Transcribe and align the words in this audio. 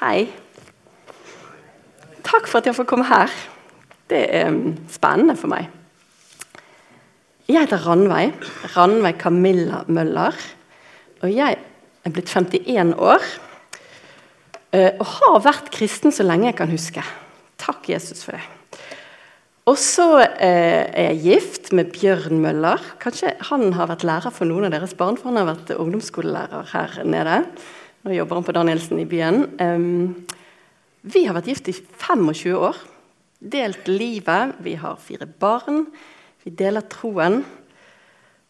Hei. 0.00 0.30
Takk 2.24 2.46
for 2.48 2.62
at 2.62 2.68
jeg 2.70 2.72
får 2.72 2.86
komme 2.88 3.04
her. 3.04 3.32
Det 4.08 4.20
er 4.32 4.46
mm, 4.48 4.86
spennende 4.88 5.34
for 5.36 5.52
meg. 5.52 5.66
Jeg 7.44 7.66
heter 7.66 7.82
Ranveig. 7.84 8.30
Ranveig 8.72 9.18
Camilla 9.20 9.82
Møller. 9.92 10.38
Og 11.20 11.28
jeg 11.28 11.58
er 11.60 12.14
blitt 12.16 12.32
51 12.32 12.94
år. 12.96 13.26
eh, 14.72 14.96
Og 14.96 15.04
har 15.18 15.36
vært 15.44 15.68
kristen 15.74 16.16
så 16.16 16.24
lenge 16.24 16.48
jeg 16.48 16.56
kan 16.62 16.72
huske. 16.72 17.04
Takk, 17.60 17.90
Jesus, 17.92 18.24
for 18.24 18.38
det. 18.38 18.46
Og 19.68 19.76
så 19.76 20.22
eh, 20.24 20.88
er 20.96 21.10
jeg 21.10 21.20
gift 21.26 21.74
med 21.76 21.92
Bjørn 21.92 22.40
Møller. 22.40 22.80
Kanskje 23.04 23.34
han 23.50 23.74
har 23.76 23.92
vært 23.92 24.08
lærer 24.08 24.32
for 24.32 24.48
noen 24.48 24.70
av 24.70 24.72
deres 24.78 24.96
barn, 24.96 25.20
for 25.20 25.28
han 25.28 25.42
har 25.42 25.50
vært 25.52 25.74
ungdomsskolelærer 25.76 26.72
her 26.72 26.96
nede. 27.04 27.42
Nå 28.02 28.14
jobber 28.16 28.38
han 28.38 28.44
på 28.44 28.52
Danielsen 28.56 29.00
i 29.02 29.06
byen. 29.08 29.42
Vi 31.00 31.24
har 31.26 31.36
vært 31.36 31.50
gift 31.52 31.68
i 31.68 31.74
25 31.74 32.54
år. 32.56 32.78
Delt 33.40 33.88
livet. 33.88 34.54
Vi 34.64 34.74
har 34.80 35.00
fire 35.00 35.28
barn. 35.28 35.86
Vi 36.44 36.52
deler 36.56 36.86
troen. 36.88 37.42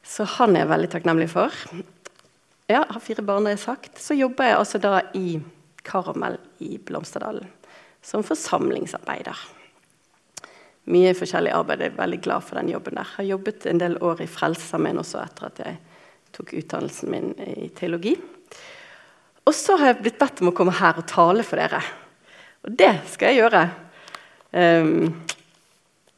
Så 0.07 0.27
han 0.39 0.55
er 0.55 0.65
jeg 0.65 0.71
veldig 0.71 0.91
takknemlig 0.95 1.29
for. 1.33 1.55
Ja, 2.71 2.85
har 2.87 3.03
fire 3.03 3.23
barn, 3.27 3.47
det 3.49 3.57
er 3.57 3.63
sagt. 3.63 3.99
Så 3.99 4.15
jobber 4.15 4.47
jeg 4.47 4.59
altså 4.61 4.79
da 4.83 5.01
i 5.19 5.41
Karmel 5.83 6.39
i 6.63 6.77
Blomsterdalen 6.79 7.49
som 8.03 8.23
forsamlingsarbeider. 8.25 9.37
Mye 10.91 11.13
forskjellig 11.15 11.53
arbeid. 11.53 11.83
Jeg 11.85 11.93
er 11.93 12.01
veldig 12.01 12.21
glad 12.25 12.47
for 12.47 12.61
den 12.61 12.71
jobben 12.73 12.97
der. 12.97 13.15
Har 13.17 13.27
jobbet 13.27 13.67
en 13.69 13.83
del 13.83 13.99
år 14.03 14.23
i 14.25 14.31
Frelsesarmeen 14.31 15.01
også 15.03 15.21
etter 15.23 15.51
at 15.51 15.61
jeg 15.65 15.81
tok 16.35 16.55
utdannelsen 16.63 17.11
min 17.13 17.33
i 17.45 17.69
teologi. 17.77 18.15
Og 19.51 19.57
så 19.57 19.75
har 19.81 19.91
jeg 19.91 20.03
blitt 20.05 20.21
bedt 20.21 20.45
om 20.45 20.53
å 20.53 20.55
komme 20.55 20.77
her 20.79 21.01
og 21.01 21.09
tale 21.11 21.43
for 21.43 21.59
dere. 21.59 21.81
Og 22.63 22.75
det 22.79 22.93
skal 23.11 23.33
jeg 23.33 23.41
gjøre. 23.41 23.63
Um, 24.55 25.09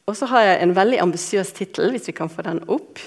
og 0.05 0.17
så 0.19 0.27
har 0.29 0.43
jeg 0.45 0.59
en 0.61 0.73
veldig 0.77 0.99
ambisiøs 1.01 1.49
tittel, 1.57 1.89
hvis 1.93 2.11
vi 2.11 2.13
kan 2.13 2.29
få 2.29 2.43
den 2.45 2.59
opp. 2.69 2.99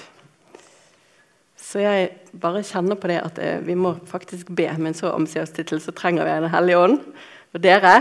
Så 1.55 1.79
jeg 1.79 2.09
bare 2.35 2.65
kjenner 2.65 2.99
på 2.99 3.07
det 3.11 3.21
at 3.21 3.39
eh, 3.43 3.61
vi 3.63 3.75
må 3.77 3.93
faktisk 4.07 4.49
be 4.55 4.65
med 4.79 4.89
en 4.91 4.97
så 4.97 5.13
ambisiøs 5.13 5.53
tittel, 5.55 5.79
så 5.83 5.93
trenger 5.95 6.27
vi 6.27 6.33
Den 6.43 6.51
hellige 6.51 6.81
ånd 6.81 6.97
og 7.55 7.63
dere. 7.63 7.93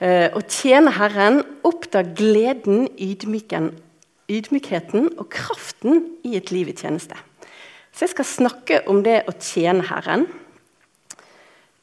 Uh, 0.00 0.30
å 0.36 0.40
tjene 0.48 0.92
Herren, 0.96 1.42
oppdag 1.64 2.14
gleden, 2.18 2.86
ydmyken, 2.96 3.68
ydmykheten 4.32 5.12
og 5.12 5.28
kraften 5.32 6.06
i 6.24 6.38
et 6.40 6.54
liv 6.54 6.72
i 6.72 6.76
tjeneste. 6.76 7.18
Så 7.92 8.06
jeg 8.06 8.14
skal 8.14 8.30
snakke 8.30 8.80
om 8.90 9.04
det 9.04 9.20
å 9.28 9.36
tjene 9.36 9.84
Herren. 9.90 10.26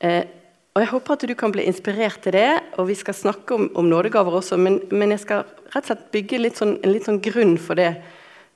Eh, 0.01 0.23
og 0.71 0.81
Jeg 0.81 0.89
håper 0.93 1.13
at 1.17 1.23
du 1.27 1.33
kan 1.35 1.51
bli 1.51 1.65
inspirert 1.67 2.21
til 2.23 2.33
det, 2.33 2.49
og 2.79 2.87
vi 2.87 2.95
skal 2.95 3.13
snakke 3.13 3.55
om, 3.57 3.67
om 3.75 3.89
nådegaver 3.91 4.37
også. 4.39 4.57
Men, 4.57 4.79
men, 4.91 5.11
jeg 5.11 5.25
skal 5.25 5.43
rett 5.73 5.83
og 5.83 5.89
slett 5.89 6.09
bygge 6.15 6.39
litt 6.39 6.61
sånn, 6.61 6.77
en 6.79 6.93
litt 6.93 7.09
sånn 7.09 7.19
grunn 7.23 7.57
for 7.59 7.75
det 7.79 7.91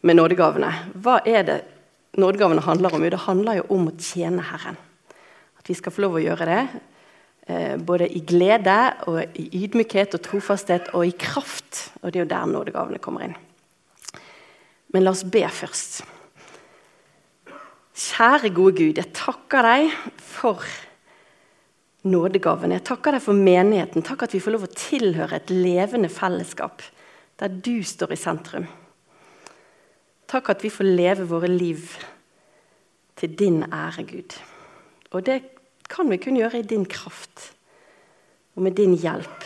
med 0.06 0.16
nådegavene. 0.16 0.72
Hva 1.04 1.20
er 1.28 1.44
det 1.44 1.58
nådegavene 2.16 2.64
handler 2.64 2.96
om? 2.96 3.04
Jo, 3.04 3.12
det 3.12 3.26
handler 3.26 3.60
jo 3.60 3.68
om 3.76 3.90
å 3.92 3.96
tjene 4.00 4.48
Herren. 4.48 4.80
At 5.60 5.68
vi 5.68 5.76
skal 5.76 5.92
få 5.92 6.06
lov 6.06 6.16
å 6.16 6.24
gjøre 6.24 6.48
det. 6.50 6.64
Eh, 7.52 7.76
både 7.84 8.08
i 8.08 8.24
glede, 8.26 8.80
og 9.12 9.38
i 9.38 9.50
ydmykhet 9.66 10.16
og 10.16 10.24
trofasthet 10.24 10.90
og 10.96 11.06
i 11.06 11.14
kraft. 11.20 11.90
Og 12.00 12.10
det 12.10 12.22
er 12.22 12.24
jo 12.24 12.32
der 12.32 12.50
nådegavene 12.56 13.04
kommer 13.04 13.28
inn. 13.28 13.36
Men 14.96 15.04
la 15.04 15.12
oss 15.12 15.28
be 15.28 15.44
først. 15.52 16.00
Kjære 17.96 18.56
gode 18.56 18.80
Gud, 18.80 18.98
jeg 19.04 19.12
takker 19.16 19.68
deg 19.68 19.92
for 20.16 20.64
nådegaven. 22.06 22.74
Jeg 22.76 22.86
takker 22.88 23.16
deg 23.16 23.24
for 23.26 23.38
menigheten. 23.38 24.06
Takk 24.06 24.28
at 24.28 24.36
vi 24.36 24.42
får 24.44 24.56
lov 24.56 24.68
å 24.68 24.76
tilhøre 24.76 25.40
et 25.40 25.54
levende 25.54 26.12
fellesskap 26.12 26.84
der 27.42 27.52
du 27.52 27.82
står 27.84 28.14
i 28.16 28.20
sentrum. 28.20 28.68
Takk 30.30 30.54
at 30.54 30.64
vi 30.66 30.72
får 30.74 30.88
leve 30.88 31.28
våre 31.30 31.50
liv 31.52 31.92
til 33.20 33.36
din 33.38 33.62
ære, 33.68 34.06
Gud. 34.08 34.38
Og 35.14 35.26
det 35.28 35.42
kan 35.92 36.10
vi 36.10 36.20
kun 36.22 36.40
gjøre 36.40 36.62
i 36.62 36.68
din 36.68 36.86
kraft 36.90 37.52
og 38.56 38.64
med 38.66 38.76
din 38.78 38.96
hjelp. 38.98 39.46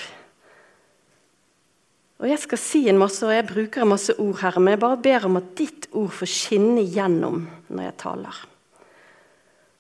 Og 2.20 2.28
Jeg 2.28 2.40
skal 2.40 2.60
si 2.60 2.82
en 2.90 3.00
masse, 3.00 3.24
og 3.24 3.32
jeg 3.32 3.48
bruker 3.48 3.82
en 3.82 3.94
masse 3.94 4.14
ord 4.20 4.42
her, 4.42 4.60
men 4.60 4.76
jeg 4.76 4.80
bare 4.80 5.04
ber 5.04 5.26
om 5.26 5.40
at 5.40 5.54
ditt 5.56 5.88
ord 5.96 6.12
får 6.12 6.28
skinne 6.28 6.84
gjennom 6.84 7.46
når 7.70 7.84
jeg 7.84 7.96
taler. 8.02 8.42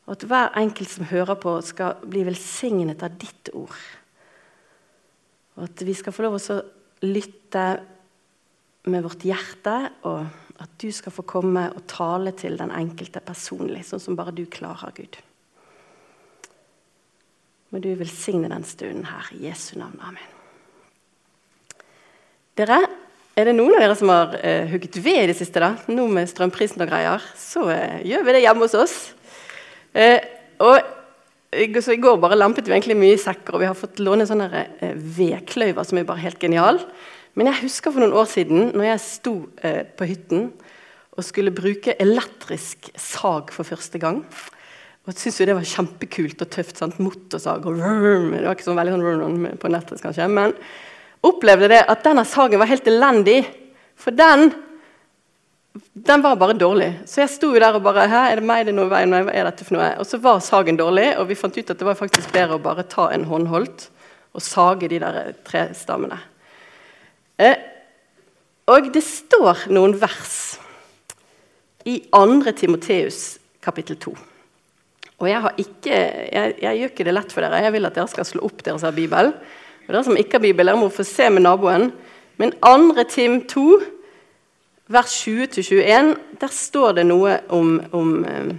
Og 0.09 0.15
at 0.15 0.25
hver 0.25 0.55
enkelt 0.57 0.89
som 0.89 1.05
hører 1.05 1.37
på, 1.37 1.51
skal 1.61 1.99
bli 2.09 2.23
velsignet 2.25 3.03
av 3.05 3.13
ditt 3.21 3.51
ord. 3.53 3.77
Og 5.59 5.67
at 5.67 5.83
vi 5.85 5.93
skal 5.93 6.15
få 6.15 6.25
lov 6.25 6.39
til 6.41 6.57
å 6.57 7.05
lytte 7.05 7.65
med 8.89 9.05
vårt 9.05 9.21
hjerte, 9.27 9.75
og 10.09 10.25
at 10.59 10.71
du 10.81 10.89
skal 10.95 11.13
få 11.13 11.27
komme 11.29 11.67
og 11.69 11.85
tale 11.91 12.33
til 12.33 12.57
den 12.57 12.73
enkelte 12.73 13.21
personlig, 13.21 13.83
sånn 13.85 14.01
som 14.01 14.17
bare 14.17 14.33
du 14.33 14.47
klarer, 14.49 14.95
Gud. 14.97 15.19
Må 17.69 17.83
du 17.83 17.91
velsigne 17.93 18.49
den 18.49 18.65
stunden 18.65 19.05
her. 19.11 19.29
I 19.37 19.45
Jesu 19.45 19.75
navn. 19.77 20.01
Amen. 20.01 20.35
Dere, 22.57 22.81
er 23.37 23.45
det 23.45 23.53
noen 23.55 23.77
av 23.77 23.85
dere 23.85 23.95
som 23.95 24.09
har 24.09 24.33
uh, 24.41 24.65
hugget 24.73 24.97
ved 25.05 25.21
i 25.21 25.29
det 25.29 25.37
siste? 25.37 25.61
da? 25.61 25.75
Nå 25.93 26.09
med 26.09 26.33
strømprisen 26.33 26.81
og 26.81 26.89
greier, 26.89 27.29
så 27.37 27.69
uh, 27.69 28.01
gjør 28.01 28.25
vi 28.25 28.39
det 28.39 28.45
hjemme 28.47 28.65
hos 28.65 28.79
oss. 28.79 28.97
Eh, 29.93 30.19
og 30.63 30.79
så 31.81 31.95
I 31.95 32.01
går 32.01 32.19
bare 32.21 32.37
lampet 32.37 32.67
vi 32.67 32.75
egentlig 32.75 32.97
mye 32.99 33.15
i 33.15 33.21
sekker, 33.21 33.55
og 33.55 33.63
vi 33.63 33.69
har 33.69 33.77
fått 33.77 34.01
låne 34.03 34.27
sånne 34.29 34.49
eh, 34.53 34.93
vedkløyver 34.93 35.87
som 35.87 35.97
er 35.97 36.05
bare 36.05 36.21
helt 36.21 36.41
genial. 36.41 36.77
Men 37.33 37.49
jeg 37.49 37.63
husker 37.63 37.93
for 37.93 38.03
noen 38.03 38.17
år 38.19 38.29
siden 38.29 38.71
når 38.75 38.91
jeg 38.91 39.05
sto 39.05 39.33
eh, 39.65 39.81
på 39.87 40.07
hytten 40.09 40.49
og 41.17 41.25
skulle 41.25 41.53
bruke 41.55 41.97
elektrisk 41.99 42.91
sag 42.99 43.49
for 43.55 43.67
første 43.67 43.99
gang. 44.01 44.21
Og 45.07 45.15
syntes 45.17 45.39
jo 45.41 45.47
det 45.49 45.57
var 45.57 45.65
kjempekult 45.67 46.43
og 46.45 46.51
tøft. 46.53 46.77
sant? 46.77 46.99
Motorsag 47.01 47.65
og 47.65 47.79
vrm. 47.79 48.29
Det 48.35 48.45
var 48.45 48.55
ikke 48.55 48.67
sånn 48.67 48.77
veldig 48.77 48.95
sånn 48.95 49.39
på 49.59 49.69
elektrisk, 49.71 50.05
kanskje. 50.05 50.27
Men 50.29 50.53
opplevde 51.25 51.71
det 51.71 51.81
at 51.89 52.05
denne 52.05 52.23
sagen 52.29 52.61
var 52.61 52.69
helt 52.69 52.87
elendig. 52.87 53.39
For 53.99 54.15
den 54.15 54.53
den 55.93 56.21
var 56.21 56.35
bare 56.35 56.53
dårlig. 56.57 56.89
Så 57.05 57.21
jeg 57.21 57.31
sto 57.33 57.51
jo 57.53 57.61
der 57.61 57.75
og 57.77 57.83
bare 57.85 58.07
Hæ, 58.09 58.21
er 58.31 58.39
det 58.39 58.47
meg 58.47 58.65
det 58.65 58.73
er 58.73 58.79
noe 58.79 58.89
veien 58.91 59.11
med? 59.11 59.27
Hva 59.27 59.35
er 59.35 59.49
dette 59.49 59.65
for 59.67 59.77
noe? 59.77 59.89
Og 60.01 60.07
så 60.07 60.19
var 60.21 60.41
sagen 60.43 60.79
dårlig, 60.79 61.11
og 61.19 61.27
vi 61.29 61.37
fant 61.37 61.57
ut 61.57 61.69
at 61.69 61.79
det 61.79 61.87
var 61.87 61.99
faktisk 61.99 62.31
bedre 62.33 62.57
å 62.57 62.63
bare 62.63 62.87
ta 62.89 63.09
en 63.13 63.27
håndholdt 63.29 63.89
og 64.33 64.45
sage 64.45 64.89
de 64.89 64.99
der 65.01 65.33
trestammene. 65.45 66.19
Eh, 67.39 67.57
og 68.69 68.89
det 68.93 69.01
står 69.05 69.67
noen 69.73 69.95
vers 69.97 70.59
i 71.89 71.99
2. 72.13 72.51
Timoteus 72.57 73.39
kapittel 73.63 73.97
2. 73.97 74.13
Og 75.19 75.27
jeg, 75.27 75.41
har 75.43 75.55
ikke, 75.59 75.95
jeg, 76.31 76.53
jeg, 76.61 76.77
gjør 76.79 76.91
ikke 76.93 77.07
det 77.07 77.15
lett 77.15 77.33
for 77.33 77.43
dere. 77.43 77.63
Jeg 77.65 77.75
vil 77.75 77.89
at 77.89 77.97
dere 77.97 78.11
skal 78.11 78.27
slå 78.27 78.45
opp 78.47 78.61
deres 78.63 78.85
Bibel. 78.95 79.33
Og 79.87 79.89
dere 79.89 80.03
som 80.05 80.19
ikke 80.19 80.37
har 80.37 80.45
Bibel, 80.45 80.69
dere 80.69 80.79
må 80.79 80.91
få 80.93 81.03
se 81.07 81.27
med 81.33 81.43
naboen. 81.43 81.89
Men 82.39 82.53
2. 82.63 83.03
Tim 83.11 83.41
2 83.49 83.65
vers 84.89 85.13
20-21, 85.27 86.15
der 86.41 86.53
står 86.53 86.97
det 86.97 87.05
noe 87.05 87.37
om, 87.53 87.75
om 87.93 88.23
eh, 88.25 88.55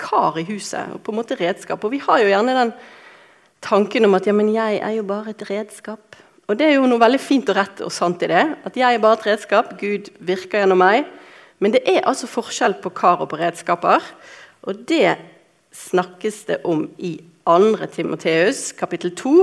kar 0.00 0.38
i 0.40 0.46
huset 0.48 0.96
og 0.96 1.04
på 1.04 1.12
en 1.12 1.20
måte 1.20 1.38
redskap. 1.38 1.84
Og 1.84 1.94
vi 1.94 2.00
har 2.02 2.22
jo 2.22 2.30
gjerne 2.32 2.56
den 2.56 2.72
tanken 3.62 4.08
om 4.08 4.16
at 4.18 4.26
ja, 4.26 4.34
men 4.34 4.50
jeg 4.54 4.80
er 4.82 4.96
jo 4.96 5.06
bare 5.06 5.30
et 5.34 5.44
redskap. 5.50 6.18
Og 6.50 6.58
det 6.58 6.66
er 6.66 6.78
jo 6.80 6.88
noe 6.90 6.98
veldig 6.98 7.20
fint 7.22 7.50
og 7.52 7.58
rett 7.60 7.82
og 7.86 7.92
sant 7.94 8.22
i 8.26 8.30
det. 8.30 8.42
At 8.66 8.76
jeg 8.76 8.96
er 8.96 9.02
bare 9.02 9.20
et 9.20 9.26
redskap. 9.28 9.76
Gud 9.78 10.10
virker 10.18 10.64
gjennom 10.64 10.80
meg. 10.82 11.04
Men 11.62 11.76
det 11.76 11.84
er 11.86 12.06
altså 12.08 12.26
forskjell 12.26 12.80
på 12.82 12.90
kar 12.96 13.22
og 13.22 13.30
på 13.30 13.38
redskaper. 13.38 14.02
Og 14.66 14.80
det 14.88 15.14
snakkes 15.76 16.40
det 16.48 16.56
om 16.66 16.88
i 16.98 17.20
2. 17.46 17.86
Timoteus 17.94 18.72
kapittel 18.78 19.14
2. 19.14 19.34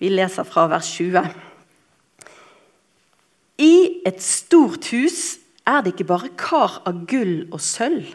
Vi 0.00 0.08
leser 0.08 0.48
fra 0.48 0.64
vers 0.70 0.88
20. 0.96 1.28
I 3.58 3.74
et 4.06 4.22
stort 4.22 4.88
hus 4.94 5.36
er 5.68 5.82
det 5.84 5.94
ikke 5.94 6.08
bare 6.08 6.32
kar 6.40 6.80
av 6.88 7.04
gull 7.10 7.44
og 7.52 7.60
sølv, 7.60 8.08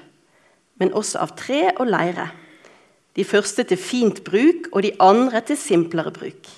men 0.81 0.93
også 0.97 1.21
av 1.21 1.35
tre 1.37 1.67
og 1.75 1.85
leire. 1.87 2.31
De 3.13 3.25
første 3.27 3.65
til 3.69 3.77
fint 3.77 4.23
bruk, 4.25 4.71
og 4.73 4.81
de 4.85 4.95
andre 5.03 5.43
til 5.45 5.59
simplere 5.59 6.13
bruk. 6.13 6.49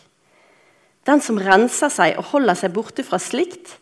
Den 1.05 1.21
som 1.21 1.37
renser 1.41 1.91
seg 1.93 2.15
og 2.17 2.31
holder 2.31 2.57
seg 2.57 2.73
borte 2.73 3.03
fra 3.05 3.19
slikt, 3.21 3.75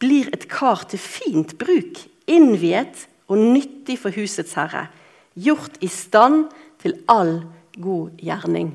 blir 0.00 0.30
et 0.32 0.46
kar 0.50 0.86
til 0.88 1.02
fint 1.02 1.56
bruk, 1.58 1.98
innviet 2.30 3.06
og 3.28 3.40
nyttig 3.40 3.98
for 4.00 4.14
husets 4.14 4.54
herre, 4.56 4.86
gjort 5.34 5.76
i 5.82 5.90
stand 5.90 6.46
til 6.82 6.96
all 7.10 7.40
god 7.82 8.14
gjerning. 8.22 8.70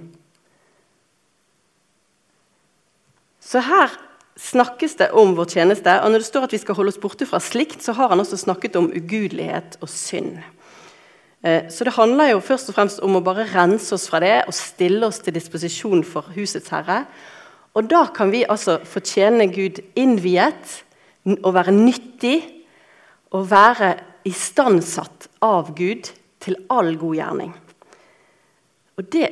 Så 3.40 3.64
her 3.66 3.96
snakkes 4.40 4.96
det 5.00 5.10
om 5.18 5.34
vår 5.38 5.52
tjeneste. 5.56 5.98
Og 6.04 6.12
når 6.12 6.24
det 6.24 6.30
står 6.30 6.48
at 6.48 6.56
vi 6.56 6.62
skal 6.62 6.78
holde 6.78 6.94
oss 6.94 7.02
borte 7.02 7.28
fra 7.28 7.42
slikt, 7.44 7.84
så 7.84 7.96
har 7.98 8.14
han 8.14 8.24
også 8.24 8.40
snakket 8.40 8.78
om 8.80 8.90
ugudelighet 8.96 9.78
og 9.84 9.92
synd. 9.92 10.40
Eh, 11.44 11.68
så 11.72 11.88
det 11.88 11.96
handler 11.96 12.34
jo 12.34 12.44
først 12.44 12.72
og 12.72 12.78
fremst 12.78 13.04
om 13.06 13.18
å 13.20 13.24
bare 13.24 13.48
rense 13.52 13.94
oss 13.96 14.08
fra 14.12 14.22
det 14.24 14.36
og 14.46 14.56
stille 14.56 15.08
oss 15.08 15.22
til 15.24 15.36
disposisjon 15.36 16.04
for 16.08 16.32
husets 16.36 16.72
herre. 16.74 17.04
Og 17.78 17.88
da 17.92 18.06
kan 18.16 18.32
vi 18.34 18.48
altså 18.48 18.80
fortjene 18.88 19.48
Gud 19.54 19.82
innviet 20.00 20.80
og 21.44 21.54
være 21.56 21.76
nyttig 21.76 22.38
og 23.36 23.46
være 23.52 23.94
istandsatt 24.28 25.30
av 25.46 25.74
Gud 25.78 26.10
til 26.42 26.58
all 26.72 26.96
god 27.00 27.16
gjerning. 27.20 27.54
Og 29.00 29.08
det 29.14 29.28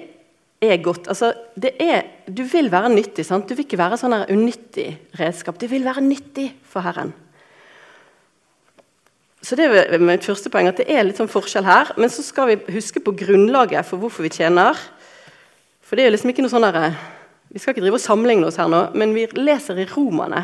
er 0.61 0.81
godt. 0.81 1.07
Altså, 1.07 1.33
er, 1.61 2.01
du 2.27 2.43
vil 2.43 2.71
være 2.71 2.89
nyttig. 2.89 3.25
Sant? 3.25 3.47
Du 3.49 3.55
vil 3.55 3.65
ikke 3.65 3.79
være 3.79 3.99
sånn 3.99 4.15
unyttig 4.33 4.89
redskap. 5.19 5.59
Du 5.59 5.67
vil 5.69 5.85
være 5.85 6.03
nyttig 6.05 6.49
for 6.65 6.85
Herren. 6.85 7.13
Så 9.41 9.55
Det 9.55 9.67
er 9.69 10.01
mitt 10.01 10.25
første 10.25 10.49
poeng, 10.51 10.67
at 10.67 10.79
det 10.81 10.89
er 10.91 11.05
litt 11.05 11.19
sånn 11.19 11.31
forskjell 11.31 11.67
her. 11.67 11.93
Men 11.97 12.09
så 12.11 12.25
skal 12.25 12.49
vi 12.49 12.73
huske 12.75 12.99
på 13.03 13.15
grunnlaget 13.15 13.85
for 13.87 14.01
hvorfor 14.01 14.25
vi 14.25 14.33
tjener. 14.33 14.75
For 15.85 15.95
det 15.95 16.07
er 16.07 16.11
liksom 16.11 16.33
ikke 16.33 16.43
noe 16.43 16.51
sånn 16.51 16.67
der, 16.67 16.97
Vi 17.47 17.59
skal 17.59 17.71
ikke 17.71 17.85
drive 17.85 17.95
og 17.95 18.03
sammenligne 18.03 18.47
oss 18.49 18.57
her 18.59 18.67
nå, 18.67 18.89
men 18.93 19.13
vi 19.15 19.23
leser 19.39 19.77
i 19.79 19.85
Romane 19.87 20.41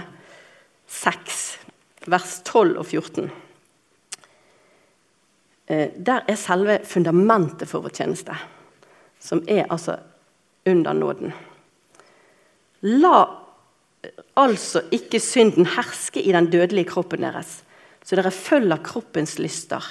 6, 0.87 1.41
vers 2.07 2.37
12 2.47 2.77
og 2.79 2.85
14. 2.85 3.27
Eh, 5.67 5.89
der 5.99 6.23
er 6.27 6.39
selve 6.39 6.79
fundamentet 6.87 7.67
for 7.67 7.83
vår 7.83 7.91
tjeneste, 7.91 8.37
som 9.23 9.43
er 9.47 9.65
altså 9.71 9.97
under 10.67 10.93
nåden. 10.93 11.33
La 12.83 13.23
altså 14.35 14.81
ikke 14.91 15.21
synden 15.23 15.69
herske 15.77 16.19
i 16.19 16.33
den 16.35 16.49
dødelige 16.51 16.91
kroppen 16.91 17.23
deres 17.23 17.61
så 18.03 18.17
dere 18.19 18.31
følger 18.35 18.83
kroppens 18.83 19.37
lyster. 19.39 19.83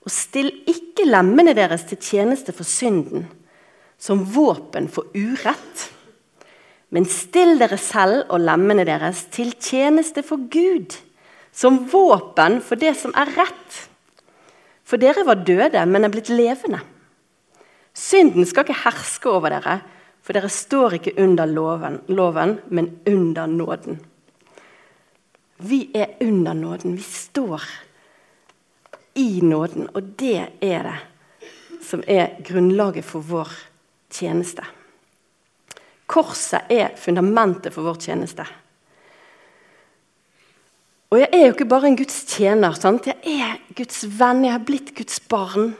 Og 0.00 0.12
still 0.12 0.50
ikke 0.70 1.08
lemmene 1.08 1.54
deres 1.56 1.84
til 1.88 1.98
tjeneste 2.00 2.54
for 2.56 2.64
synden, 2.64 3.26
som 4.00 4.22
våpen 4.34 4.88
for 4.88 5.10
urett. 5.12 5.88
Men 6.90 7.06
still 7.10 7.58
dere 7.60 7.78
selv 7.78 8.30
og 8.30 8.40
lemmene 8.42 8.86
deres 8.88 9.26
til 9.34 9.52
tjeneste 9.60 10.24
for 10.26 10.46
Gud, 10.50 10.96
som 11.52 11.82
våpen 11.90 12.60
for 12.64 12.80
det 12.80 12.94
som 12.98 13.12
er 13.18 13.34
rett. 13.36 13.82
For 14.86 14.98
dere 14.98 15.26
var 15.26 15.42
døde, 15.46 15.84
men 15.86 16.06
er 16.06 16.14
blitt 16.14 16.30
levende. 16.32 16.80
Synden 18.00 18.46
skal 18.48 18.64
ikke 18.64 18.82
herske 18.86 19.28
over 19.28 19.52
dere, 19.52 19.80
for 20.24 20.36
dere 20.36 20.48
står 20.52 20.96
ikke 20.96 21.16
under 21.20 21.48
loven, 21.48 22.00
loven 22.08 22.56
men 22.72 22.88
under 23.08 23.50
nåden. 23.50 24.00
Vi 25.60 25.90
er 25.94 26.16
under 26.24 26.56
nåden. 26.56 26.96
Vi 26.96 27.02
står 27.02 27.64
i 29.20 29.40
nåden, 29.42 29.88
og 29.94 30.14
det 30.16 30.36
er 30.62 30.86
det 30.88 30.98
som 31.84 32.02
er 32.06 32.38
grunnlaget 32.46 33.04
for 33.04 33.24
vår 33.24 33.50
tjeneste. 34.12 34.64
Korset 36.10 36.70
er 36.72 36.96
fundamentet 36.96 37.74
for 37.74 37.86
vår 37.86 38.00
tjeneste. 38.00 38.46
Og 41.10 41.18
jeg 41.18 41.28
er 41.34 41.46
jo 41.46 41.52
ikke 41.54 41.68
bare 41.68 41.90
en 41.90 41.98
Guds 41.98 42.22
tjener. 42.30 42.74
Sant? 42.78 43.08
Jeg 43.10 43.18
er 43.26 43.58
Guds 43.76 44.04
venn, 44.06 44.44
jeg 44.46 44.54
har 44.54 44.66
blitt 44.66 44.92
Guds 44.96 45.18
barn. 45.20 45.72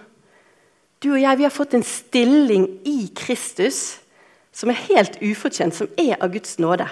Du 1.00 1.14
og 1.14 1.20
jeg 1.20 1.38
vi 1.40 1.46
har 1.46 1.54
fått 1.54 1.74
en 1.76 1.86
stilling 1.86 2.66
i 2.84 3.08
Kristus 3.16 4.00
som 4.52 4.72
er 4.72 4.82
helt 4.90 5.16
ufortjent, 5.22 5.76
som 5.76 5.88
er 6.00 6.18
av 6.20 6.32
Guds 6.34 6.58
nåde. 6.60 6.86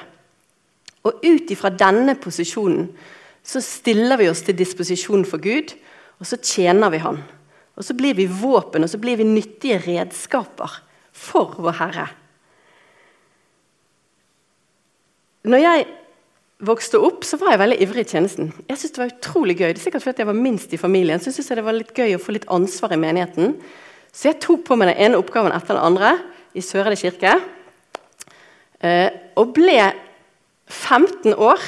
Og 1.05 1.21
ut 1.25 1.51
ifra 1.53 1.71
denne 1.75 2.15
posisjonen 2.21 2.89
så 3.45 3.61
stiller 3.65 4.21
vi 4.21 4.29
oss 4.31 4.43
til 4.45 4.57
disposisjon 4.57 5.25
for 5.29 5.41
Gud, 5.41 5.75
og 6.21 6.29
så 6.29 6.39
tjener 6.41 6.93
vi 6.93 7.01
Han. 7.05 7.21
Og 7.79 7.85
så 7.87 7.95
blir 7.95 8.17
vi 8.19 8.27
våpen, 8.27 8.83
og 8.83 8.91
så 8.91 8.99
blir 8.99 9.21
vi 9.21 9.29
nyttige 9.29 9.79
redskaper 9.85 10.81
for 11.15 11.55
vår 11.63 11.77
Herre. 11.79 12.07
Når 15.49 15.63
jeg 15.63 15.85
vokste 16.67 16.99
opp, 17.01 17.23
så 17.25 17.39
var 17.39 17.55
jeg 17.55 17.61
veldig 17.63 17.79
ivrig 17.85 18.05
i 18.05 18.11
tjenesten. 18.11 18.51
Jeg 18.69 18.79
synes 18.79 18.93
Det 18.93 19.03
var 19.03 19.13
utrolig 19.15 19.57
gøy. 19.57 19.69
Det 19.69 19.79
er 19.79 19.85
sikkert 19.85 20.03
fordi 20.03 20.25
jeg 20.25 20.33
var 20.33 20.43
minst 20.43 20.73
i 20.73 20.81
familien. 20.81 21.21
Så 21.21 21.33
synes 21.33 21.51
jeg 21.51 21.57
det 21.61 21.65
var 21.65 21.77
litt 21.77 21.95
gøy 21.95 22.17
å 22.17 22.21
få 22.23 22.35
litt 22.35 22.49
ansvar 22.51 22.93
i 22.93 23.01
menigheten. 23.01 23.55
Så 24.13 24.31
jeg 24.31 24.41
tok 24.43 24.65
på 24.67 24.79
meg 24.79 24.93
den 24.93 25.03
ene 25.07 25.21
oppgaven 25.21 25.55
etter 25.55 25.77
den 25.77 25.85
andre 25.85 26.15
i 26.57 26.65
Søreide 26.65 26.99
kirke. 26.99 27.35
Eh, 28.81 29.11
og 29.39 29.53
ble 29.57 29.79
15 30.69 31.35
år 31.35 31.63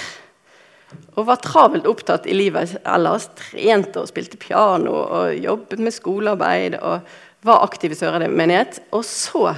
og 1.18 1.26
var 1.28 1.40
travelt 1.42 1.88
opptatt 1.90 2.26
i 2.30 2.36
livet 2.36 2.76
ellers. 2.84 3.28
Trente 3.38 4.02
og 4.02 4.10
spilte 4.10 4.40
piano 4.40 4.94
og 5.02 5.36
jobbet 5.36 5.82
med 5.82 5.94
skolearbeid 5.94 6.78
og 6.80 7.06
var 7.46 7.64
aktiv 7.64 7.94
i 7.94 7.98
Søreide 7.98 8.30
menighet. 8.32 8.80
Og 8.96 9.04
så 9.06 9.54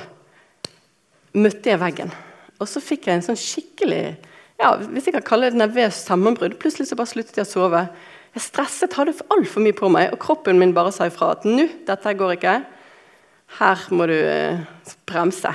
møtte 1.32 1.72
jeg 1.72 1.80
veggen. 1.80 2.12
Og 2.60 2.68
så 2.68 2.82
fikk 2.82 3.08
jeg 3.08 3.18
en 3.18 3.26
sånn 3.30 3.40
skikkelig 3.40 4.04
ja, 4.62 4.76
hvis 4.78 5.08
jeg 5.08 5.16
kan 5.16 5.24
kalle 5.26 5.48
det 5.50 5.58
nervøst 5.58 6.06
sammenbrudd. 6.06 6.54
Plutselig 6.62 6.86
så 6.86 6.98
bare 6.98 7.10
sluttet 7.10 7.40
jeg 7.40 7.48
å 7.48 7.50
sove. 7.50 7.80
Jeg 8.32 8.46
stresset, 8.46 8.94
hadde 8.96 9.14
altfor 9.34 9.64
mye 9.64 9.76
på 9.76 9.90
meg, 9.92 10.12
og 10.14 10.20
kroppen 10.22 10.60
min 10.60 10.72
bare 10.76 10.92
sa 10.94 11.08
ifra 11.10 11.34
at 11.34 11.44
nå, 11.48 11.66
dette 11.88 12.14
går 12.16 12.36
ikke. 12.38 12.54
Her 13.58 13.82
må 13.92 14.06
du 14.08 14.16
eh, 14.16 14.62
bremse. 15.08 15.52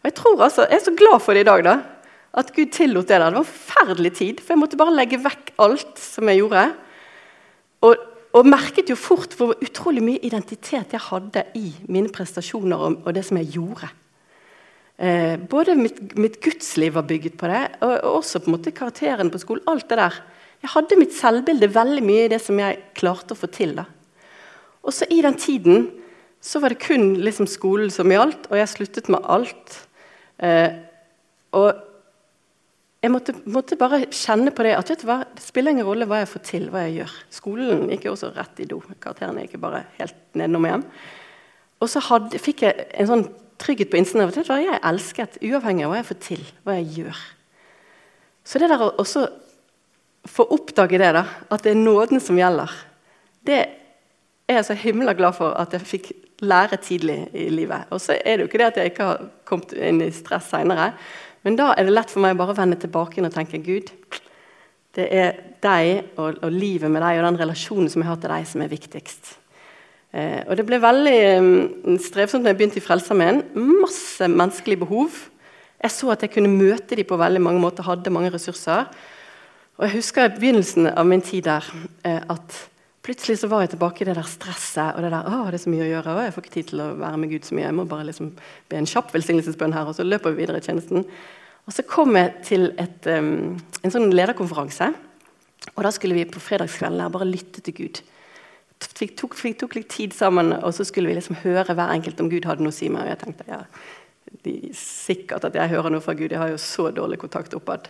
Og 0.00 0.08
Jeg 0.08 0.16
tror 0.20 0.46
altså, 0.46 0.64
jeg 0.70 0.80
er 0.80 0.86
så 0.86 0.96
glad 0.96 1.20
for 1.20 1.36
det 1.36 1.44
i 1.44 1.50
dag, 1.50 1.66
da 1.66 1.76
at 2.34 2.50
Gud 2.54 2.72
tillot 2.74 3.06
det 3.08 3.20
der. 3.20 3.30
Det 3.30 3.40
var 3.40 3.50
forferdelig 3.50 4.12
tid, 4.18 4.42
for 4.42 4.54
jeg 4.54 4.62
måtte 4.62 4.78
bare 4.78 4.94
legge 4.94 5.20
vekk 5.22 5.54
alt 5.62 6.00
som 6.02 6.30
jeg 6.30 6.40
gjorde. 6.42 6.64
Og, 7.86 8.06
og 8.34 8.48
merket 8.48 8.90
jo 8.90 8.98
fort 8.98 9.36
hvor 9.38 9.54
utrolig 9.62 10.02
mye 10.02 10.22
identitet 10.26 10.96
jeg 10.96 11.06
hadde 11.10 11.44
i 11.58 11.68
mine 11.86 12.10
prestasjoner 12.14 12.80
og, 12.88 13.04
og 13.04 13.14
det 13.14 13.24
som 13.28 13.38
jeg 13.38 13.52
gjorde. 13.54 13.90
Eh, 14.98 15.36
både 15.50 15.76
mitt, 15.78 16.00
mitt, 16.18 16.40
gudsliv 16.42 16.94
var 16.98 17.06
bygget 17.06 17.38
på 17.38 17.50
det, 17.50 17.62
og, 17.80 17.92
og, 17.92 18.10
også 18.22 18.42
på 18.42 18.50
en 18.50 18.56
måte 18.56 18.74
karakteren 18.74 19.30
på 19.30 19.42
skolen. 19.42 19.66
alt 19.70 19.88
det 19.90 19.98
der. 20.02 20.18
Jeg 20.64 20.72
hadde 20.72 20.96
mitt 20.96 21.12
selvbilde 21.12 21.68
veldig 21.74 22.02
mye 22.04 22.24
i 22.24 22.30
det 22.32 22.40
som 22.40 22.56
jeg 22.56 22.80
klarte 22.96 23.36
å 23.36 23.38
få 23.38 23.50
til. 23.52 23.74
da. 23.76 23.84
Og 24.80 24.94
så 24.96 25.04
i 25.12 25.20
den 25.24 25.36
tiden 25.36 25.90
så 26.44 26.60
var 26.60 26.72
det 26.72 26.80
kun 26.84 27.18
liksom 27.20 27.48
skolen 27.48 27.92
som 27.92 28.08
gjaldt, 28.08 28.48
og 28.48 28.56
jeg 28.56 28.70
sluttet 28.72 29.10
med 29.12 29.20
alt. 29.28 29.76
Eh, 30.40 30.72
og 31.52 31.68
jeg 33.04 33.12
måtte, 33.12 33.34
måtte, 33.44 33.76
bare 33.76 34.06
kjenne 34.08 34.52
på 34.56 34.64
det 34.64 34.72
at 34.78 34.88
vet 34.88 35.04
du 35.04 35.08
hva, 35.10 35.18
det 35.36 35.44
spiller 35.44 35.74
ingen 35.74 35.84
rolle 35.84 36.08
hva 36.08 36.22
jeg 36.22 36.32
får 36.32 36.44
til, 36.48 36.66
hva 36.72 36.86
jeg 36.86 36.96
gjør. 37.02 37.14
Skolen 37.36 37.86
gikk 37.92 38.08
jo 38.08 38.16
også 38.16 38.32
rett 38.32 38.64
i 38.64 38.68
do. 38.68 38.80
Karakterene 39.04 39.44
gikk 39.44 39.60
bare 39.60 39.84
helt 39.98 40.16
nedenom 40.32 40.68
igjen. 40.68 40.88
Og 41.84 41.92
så 41.92 42.00
hadde, 42.08 42.40
fikk 42.40 42.64
jeg 42.64 42.88
en 43.02 43.10
sånn 43.12 43.28
trygghet 43.60 43.92
på 43.92 44.00
innsiden 44.00 44.24
av 44.24 44.32
at 44.32 44.48
jeg 44.48 44.80
elsket, 44.80 45.36
uavhengig 45.44 45.84
av 45.84 45.92
hva 45.92 46.00
jeg 46.00 46.08
får 46.08 46.22
til, 46.24 46.44
hva 46.64 46.80
jeg 46.80 46.90
gjør. 47.02 47.24
Så 48.44 48.60
det 48.60 48.72
der 48.72 48.88
også 48.88 49.28
få 50.28 50.46
oppdage 50.56 50.98
det, 51.00 51.12
da, 51.16 51.24
at 51.52 51.64
det 51.64 51.74
er 51.74 51.80
nåden 51.80 52.22
som 52.22 52.38
gjelder, 52.38 52.72
det 53.44 53.60
er 54.48 54.58
jeg 54.58 54.68
så 54.68 54.76
himla 54.76 55.14
glad 55.16 55.36
for 55.36 55.56
at 55.60 55.72
jeg 55.74 55.88
fikk 55.88 56.10
lære 56.44 56.78
tidlig 56.82 57.18
i 57.36 57.48
livet. 57.52 57.86
Og 57.94 58.00
så 58.02 58.16
er 58.18 58.36
det 58.36 58.44
jo 58.44 58.50
ikke 58.50 58.60
det 58.60 58.70
at 58.70 58.80
jeg 58.80 58.92
ikke 58.92 59.08
har 59.08 59.22
kommet 59.48 59.72
inn 59.76 60.02
i 60.04 60.10
stress 60.12 60.50
seinere. 60.52 60.92
Men 61.44 61.56
da 61.60 61.72
er 61.74 61.86
det 61.86 61.94
lett 61.94 62.12
for 62.12 62.24
meg 62.24 62.36
bare 62.38 62.54
å 62.54 62.58
vende 62.58 62.78
tilbake 62.80 63.22
og 63.24 63.32
tenke 63.34 63.60
Gud, 63.64 63.92
det 64.94 65.06
er 65.10 65.32
deg 65.64 66.18
og, 66.20 66.38
og, 66.38 66.50
livet 66.54 66.92
med 66.92 67.02
deg 67.02 67.18
og 67.18 67.26
den 67.26 67.40
relasjonen 67.40 67.88
som 67.90 68.04
jeg 68.04 68.10
har 68.12 68.20
til 68.22 68.30
deg, 68.30 68.44
som 68.46 68.62
er 68.62 68.70
viktigst. 68.70 69.32
Eh, 70.14 70.42
og 70.46 70.54
Det 70.56 70.66
ble 70.68 70.78
veldig 70.78 71.16
um, 71.42 71.96
strevsomt 71.98 72.44
når 72.44 72.52
jeg 72.52 72.60
begynte 72.60 72.78
i 72.78 72.84
Frelsesarmeen. 72.84 73.42
Masse 73.58 74.28
menneskelige 74.30 74.84
behov. 74.84 75.16
Jeg 75.82 75.92
så 75.96 76.12
at 76.14 76.22
jeg 76.22 76.32
kunne 76.36 76.52
møte 76.52 76.94
dem 76.94 77.08
på 77.08 77.18
veldig 77.18 77.42
mange 77.42 77.60
måter, 77.64 77.86
hadde 77.86 78.12
mange 78.14 78.30
ressurser. 78.32 78.86
Og 79.74 79.88
Jeg 79.88 79.96
husker 79.96 80.28
i 80.28 80.34
begynnelsen 80.36 80.86
av 80.86 81.06
min 81.06 81.22
tid 81.24 81.48
der 81.48 81.66
eh, 82.06 82.20
at 82.30 82.58
plutselig 83.04 83.40
så 83.40 83.48
var 83.50 83.64
jeg 83.64 83.72
tilbake 83.72 84.04
i 84.04 84.06
det 84.06 84.14
der 84.14 84.28
stresset 84.30 84.94
og 84.94 85.02
det 85.02 85.10
der, 85.10 85.26
å, 85.26 85.40
det 85.50 85.58
er 85.58 85.64
så 85.64 85.72
mye 85.72 85.82
å 85.82 85.88
gjøre. 85.88 86.12
og 86.14 86.20
Jeg 86.22 86.34
får 86.36 86.44
ikke 86.44 86.54
tid 86.54 86.68
til 86.68 86.82
å 86.84 86.90
være 87.00 87.18
med 87.20 87.32
Gud 87.32 87.48
så 87.48 87.56
mye. 87.56 87.64
Jeg 87.66 87.76
må 87.80 87.86
bare 87.90 88.06
liksom 88.06 88.28
be 88.70 88.78
en 88.78 88.86
kjapp 88.88 89.10
velsignelsesbønn 89.16 89.74
her, 89.74 89.90
og 89.90 89.96
så 89.98 90.06
løper 90.06 90.30
vi 90.30 90.44
videre 90.44 90.60
i 90.62 90.64
tjenesten. 90.64 91.02
Og 91.64 91.74
Så 91.74 91.82
kom 91.90 92.14
jeg 92.14 92.30
til 92.46 92.68
et, 92.78 93.08
um, 93.10 93.56
en 93.82 93.94
sånn 93.96 94.14
lederkonferanse. 94.14 94.92
Og 95.74 95.82
Da 95.82 95.92
skulle 95.96 96.14
vi 96.20 96.28
på 96.28 96.42
fredagskvelden 96.44 97.10
bare 97.10 97.28
lytte 97.28 97.64
til 97.64 97.74
Gud. 97.80 98.00
Vi 99.00 99.10
tok, 99.16 99.34
vi 99.42 99.54
tok, 99.58 99.74
litt 99.74 99.90
tid 99.90 100.14
sammen, 100.14 100.52
og 100.60 100.74
så 100.76 100.86
skulle 100.86 101.10
vi 101.10 101.18
liksom 101.18 101.40
høre 101.42 101.74
hver 101.74 101.90
enkelt 101.94 102.20
om 102.20 102.30
Gud 102.30 102.46
hadde 102.46 102.62
noe 102.62 102.70
å 102.70 102.78
si 102.78 102.92
meg. 102.92 103.08
Og 103.08 103.10
jeg 103.10 103.22
tenkte 103.24 103.50
ja, 103.50 103.60
de, 104.44 104.56
sikkert 104.78 105.48
at 105.48 105.58
jeg 105.58 105.72
hører 105.74 105.90
noe 105.90 106.04
fra 106.04 106.14
Gud. 106.14 106.30
Jeg 106.30 106.42
har 106.42 106.52
jo 106.52 106.62
så 106.62 106.90
dårlig 106.94 107.18
kontakt 107.22 107.56
oppad. 107.56 107.88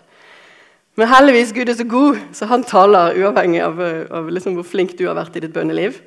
Men 0.94 1.10
heldigvis 1.10 1.52
Gud 1.54 1.68
er 1.68 1.76
så 1.78 1.86
god, 1.90 2.20
så 2.32 2.46
han 2.46 2.62
taler 2.62 3.16
uavhengig 3.18 3.60
av, 3.64 3.80
av 4.14 4.28
liksom 4.30 4.54
hvor 4.58 4.66
flink 4.68 4.94
du 4.98 5.08
har 5.08 5.18
vært 5.18 5.36
i 5.36 5.42
ditt 5.42 5.54
bønneliv. 5.54 5.98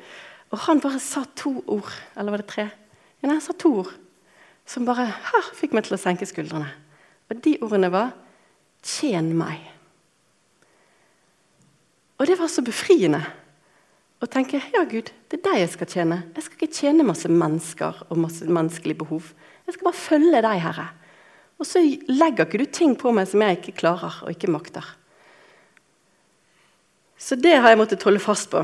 Og 0.55 0.61
han 0.63 0.79
bare 0.79 1.01
sa 1.03 1.25
to 1.35 1.57
ord. 1.67 1.91
Eller 2.15 2.31
var 2.31 2.43
det 2.43 2.51
tre? 2.53 2.69
Ja, 3.19 3.29
han 3.29 3.43
sa 3.43 3.55
to 3.57 3.73
ord 3.83 3.95
som 4.67 4.83
bare 4.87 5.07
her, 5.07 5.49
fikk 5.55 5.71
meg 5.75 5.87
til 5.87 5.95
å 5.95 6.01
senke 6.01 6.27
skuldrene. 6.27 6.67
Og 7.31 7.39
de 7.43 7.55
ordene 7.63 7.91
var 7.91 8.11
'tjen 8.83 9.31
meg'. 9.31 9.71
Og 12.19 12.27
det 12.27 12.39
var 12.39 12.47
så 12.47 12.61
befriende. 12.61 13.25
å 14.19 14.25
tenke 14.25 14.59
ja 14.73 14.83
Gud, 14.83 15.11
det 15.29 15.37
er 15.37 15.51
deg 15.51 15.59
jeg 15.59 15.69
skal 15.69 15.87
tjene. 15.87 16.23
Jeg 16.35 16.43
skal 16.43 16.57
ikke 16.57 16.73
tjene 16.73 17.03
masse 17.05 17.29
mennesker 17.29 17.93
og 18.09 18.17
masse 18.17 18.45
menneskelige 18.45 18.97
behov. 18.97 19.33
Jeg 19.67 19.73
skal 19.73 19.83
bare 19.83 19.93
følge 19.93 20.41
deg, 20.41 20.59
Herre. 20.59 20.89
Og 21.57 21.65
så 21.65 21.81
legger 22.09 22.45
ikke 22.45 22.61
du 22.61 22.67
ting 22.69 22.93
på 22.99 23.11
meg 23.15 23.29
som 23.29 23.41
jeg 23.41 23.59
ikke 23.59 23.77
klarer 23.81 24.21
og 24.23 24.33
ikke 24.33 24.51
makter. 24.53 24.85
Så 27.17 27.37
det 27.39 27.55
har 27.57 27.73
jeg 27.73 27.79
måttet 27.79 28.05
holde 28.05 28.21
fast 28.21 28.51
på. 28.51 28.61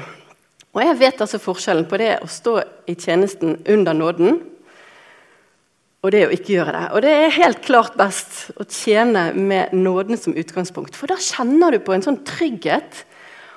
Og 0.74 0.82
jeg 0.82 0.98
vet 1.00 1.22
altså 1.22 1.42
forskjellen 1.42 1.88
på 1.90 1.98
det 2.02 2.16
å 2.22 2.30
stå 2.30 2.60
i 2.90 2.96
tjenesten 2.98 3.60
under 3.70 3.98
nåden 3.98 4.42
og 6.04 6.12
det 6.12 6.26
å 6.28 6.34
ikke 6.36 6.58
gjøre 6.58 6.74
det. 6.76 6.88
Og 6.92 7.04
det 7.06 7.12
er 7.16 7.38
helt 7.38 7.62
klart 7.64 7.94
best 7.96 8.50
å 8.60 8.66
tjene 8.68 9.30
med 9.38 9.72
nåden 9.78 10.20
som 10.20 10.36
utgangspunkt. 10.36 10.98
For 11.00 11.08
da 11.08 11.16
kjenner 11.16 11.72
du 11.72 11.80
på 11.80 11.96
en 11.96 12.04
sånn 12.04 12.20
trygghet 12.28 13.06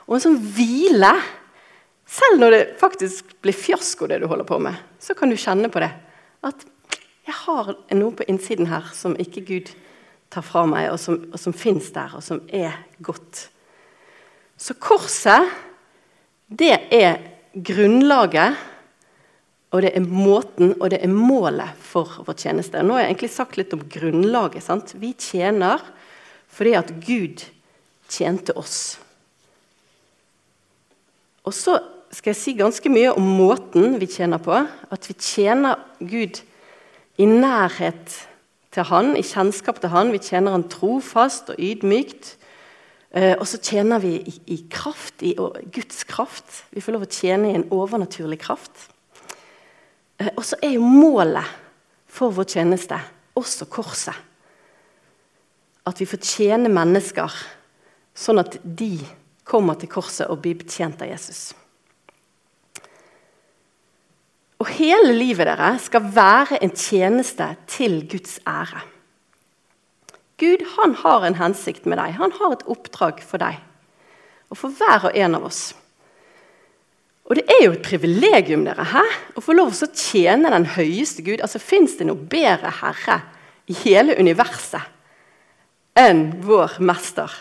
og 0.07 0.15
en 0.17 0.25
sånn 0.29 0.39
hvile. 0.55 1.11
Selv 2.07 2.39
når 2.39 2.55
det 2.55 2.63
faktisk 2.79 3.35
blir 3.43 3.57
fiasko, 3.57 4.07
det 4.07 4.21
du 4.23 4.29
holder 4.31 4.47
på 4.47 4.61
med, 4.63 4.79
så 5.03 5.17
kan 5.19 5.33
du 5.33 5.35
kjenne 5.41 5.73
på 5.75 5.83
det. 5.83 5.91
At 6.47 6.63
jeg 7.27 7.35
har 7.43 7.75
noe 7.99 8.15
på 8.15 8.27
innsiden 8.31 8.69
her 8.71 8.87
som 8.95 9.17
ikke 9.19 9.45
Gud 9.47 9.73
tar 10.31 10.45
fra 10.47 10.65
meg, 10.69 10.91
og 10.93 10.99
som, 11.01 11.19
og 11.33 11.41
som 11.41 11.55
fins 11.55 11.91
der, 11.95 12.15
og 12.19 12.23
som 12.25 12.43
er 12.55 12.75
godt. 13.05 13.49
Så 14.59 14.77
korset, 14.79 15.51
det 16.47 16.75
er 16.95 17.21
grunnlaget 17.57 18.57
og 19.75 19.83
det 19.83 19.91
er 19.99 20.05
måten 20.07 20.77
og 20.79 20.91
det 20.93 21.01
er 21.03 21.13
målet 21.13 21.75
for 21.83 22.23
vår 22.25 22.39
tjeneste. 22.39 22.81
Nå 22.81 22.95
har 22.97 23.05
jeg 23.05 23.11
egentlig 23.11 23.33
sagt 23.35 23.59
litt 23.59 23.75
om 23.75 23.83
grunnlaget. 23.93 24.65
Sant? 24.65 24.95
Vi 24.97 25.13
tjener 25.19 25.83
fordi 26.57 26.77
at 26.79 26.93
Gud 27.03 27.43
tjente 28.09 28.55
oss. 28.57 28.97
Og 31.45 31.53
så 31.55 31.77
skal 32.15 32.33
jeg 32.33 32.41
si 32.41 32.55
ganske 32.57 32.91
mye 32.91 33.13
om 33.19 33.27
måten 33.37 33.99
vi 34.01 34.09
tjener 34.09 34.41
på. 34.41 34.55
At 34.65 35.11
vi 35.11 35.19
tjener 35.19 35.83
Gud 35.99 36.41
i 37.19 37.27
nærhet 37.29 38.17
til 38.75 38.89
Han, 38.91 39.15
i 39.17 39.25
kjennskap 39.25 39.81
til 39.81 39.93
Han. 39.93 40.13
Vi 40.13 40.21
tjener 40.23 40.57
Han 40.57 40.69
trofast 40.69 41.51
og 41.55 41.61
ydmykt. 41.61 42.37
Eh, 43.17 43.35
og 43.39 43.47
så 43.49 43.61
tjener 43.63 44.03
vi 44.03 44.17
i, 44.21 44.35
i 44.53 44.59
kraft, 44.71 45.23
i 45.25 45.35
Guds 45.73 46.05
kraft. 46.05 46.65
Vi 46.71 46.83
får 46.85 46.97
lov 46.97 47.07
å 47.07 47.11
tjene 47.11 47.51
i 47.51 47.57
en 47.57 47.69
overnaturlig 47.73 48.41
kraft. 48.43 48.89
Eh, 50.21 50.33
og 50.35 50.45
så 50.45 50.59
er 50.63 50.77
jo 50.77 50.85
målet 50.85 51.57
for 52.07 52.35
vår 52.37 52.49
tjeneste 52.57 52.99
også 53.37 53.69
korset. 53.73 54.17
At 55.87 56.01
vi 56.01 56.09
får 56.09 56.25
tjene 56.25 56.73
mennesker 56.73 57.33
sånn 58.17 58.43
at 58.43 58.59
de 58.65 58.99
kommer 59.47 59.79
til 59.79 59.93
korset 59.93 60.29
og 60.29 60.43
blir 60.43 60.59
betjent 60.59 61.01
av 61.05 61.13
Jesus. 61.13 61.53
Og 64.63 64.69
hele 64.79 65.13
livet 65.13 65.49
deres 65.49 65.89
skal 65.91 66.05
være 66.15 66.61
en 66.65 66.73
tjeneste 66.73 67.49
til 67.69 68.01
Guds 68.09 68.39
ære. 68.49 68.83
Gud 70.41 70.65
han 70.77 70.95
har 71.01 71.25
en 71.25 71.39
hensikt 71.39 71.87
med 71.89 71.99
deg. 72.01 72.17
Han 72.21 72.33
har 72.39 72.57
et 72.57 72.69
oppdrag 72.69 73.23
for 73.25 73.41
deg 73.41 73.61
og 74.47 74.59
for 74.61 74.71
hver 74.79 75.09
og 75.09 75.17
en 75.19 75.35
av 75.35 75.47
oss. 75.49 75.61
Og 77.27 77.35
det 77.35 77.47
er 77.51 77.65
jo 77.65 77.73
et 77.75 77.83
privilegium 77.83 78.63
dere, 78.63 78.85
hæ? 78.87 79.03
å 79.35 79.43
få 79.43 79.57
lov 79.57 79.73
til 79.75 79.89
å 79.89 79.97
tjene 79.99 80.53
den 80.53 80.69
høyeste 80.77 81.25
Gud. 81.27 81.41
Altså, 81.43 81.59
Fins 81.59 81.97
det 81.99 82.07
noe 82.07 82.29
bedre 82.31 82.71
herre 82.79 83.19
i 83.67 83.75
hele 83.83 84.15
universet 84.21 84.93
enn 85.99 86.29
vår 86.47 86.79
mester? 86.87 87.33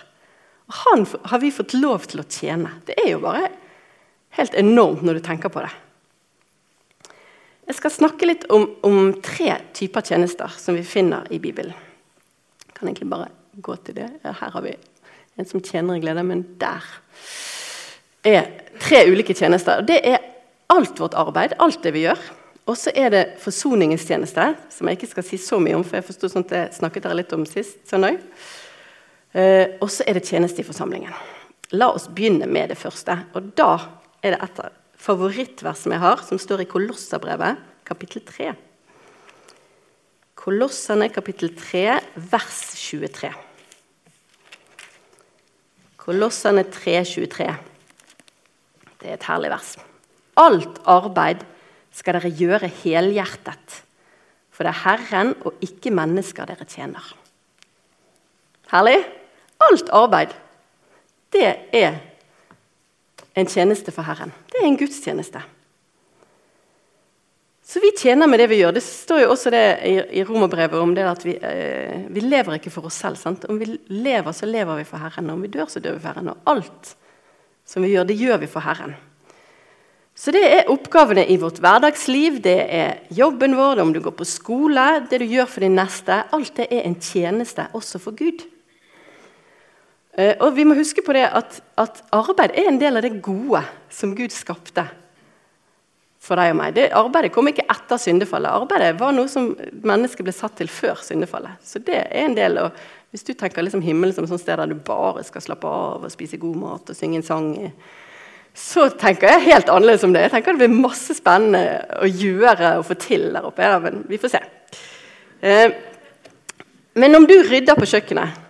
Og 0.65 0.79
Han 0.81 1.05
har 1.29 1.43
vi 1.43 1.53
fått 1.53 1.77
lov 1.77 2.09
til 2.09 2.23
å 2.23 2.25
tjene. 2.25 2.79
Det 2.87 2.97
er 3.03 3.11
jo 3.11 3.21
bare 3.27 3.51
helt 4.39 4.57
enormt 4.57 5.05
når 5.05 5.19
du 5.19 5.27
tenker 5.27 5.53
på 5.53 5.61
det. 5.61 5.73
Jeg 7.65 7.79
skal 7.79 7.93
snakke 7.93 8.27
litt 8.29 8.45
om, 8.53 8.67
om 8.85 9.09
tre 9.25 9.55
typer 9.73 10.05
tjenester 10.05 10.51
som 10.61 10.77
vi 10.77 10.83
finner 10.85 11.25
i 11.33 11.39
Bibelen. 11.41 11.73
Jeg 12.67 12.75
kan 12.77 12.87
egentlig 12.87 13.09
bare 13.09 13.31
gå 13.65 13.75
til 13.87 13.97
det. 13.97 14.09
Her 14.21 14.53
har 14.53 14.61
vi 14.61 14.75
en 15.35 15.49
som 15.49 15.63
tjener 15.63 15.97
i 15.97 16.03
glede, 16.03 16.23
men 16.23 16.43
der 16.61 16.85
er 18.25 18.51
tre 18.81 19.01
ulike 19.09 19.33
tjenester. 19.33 19.81
Det 19.81 19.97
er 19.97 20.21
alt 20.73 20.99
vårt 20.99 21.17
arbeid, 21.17 21.57
alt 21.59 21.81
det 21.83 21.95
vi 21.95 22.05
gjør. 22.05 22.21
Og 22.69 22.77
så 22.77 22.93
er 22.97 23.11
det 23.13 23.25
forsoningens 23.41 24.05
tjeneste, 24.05 24.45
som 24.73 24.89
jeg 24.89 24.99
ikke 24.99 25.11
skal 25.15 25.25
si 25.25 25.41
så 25.41 25.59
mye 25.61 25.77
om, 25.77 25.83
for 25.85 25.99
jeg 25.99 26.07
forstod 26.07 26.39
at 26.41 26.55
jeg 26.57 26.77
snakket 26.79 27.05
dere 27.05 27.17
litt 27.19 27.33
om 27.37 27.45
sist 27.49 27.81
søndag. 27.89 28.21
Eh, 29.33 29.77
og 29.81 29.89
så 29.91 30.05
er 30.07 30.17
det 30.17 30.25
tjeneste 30.25 30.61
i 30.61 30.67
forsamlingen. 30.67 31.13
La 31.77 31.91
oss 31.93 32.07
begynne 32.09 32.47
med 32.49 32.73
det 32.73 32.79
første. 32.79 33.17
Og 33.37 33.53
da 33.57 33.71
er 34.21 34.33
det 34.33 34.41
et 34.45 34.61
av 34.61 34.81
favorittversene 35.05 35.97
jeg 35.97 36.03
har, 36.03 36.21
som 36.25 36.39
står 36.41 36.63
i 36.63 36.69
Kolosserbrevet, 36.69 37.59
kapittel 37.85 38.23
3. 38.25 38.53
Kolossene 40.45 41.09
kapittel 41.13 41.53
3, 41.57 41.83
vers 42.31 42.61
23. 42.79 43.31
Kolossene 46.01 46.65
3, 46.69 46.95
23. 47.05 47.49
Det 49.01 49.11
er 49.11 49.17
et 49.17 49.27
herlig 49.29 49.51
vers. 49.53 49.75
Alt 50.41 50.81
arbeid 50.89 51.45
skal 51.95 52.17
dere 52.17 52.33
gjøre 52.33 52.69
helhjertet, 52.81 53.77
for 54.51 54.65
det 54.65 54.73
er 54.73 54.81
Herren 54.83 55.31
og 55.45 55.61
ikke 55.65 55.93
mennesker 55.93 56.49
dere 56.49 56.67
tjener. 56.69 57.05
Herlig? 58.73 58.97
Alt 59.65 59.89
arbeid, 59.95 60.33
det 61.31 61.47
er 61.73 62.01
en 63.35 63.49
tjeneste 63.51 63.91
for 63.91 64.07
Herren. 64.07 64.31
Det 64.51 64.61
er 64.61 64.69
en 64.69 64.79
gudstjeneste. 64.79 65.41
Så 67.65 67.81
vi 67.81 67.91
tjener 67.97 68.29
med 68.29 68.39
det 68.39 68.45
vi 68.51 68.59
gjør. 68.59 68.75
Det 68.75 68.83
står 68.85 69.23
jo 69.23 69.31
også 69.33 69.51
det 69.51 69.63
i, 69.89 70.21
romerbrevet 70.23 70.77
om 70.77 70.93
det 70.95 71.07
at 71.09 71.23
vi, 71.25 71.33
eh, 71.41 72.05
vi, 72.13 72.21
lever 72.21 72.59
ikke 72.59 72.71
for 72.71 72.85
oss 72.87 72.99
selv. 73.01 73.17
Sant? 73.17 73.47
Om 73.49 73.57
vi 73.59 73.71
lever, 73.89 74.31
så 74.37 74.45
lever 74.45 74.79
vi 74.79 74.85
for 74.85 75.01
Herren. 75.01 75.33
Om 75.33 75.41
vi 75.41 75.49
dør, 75.51 75.65
så 75.67 75.81
dør 75.81 75.97
vi 75.97 76.03
for 76.03 76.13
Herren. 76.13 76.29
Og 76.29 76.53
alt 76.53 76.93
som 77.65 77.83
vi 77.83 77.91
gjør, 77.95 78.05
det 78.05 78.19
gjør 78.21 78.39
vi 78.43 78.51
for 78.51 78.63
Herren. 78.63 78.93
Så 80.15 80.31
det 80.31 80.45
er 80.47 80.69
oppgavene 80.71 81.25
i 81.27 81.35
vårt 81.41 81.57
hverdagsliv, 81.59 82.37
det 82.45 82.59
er 82.71 83.01
jobben 83.11 83.57
vår, 83.57 83.81
om 83.83 83.91
du 83.91 83.99
går 83.99 84.13
på 84.15 84.27
skole, 84.29 84.85
det 85.09 85.19
du 85.19 85.25
gjør 85.27 85.49
for 85.51 85.65
din 85.65 85.75
neste. 85.75 86.21
Alt 86.31 86.53
det 86.55 86.69
er 86.71 86.85
en 86.85 86.95
tjeneste 87.03 87.65
også 87.75 87.99
for 87.99 88.15
Gud. 88.15 88.45
Eh, 90.15 90.35
og 90.39 90.53
vi 90.55 90.63
må 90.67 90.77
huske 90.77 91.03
på 91.03 91.15
det 91.15 91.25
at, 91.27 91.59
at 91.81 92.03
arbeid 92.15 92.55
er 92.55 92.69
en 92.69 92.79
del 92.79 92.97
av 92.97 93.03
det 93.03 93.17
gode 93.23 93.61
som 93.91 94.15
Gud 94.15 94.31
skapte 94.31 94.85
for 96.25 96.39
deg 96.39 96.53
og 96.53 96.59
meg. 96.59 96.73
Det 96.75 96.87
Arbeidet 96.95 97.33
kom 97.35 97.49
ikke 97.51 97.67
etter 97.69 97.99
syndefallet. 98.01 98.49
Arbeidet 98.49 98.95
var 98.99 99.13
noe 99.13 99.29
som 99.31 99.51
mennesket 99.85 100.25
ble 100.25 100.33
satt 100.33 100.55
til 100.57 100.71
før 100.71 101.03
syndefallet. 101.05 101.59
Så 101.65 101.81
det 101.85 101.99
er 101.99 102.23
en 102.23 102.37
del, 102.37 102.57
av, 102.63 102.71
Hvis 103.13 103.27
du 103.27 103.33
tenker 103.37 103.63
liksom 103.63 103.83
himmelen 103.85 104.15
som 104.15 104.25
et 104.25 104.41
sted 104.41 104.57
der 104.57 104.71
du 104.71 104.79
bare 104.87 105.23
skal 105.27 105.43
slappe 105.43 105.69
av 105.69 106.07
og 106.07 106.13
spise 106.13 106.39
god 106.41 106.57
mat 106.63 106.89
og 106.89 106.97
synge 106.97 107.21
en 107.21 107.27
sang 107.27 107.51
så 108.55 108.85
tenker 108.95 109.27
jeg 109.27 109.49
helt 109.49 109.67
annerledes 109.67 110.05
om 110.07 110.13
det. 110.15 110.21
Jeg 110.23 110.31
tenker 110.31 110.55
Det 110.55 110.63
blir 110.63 110.83
masse 110.87 111.11
spennende 111.17 111.81
å 111.99 112.07
gjøre 112.07 112.77
og 112.79 112.85
få 112.87 112.95
til 112.95 113.27
der 113.35 113.43
oppe. 113.43 113.67
Men 113.83 114.05
vi 114.07 114.19
får 114.21 114.31
se. 114.31 114.41
Eh, 115.43 115.75
men 116.95 117.19
om 117.19 117.27
du 117.27 117.35
rydder 117.43 117.75
på 117.75 117.89
kjøkkenet, 117.91 118.44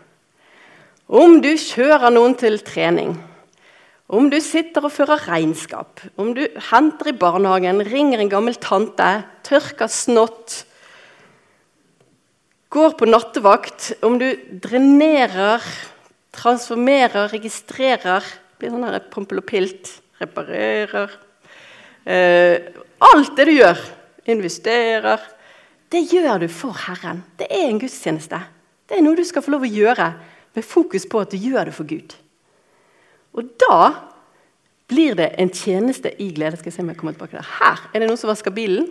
om 1.05 1.39
du 1.41 1.51
kjører 1.59 2.13
noen 2.13 2.33
til 2.39 2.59
trening 2.65 3.15
om 4.05 4.27
du 4.29 4.38
sitter 4.43 4.85
og 4.85 4.93
fører 4.93 5.24
regnskap, 5.25 6.03
om 6.21 6.35
du 6.38 6.43
henter 6.69 7.09
i 7.09 7.17
barnehagen, 7.17 7.81
ringer 7.89 8.21
en 8.21 8.29
gammel 8.29 8.57
tante, 8.62 9.07
tørker 9.45 9.89
snott, 9.89 10.59
går 12.69 12.93
på 13.00 13.07
nattevakt, 13.09 13.95
om 14.05 14.19
du 14.21 14.27
drenerer, 14.62 15.63
transformerer, 16.35 17.31
registrerer 17.31 18.25
Blir 18.55 18.71
sånn 18.71 18.85
her 18.88 19.01
pompel 19.12 19.41
og 19.41 19.45
pilt, 19.50 19.89
reparerer 20.21 21.12
eh, 22.07 22.69
Alt 23.03 23.33
det 23.35 23.45
du 23.50 23.51
gjør, 23.51 23.81
investerer 24.31 25.24
Det 25.91 26.01
gjør 26.07 26.45
du 26.45 26.47
for 26.51 26.75
Herren. 26.85 27.19
Det 27.39 27.50
er 27.51 27.67
en 27.67 27.79
gudstjeneste. 27.79 28.39
Det 28.88 28.97
er 28.97 29.03
noe 29.03 29.19
du 29.19 29.25
skal 29.27 29.43
få 29.43 29.53
lov 29.55 29.67
å 29.67 29.71
gjøre 29.71 30.07
med 30.55 30.65
fokus 30.65 31.05
på 31.09 31.21
at 31.21 31.33
du 31.33 31.38
gjør 31.39 31.69
det 31.69 31.75
for 31.75 31.88
Gud. 31.88 32.15
Og 33.35 33.50
da 33.59 33.79
blir 34.88 35.17
det 35.17 35.31
en 35.41 35.51
tjeneste 35.51 36.12
i 36.21 36.29
glede. 36.35 36.59
Skal 36.59 36.71
jeg 36.71 36.77
se 36.77 36.85
om 36.85 36.91
jeg 36.91 37.00
kommer 37.00 37.15
tilbake 37.15 37.38
der. 37.38 37.50
Her 37.59 37.89
er 37.91 38.01
det 38.01 38.09
noen 38.09 38.19
som 38.21 38.31
vasker 38.31 38.53
bilen. 38.55 38.88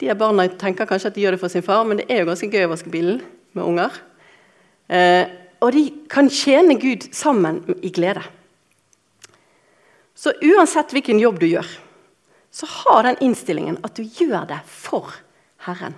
De 0.00 0.10
her 0.10 0.18
barna 0.18 0.48
tenker 0.58 0.88
kanskje 0.88 1.12
at 1.12 1.16
de 1.16 1.22
gjør 1.24 1.36
det 1.36 1.42
for 1.42 1.52
sin 1.52 1.64
far, 1.64 1.84
men 1.86 2.00
det 2.00 2.08
er 2.10 2.22
jo 2.22 2.30
ganske 2.32 2.50
gøy 2.50 2.66
å 2.66 2.72
vaske 2.72 2.90
bilen 2.92 3.20
med 3.54 3.64
unger. 3.64 3.98
Eh, 4.92 5.24
og 5.62 5.70
de 5.76 5.84
kan 6.10 6.28
tjene 6.32 6.74
Gud 6.82 7.06
sammen 7.14 7.62
i 7.86 7.92
glede. 7.94 8.24
Så 10.18 10.34
uansett 10.42 10.92
hvilken 10.94 11.22
jobb 11.22 11.38
du 11.40 11.46
gjør, 11.48 11.68
så 12.52 12.66
har 12.68 13.06
den 13.06 13.20
innstillingen 13.24 13.78
at 13.86 13.96
du 13.96 14.02
gjør 14.04 14.48
det 14.50 14.58
for 14.68 15.14
Herren. 15.64 15.94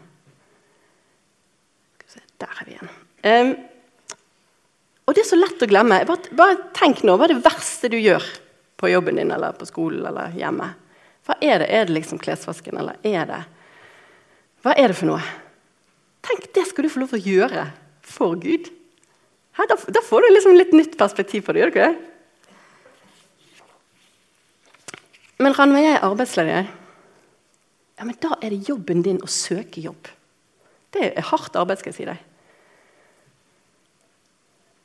Der 2.40 2.50
er 2.60 2.66
vi 2.66 2.74
igjen. 2.74 2.90
Um, 3.24 3.50
og 5.04 5.12
det 5.14 5.24
er 5.24 5.28
så 5.28 5.36
lett 5.36 5.62
å 5.62 5.68
glemme. 5.68 6.00
Bare, 6.08 6.32
bare 6.36 6.56
tenk 6.76 7.02
nå, 7.04 7.18
Hva 7.18 7.26
er 7.26 7.34
det 7.34 7.44
verste 7.44 7.90
du 7.92 7.98
gjør 8.00 8.24
på 8.80 8.88
jobben 8.88 9.16
din 9.16 9.32
eller 9.32 9.52
på 9.52 9.66
skolen 9.68 10.06
eller 10.06 10.32
hjemme. 10.36 10.70
Hva 11.24 11.36
er 11.40 11.62
det? 11.62 11.68
Er 11.72 11.86
det 11.88 11.96
liksom 11.96 12.20
klesvasken, 12.20 12.76
eller 12.80 12.96
er 13.06 13.28
det 13.30 13.42
Hva 14.64 14.74
er 14.76 14.92
det 14.92 14.96
for 14.98 15.08
noe? 15.08 15.20
Tenk, 16.24 16.48
det 16.56 16.64
skal 16.70 16.86
du 16.86 16.92
få 16.92 17.02
lov 17.02 17.12
til 17.12 17.20
å 17.20 17.34
gjøre 17.34 17.66
for 18.04 18.36
Gud. 18.40 18.70
Her, 19.54 19.68
da, 19.70 19.76
da, 19.76 20.02
får 20.02 20.24
du 20.24 20.28
liksom 20.32 20.56
litt 20.56 20.72
nytt 20.74 20.96
perspektiv 21.00 21.44
på 21.46 21.52
det, 21.52 21.60
gjør 21.62 21.70
du 21.70 21.74
ikke 21.74 21.88
det? 21.88 21.96
Men 25.44 25.56
Ranveig, 25.56 25.84
jeg 25.84 25.96
er 25.98 26.06
arbeidsledig. 26.06 26.60
Ja, 27.98 28.06
men 28.06 28.16
da 28.22 28.36
er 28.40 28.54
det 28.54 28.68
jobben 28.68 29.04
din 29.04 29.20
å 29.22 29.28
søke 29.30 29.82
jobb. 29.84 30.08
Det 30.94 31.10
er 31.10 31.28
hardt 31.28 31.56
arbeid, 31.58 31.80
skal 31.80 31.92
jeg 31.92 31.98
si 31.98 32.08
deg. 32.08 32.20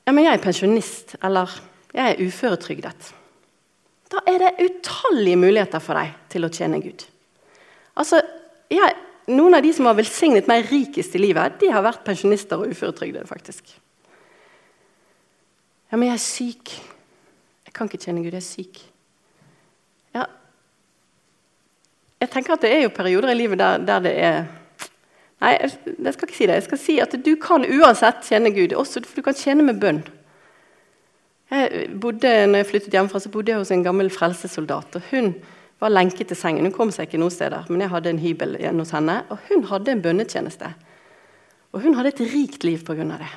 Ja, 0.09 0.13
men 0.17 0.25
jeg 0.25 0.39
er 0.39 0.41
pensjonist, 0.41 1.11
eller 1.21 1.51
jeg 1.93 2.15
er 2.15 2.21
uføretrygdet. 2.25 3.11
Da 4.09 4.23
er 4.25 4.39
det 4.41 4.63
utallige 4.63 5.37
muligheter 5.37 5.83
for 5.85 5.99
deg 6.01 6.15
til 6.33 6.47
å 6.47 6.49
tjene 6.49 6.79
Gud. 6.81 7.03
Altså, 7.93 8.17
jeg, 8.73 8.95
Noen 9.29 9.53
av 9.53 9.61
de 9.61 9.69
som 9.77 9.85
har 9.85 9.93
velsignet 9.93 10.49
meg 10.49 10.65
rikest 10.71 11.13
i 11.13 11.21
livet, 11.21 11.59
de 11.61 11.69
har 11.69 11.85
vært 11.85 12.01
pensjonister 12.07 12.57
og 12.57 12.73
uføretrygdede. 12.73 13.27
faktisk. 13.29 13.69
Ja, 15.91 15.97
men 15.97 16.07
jeg 16.07 16.15
er 16.15 16.25
syk. 16.25 16.73
Jeg 17.69 17.73
kan 17.77 17.85
ikke 17.85 18.01
tjene 18.01 18.23
Gud. 18.25 18.33
Jeg 18.33 18.41
er 18.41 18.47
syk. 18.47 18.81
Ja, 20.17 20.25
jeg 22.17 22.29
tenker 22.33 22.57
at 22.57 22.65
Det 22.65 22.73
er 22.73 22.81
jo 22.81 22.95
perioder 22.97 23.29
i 23.29 23.37
livet 23.37 23.59
der, 23.59 23.77
der 23.77 23.99
det 23.99 24.17
er 24.17 24.45
Nei, 25.39 25.53
jeg, 25.61 26.13
skal 26.13 26.27
ikke 26.27 26.35
si 26.37 26.47
det. 26.49 26.57
Jeg 26.57 26.67
skal 26.67 26.81
si 26.81 26.95
at 26.99 27.13
du 27.25 27.31
kan 27.39 27.63
uansett 27.63 28.25
tjene 28.27 28.51
Gud, 28.55 28.75
også, 28.75 29.05
for 29.07 29.21
du 29.21 29.25
kan 29.29 29.37
tjene 29.37 29.63
med 29.63 29.79
bønn. 29.79 30.01
Jeg 31.49 31.87
bodde, 32.01 32.33
når 32.51 32.61
jeg 32.61 32.69
flyttet 32.69 32.97
hjemmefra, 32.97 33.21
så 33.23 33.31
bodde 33.33 33.53
jeg 33.53 33.61
hos 33.61 33.71
en 33.73 33.85
gammel 33.85 34.11
frelsesoldat. 34.13 34.99
og 34.99 35.07
Hun 35.09 35.33
var 35.79 35.93
lenket 35.95 36.29
til 36.29 36.37
sengen. 36.37 36.67
Hun 36.67 36.75
kom 36.75 36.91
seg 36.93 37.07
ikke 37.07 37.21
noen 37.21 37.33
steder, 37.33 37.69
men 37.71 37.85
jeg 37.85 37.93
hadde 37.93 38.11
en 38.11 38.21
hybel 38.21 38.57
igjen 38.59 38.83
hos 38.83 38.91
henne. 38.93 39.21
Og 39.31 39.39
hun 39.47 39.63
hadde 39.71 39.95
en 39.95 40.03
bønnetjeneste. 40.03 40.73
Og 41.73 41.85
hun 41.85 41.95
hadde 41.97 42.11
et 42.13 42.25
rikt 42.33 42.67
liv 42.67 42.83
pga. 42.85 43.07
det. 43.07 43.31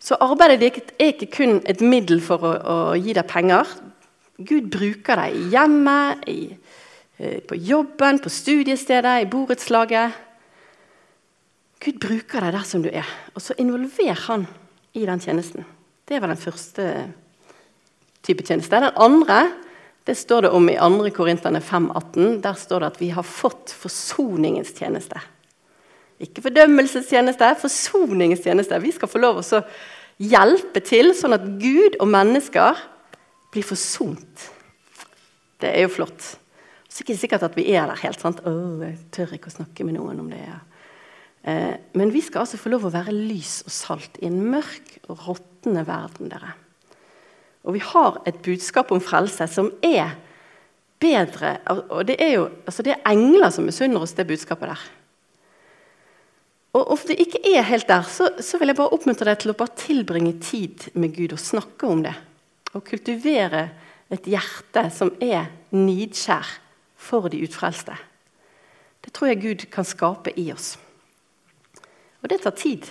Så 0.00 0.16
arbeidet 0.20 0.72
er 0.98 1.12
ikke 1.12 1.30
kun 1.36 1.60
et 1.68 1.80
middel 1.80 2.20
for 2.24 2.44
å, 2.44 2.52
å 2.60 2.76
gi 2.96 3.12
deg 3.16 3.26
penger. 3.28 3.68
Gud 4.40 4.70
bruker 4.72 5.20
deg 5.20 5.36
i 5.36 5.48
hjemmet, 5.52 6.24
i, 6.28 6.38
på 7.20 7.56
jobben, 7.56 8.20
på 8.22 8.32
studiestedet, 8.32 9.22
i 9.22 9.28
borettslaget. 9.30 10.16
Gud 11.80 11.98
bruker 12.00 12.44
deg 12.44 12.54
der 12.56 12.66
som 12.68 12.84
du 12.84 12.90
er, 12.92 13.08
og 13.34 13.42
så 13.44 13.56
involver 13.60 14.16
han 14.26 14.46
i 14.96 15.06
den 15.08 15.20
tjenesten. 15.20 15.64
Det 16.08 16.20
var 16.20 16.32
den 16.32 16.40
første 16.40 16.86
type 18.26 18.44
tjeneste. 18.44 18.80
Den 18.80 18.96
andre 18.96 19.44
det 20.08 20.16
står 20.16 20.46
det 20.46 20.50
om 20.56 20.68
i 20.68 20.76
2. 20.80 21.10
Korinterne 21.14 21.60
5,18. 21.60 22.40
Der 22.42 22.56
står 22.58 22.82
det 22.82 22.88
at 22.94 23.00
vi 23.00 23.10
har 23.14 23.26
fått 23.26 23.72
forsoningens 23.76 24.72
tjeneste. 24.74 25.20
Ikke 26.20 26.42
fordømmelsestjeneste, 26.44 27.52
forsoningens 27.60 28.42
tjeneste. 28.44 28.80
Vi 28.82 28.92
skal 28.96 29.08
få 29.12 29.20
lov 29.20 29.40
å 29.40 29.60
hjelpe 30.20 30.82
til, 30.84 31.12
sånn 31.16 31.36
at 31.36 31.46
Gud 31.60 32.00
og 32.00 32.10
mennesker 32.12 32.80
blir 33.52 33.66
forsont. 33.66 34.48
Det 35.60 35.70
er 35.70 35.84
jo 35.84 35.92
flott. 35.92 36.39
Så 36.90 37.00
er 37.00 37.06
det 37.06 37.14
ikke 37.14 37.22
sikkert 37.22 37.46
at 37.46 37.56
vi 37.56 37.68
er 37.70 37.86
der 37.86 38.02
helt. 38.02 38.20
sant? 38.20 38.42
Oh, 38.48 38.82
jeg 38.82 38.98
tør 39.14 39.36
ikke 39.36 39.50
å 39.52 39.58
snakke 39.60 39.86
med 39.86 39.94
noen 39.94 40.24
om 40.24 40.30
det. 40.32 40.42
Eh, 41.46 41.76
men 41.94 42.10
vi 42.10 42.22
skal 42.24 42.42
altså 42.42 42.58
få 42.58 42.72
lov 42.72 42.88
å 42.88 42.92
være 42.92 43.14
lys 43.14 43.60
og 43.62 43.72
salt 43.72 44.18
i 44.18 44.26
en 44.26 44.40
mørk 44.50 44.96
og 45.06 45.22
råtnende 45.28 45.86
verden. 45.86 46.32
dere. 46.32 46.56
Og 47.62 47.76
vi 47.76 47.82
har 47.84 48.18
et 48.26 48.42
budskap 48.42 48.90
om 48.90 49.00
frelse 49.00 49.46
som 49.52 49.70
er 49.84 50.16
bedre 51.00 51.58
Og 51.66 52.04
det 52.04 52.18
er 52.20 52.34
jo 52.34 52.48
altså 52.68 52.82
det 52.84 52.92
er 52.92 53.06
engler 53.08 53.50
som 53.50 53.64
misunner 53.64 54.02
oss 54.02 54.12
det 54.12 54.26
budskapet 54.28 54.68
der. 54.68 54.82
Og 56.72 56.90
Om 56.90 56.98
det 57.08 57.16
ikke 57.20 57.40
er 57.56 57.62
helt 57.62 57.88
der, 57.88 58.02
så, 58.02 58.28
så 58.38 58.58
vil 58.58 58.68
jeg 58.68 58.76
bare 58.76 58.92
oppmuntre 58.94 59.26
deg 59.30 59.40
til 59.40 59.50
å 59.50 59.58
bare 59.58 59.74
tilbringe 59.80 60.36
tid 60.44 60.90
med 60.94 61.14
Gud 61.16 61.32
og 61.32 61.40
snakke 61.40 61.86
om 61.88 62.02
det. 62.04 62.14
Og 62.74 62.84
kultivere 62.84 63.70
et 64.10 64.28
hjerte 64.28 64.84
som 64.94 65.10
er 65.22 65.48
nidskjær 65.74 66.46
for 67.00 67.30
de 67.32 67.40
utfrelste. 67.46 67.96
Det 69.00 69.12
tror 69.16 69.30
jeg 69.30 69.42
Gud 69.42 69.66
kan 69.72 69.88
skape 69.88 70.34
i 70.38 70.50
oss. 70.52 70.74
Og 72.20 72.28
det 72.28 72.42
tar 72.44 72.56
tid. 72.56 72.84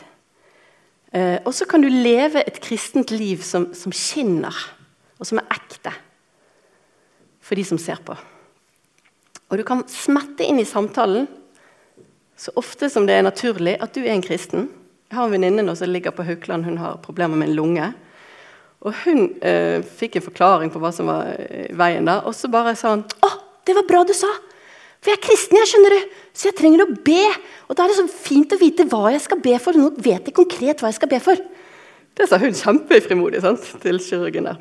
Eh, 1.13 1.37
og 1.45 1.53
så 1.53 1.65
kan 1.69 1.81
du 1.81 1.89
leve 1.89 2.41
et 2.45 2.59
kristent 2.61 3.13
liv 3.13 3.41
som, 3.45 3.69
som, 3.77 3.93
skinner, 3.93 4.55
og 5.17 5.29
som 5.29 5.41
er 5.41 5.53
ekte 5.53 5.93
for 7.41 7.57
de 7.57 7.65
som 7.65 7.79
ser 7.81 8.01
på. 8.05 8.17
Og 9.49 9.57
du 9.57 9.65
kan 9.65 9.81
smette 9.89 10.45
inn 10.45 10.61
i 10.61 10.67
samtalen 10.69 11.25
så 12.39 12.53
ofte 12.55 12.87
som 12.89 13.07
det 13.09 13.17
er 13.17 13.25
naturlig 13.25 13.73
at 13.81 13.95
du 13.97 14.03
er 14.03 14.13
en 14.13 14.23
kristen. 14.23 14.69
Jeg 15.09 15.17
har 15.17 15.25
en 15.25 15.33
venninne 15.33 15.73
som 15.75 15.89
ligger 15.89 16.13
på 16.15 16.23
Haukeland, 16.23 16.63
hun 16.65 16.77
har 16.79 17.01
problemer 17.03 17.35
med 17.35 17.49
en 17.49 17.57
lunge. 17.57 17.89
Og 18.85 18.93
hun 19.03 19.25
eh, 19.43 19.81
fikk 19.83 20.15
en 20.15 20.23
forklaring 20.29 20.71
på 20.71 20.79
hva 20.79 20.93
som 20.95 21.09
var 21.09 21.33
eh, 21.33 21.73
veien 21.75 22.07
da, 22.07 22.21
og 22.23 22.37
så 22.37 22.47
bare 22.51 22.77
sa 22.79 22.93
hun 22.93 23.03
Å, 23.25 23.31
det 23.67 23.75
var 23.77 23.87
bra 23.89 24.03
du 24.07 24.13
sa! 24.17 24.29
For 24.99 25.13
jeg 25.13 25.19
er 25.19 25.23
kristen, 25.23 25.55
jeg, 25.61 25.69
skjønner 25.71 25.95
du, 25.95 26.15
så 26.35 26.49
jeg 26.49 26.57
trenger 26.59 26.83
å 26.83 26.89
be. 26.91 27.21
Og 27.69 27.77
da 27.77 27.85
er 27.85 27.91
det 27.91 27.99
så 28.01 28.07
fint 28.11 28.51
å 28.51 28.59
vite 28.59 28.87
hva 28.91 29.13
jeg 29.13 29.23
skal 29.23 29.39
be 29.43 29.53
for. 29.63 29.77
Nå 29.79 29.93
vet 29.95 30.27
jeg 30.27 30.35
konkret 30.35 30.83
hva 30.83 30.91
jeg 30.91 30.97
skal 30.97 31.11
be 31.11 31.21
for. 31.23 31.39
Det 32.19 32.27
sa 32.27 32.39
hun 32.41 32.57
kjempefrimodig 32.57 33.39
sant, 33.45 33.63
til 33.79 34.01
kirurgen 34.03 34.49
der. 34.49 34.59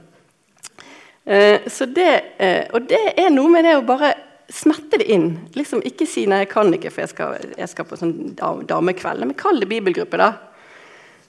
Eh, 1.29 1.67
det, 1.91 2.13
eh, 2.39 2.71
og 2.73 2.87
det 2.89 3.03
er 3.19 3.33
noe 3.35 3.51
med 3.53 3.67
det 3.67 3.75
å 3.81 3.87
bare 3.87 4.13
smette 4.49 5.01
det 5.03 5.11
inn. 5.13 5.33
Liksom 5.59 5.83
Ikke 5.85 6.07
si 6.07 6.25
'nei, 6.27 6.45
jeg 6.45 6.53
kan 6.55 6.73
ikke, 6.73 6.93
for 6.93 7.03
jeg 7.03 7.11
skal, 7.11 7.51
jeg 7.59 7.69
skal 7.69 7.85
på 7.85 7.99
sånn 7.99 8.15
damekveld'. 8.39 9.27
Men 9.27 9.35
kall 9.35 9.61
det 9.61 9.69
bibelgruppe, 9.69 10.17
da. 10.17 10.33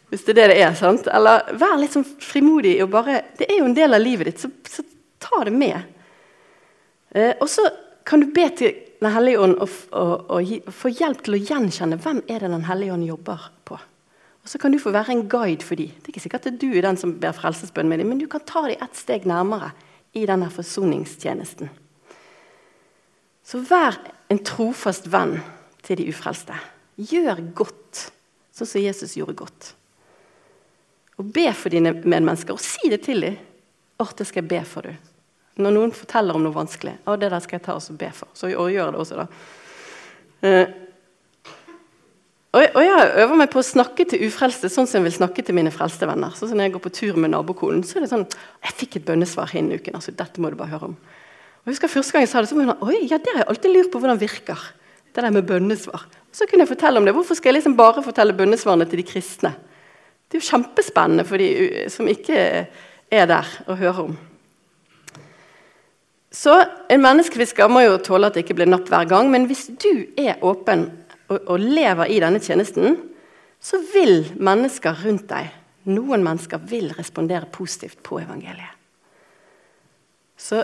Hvis 0.09 0.23
det 0.25 0.37
er 0.37 0.47
det 0.47 0.55
det 0.55 0.61
er. 0.63 0.73
sant? 0.73 1.07
Eller 1.07 1.49
vær 1.57 1.77
litt 1.79 1.93
sånn 1.93 2.05
frimodig. 2.05 2.81
og 2.83 2.91
bare, 2.91 3.23
Det 3.37 3.49
er 3.49 3.57
jo 3.57 3.65
en 3.65 3.73
del 3.73 3.93
av 3.93 4.01
livet 4.01 4.25
ditt, 4.25 4.39
så, 4.39 4.49
så 4.69 4.83
ta 5.19 5.43
det 5.43 5.53
med. 5.53 5.81
Eh, 7.11 7.33
og 7.39 7.49
så 7.49 7.65
kan 8.05 8.21
du 8.21 8.31
be 8.33 8.49
til 8.57 8.85
Den 8.99 9.13
hellige 9.15 9.39
ånd 9.39 9.53
og, 9.63 9.69
og, 9.95 10.49
få 10.75 10.89
hjelp 10.91 11.21
til 11.23 11.37
å 11.37 11.39
gjenkjenne 11.39 11.95
hvem 12.03 12.17
er 12.27 12.41
det 12.43 12.49
Den 12.51 12.65
hellige 12.67 12.91
ånd 12.97 13.05
jobber 13.07 13.45
på. 13.63 13.77
Og 14.43 14.49
Så 14.51 14.59
kan 14.59 14.73
du 14.73 14.79
få 14.79 14.91
være 14.91 15.13
en 15.13 15.29
guide 15.31 15.63
for 15.63 15.79
dem. 15.79 15.87
Det 15.87 16.09
er 16.09 16.11
ikke 16.11 16.23
sikkert 16.25 16.49
at 16.49 16.57
du 16.59 16.67
er 16.73 16.83
den 16.83 16.99
som 16.99 17.13
ber 17.15 17.31
frelsesbønn 17.31 17.87
med 17.87 18.01
dem, 18.01 18.09
men 18.11 18.19
du 18.19 18.27
kan 18.27 18.43
ta 18.43 18.65
dem 18.67 18.75
et 18.75 18.99
steg 18.99 19.23
nærmere 19.23 19.71
i 20.11 20.25
denne 20.27 20.49
forsoningstjenesten. 20.51 21.69
Så 23.45 23.61
vær 23.69 23.95
en 24.27 24.43
trofast 24.43 25.07
venn 25.07 25.37
til 25.87 26.01
de 26.01 26.09
ufrelste. 26.11 26.57
Gjør 26.99 27.39
godt, 27.55 28.09
sånn 28.51 28.67
som 28.67 28.83
Jesus 28.83 29.15
gjorde 29.15 29.37
godt. 29.39 29.69
Og 31.19 31.31
be 31.35 31.47
for 31.55 31.71
dine 31.71 31.95
medmennesker, 31.95 32.51
og 32.51 32.63
si 32.63 32.91
det 32.91 33.05
til 33.07 33.23
dem. 33.23 33.39
'Å, 33.99 34.11
det 34.15 34.27
skal 34.27 34.43
jeg 34.43 34.51
be 34.51 34.59
for 34.63 34.87
du. 34.87 34.93
Når 35.59 35.73
noen 35.75 35.91
forteller 35.95 36.37
om 36.37 36.43
noe 36.45 36.55
vanskelig, 36.55 36.95
og 37.05 37.19
det 37.19 37.31
der 37.33 37.43
skal 37.43 37.59
jeg 37.59 37.65
ta 37.65 37.75
og 37.75 37.97
be 37.99 38.11
for. 38.15 38.31
Så 38.33 38.51
og 38.55 38.69
gjør 38.71 38.93
det 38.95 39.01
også, 39.03 39.19
da. 39.19 39.25
Og, 42.49 42.63
og, 42.63 42.79
jeg 42.81 43.09
øver 43.21 43.37
meg 43.37 43.51
på 43.53 43.61
å 43.61 43.65
snakke 43.65 44.07
til 44.09 44.23
ufrelste 44.25 44.71
sånn 44.73 44.87
som 44.89 44.97
jeg 44.97 45.05
vil 45.05 45.17
snakke 45.19 45.43
til 45.45 45.53
mine 45.53 45.69
frelste 45.73 46.07
venner. 46.09 46.33
Sånn 46.33 46.49
som 46.49 46.57
Når 46.57 46.65
jeg 46.65 46.73
går 46.77 46.81
på 46.87 46.91
tur 46.97 47.19
med 47.21 47.29
nabokonen, 47.35 47.83
så 47.85 47.99
er 47.99 48.05
det 48.05 48.09
sånn 48.09 48.25
'Jeg 48.25 48.73
fikk 48.73 48.95
et 48.95 49.05
bønnesvar 49.05 49.53
innen 49.53 49.77
uken. 49.77 49.93
altså 49.93 50.15
Dette 50.15 50.41
må 50.41 50.49
du 50.49 50.55
bare 50.55 50.73
høre 50.73 50.89
om.' 50.89 50.97
Og 50.97 51.65
jeg 51.65 51.73
husker 51.75 51.87
Første 51.87 52.11
gang 52.11 52.21
jeg 52.23 52.29
sa 52.29 52.41
det, 52.41 52.49
så 52.49 52.55
var 52.55 52.65
hun 52.65 52.89
oi, 52.89 53.05
ja, 53.05 53.17
det 53.17 53.29
har 53.33 53.43
jeg 53.43 53.49
alltid 53.49 53.75
lurt 53.75 53.91
på 53.91 53.99
hvordan 53.99 54.17
det 54.17 54.31
virker. 54.31 54.59
Det 55.13 55.23
der 55.23 55.29
med 55.29 55.45
bønnesvar. 55.45 56.05
Så 56.31 56.47
kunne 56.47 56.65
jeg 56.65 56.73
fortelle 56.73 56.97
om 56.97 57.05
det. 57.05 57.13
Hvorfor 57.13 57.35
skal 57.35 57.49
jeg 57.49 57.61
liksom 57.61 57.77
bare 57.77 58.01
fortelle 58.01 58.33
bønnesvarene 58.33 58.89
til 58.89 58.97
de 58.97 59.03
kristne? 59.03 59.53
Det 60.29 60.37
er 60.37 60.41
jo 60.41 60.49
kjempespennende 60.49 61.25
for 61.25 61.37
de 61.37 61.89
som 61.89 62.07
ikke 62.07 62.67
er 63.11 63.25
der 63.25 63.45
og 63.67 63.77
hører 63.77 63.99
om. 63.99 64.17
Så 66.31 66.53
En 66.89 67.01
menneskefisker 67.01 67.69
må 67.69 67.83
jo 67.85 67.99
tåle 68.01 68.29
at 68.29 68.37
det 68.37 68.45
ikke 68.45 68.59
blir 68.61 68.69
napp 68.69 68.89
hver 68.89 69.07
gang, 69.09 69.29
men 69.33 69.47
hvis 69.49 69.67
du 69.81 70.05
er 70.17 70.41
åpen 70.45 70.87
og, 71.29 71.37
og 71.45 71.61
lever 71.61 72.09
i 72.09 72.19
denne 72.21 72.41
tjenesten, 72.41 72.97
så 73.61 73.79
vil 73.93 74.29
mennesker 74.39 75.01
rundt 75.03 75.27
deg, 75.29 75.49
noen 75.89 76.23
mennesker, 76.25 76.61
vil 76.69 76.91
respondere 76.97 77.49
positivt 77.51 78.01
på 78.05 78.21
evangeliet. 78.21 78.75
Så 80.39 80.63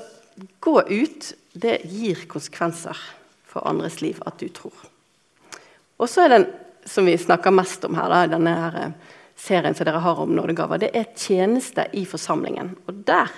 gå 0.63 0.79
ut. 0.81 1.33
Det 1.55 1.77
gir 1.87 2.25
konsekvenser 2.27 2.99
for 3.47 3.63
andres 3.67 4.01
liv 4.03 4.17
at 4.27 4.39
du 4.39 4.49
tror. 4.51 4.75
Og 5.95 6.09
så 6.11 6.25
er 6.25 6.33
den 6.33 6.47
som 6.85 7.07
vi 7.07 7.15
snakker 7.17 7.53
mest 7.55 7.85
om 7.87 7.95
her, 7.97 8.11
da, 8.11 8.25
denne 8.29 8.55
her 8.59 8.75
serien 9.39 9.75
som 9.75 9.87
dere 9.87 10.03
har 10.03 10.19
om 10.21 10.33
nådegaver, 10.35 10.83
det 10.83 10.91
er 10.95 11.13
tjeneste 11.15 11.87
i 11.95 12.03
forsamlingen. 12.07 12.75
Og 12.87 12.99
der 13.07 13.31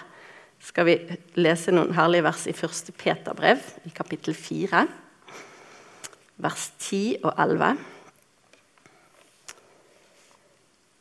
skal 0.63 0.87
vi 0.87 0.95
lese 1.37 1.73
noen 1.73 1.93
herlige 1.95 2.25
vers 2.25 2.47
i 2.49 2.53
1. 2.55 2.93
Peterbrev, 2.97 3.61
i 3.85 3.91
kapittel 3.95 4.35
4, 4.37 4.85
vers 6.43 6.65
10 6.79 7.19
og 7.23 7.31
11. 7.33 7.69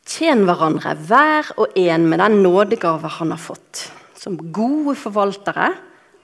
Tjen 0.07 0.45
hverandre, 0.47 0.93
hver 1.09 1.51
og 1.59 1.75
en 1.77 2.07
med 2.07 2.21
den 2.23 2.39
nådegave 2.45 3.11
han 3.17 3.33
har 3.33 3.41
fått, 3.41 3.87
som 4.17 4.39
gode 4.55 4.95
forvaltere 4.97 5.73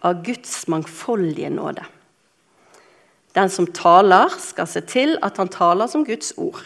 av 0.03 0.23
Guds 0.23 0.63
mangfoldige 0.71 1.51
nåde. 1.53 1.83
Den 3.33 3.49
som 3.49 3.67
taler, 3.73 4.29
skal 4.39 4.69
se 4.69 4.83
til 4.85 5.17
at 5.25 5.39
han 5.41 5.49
taler 5.51 5.89
som 5.89 6.05
Guds 6.05 6.35
ord. 6.37 6.61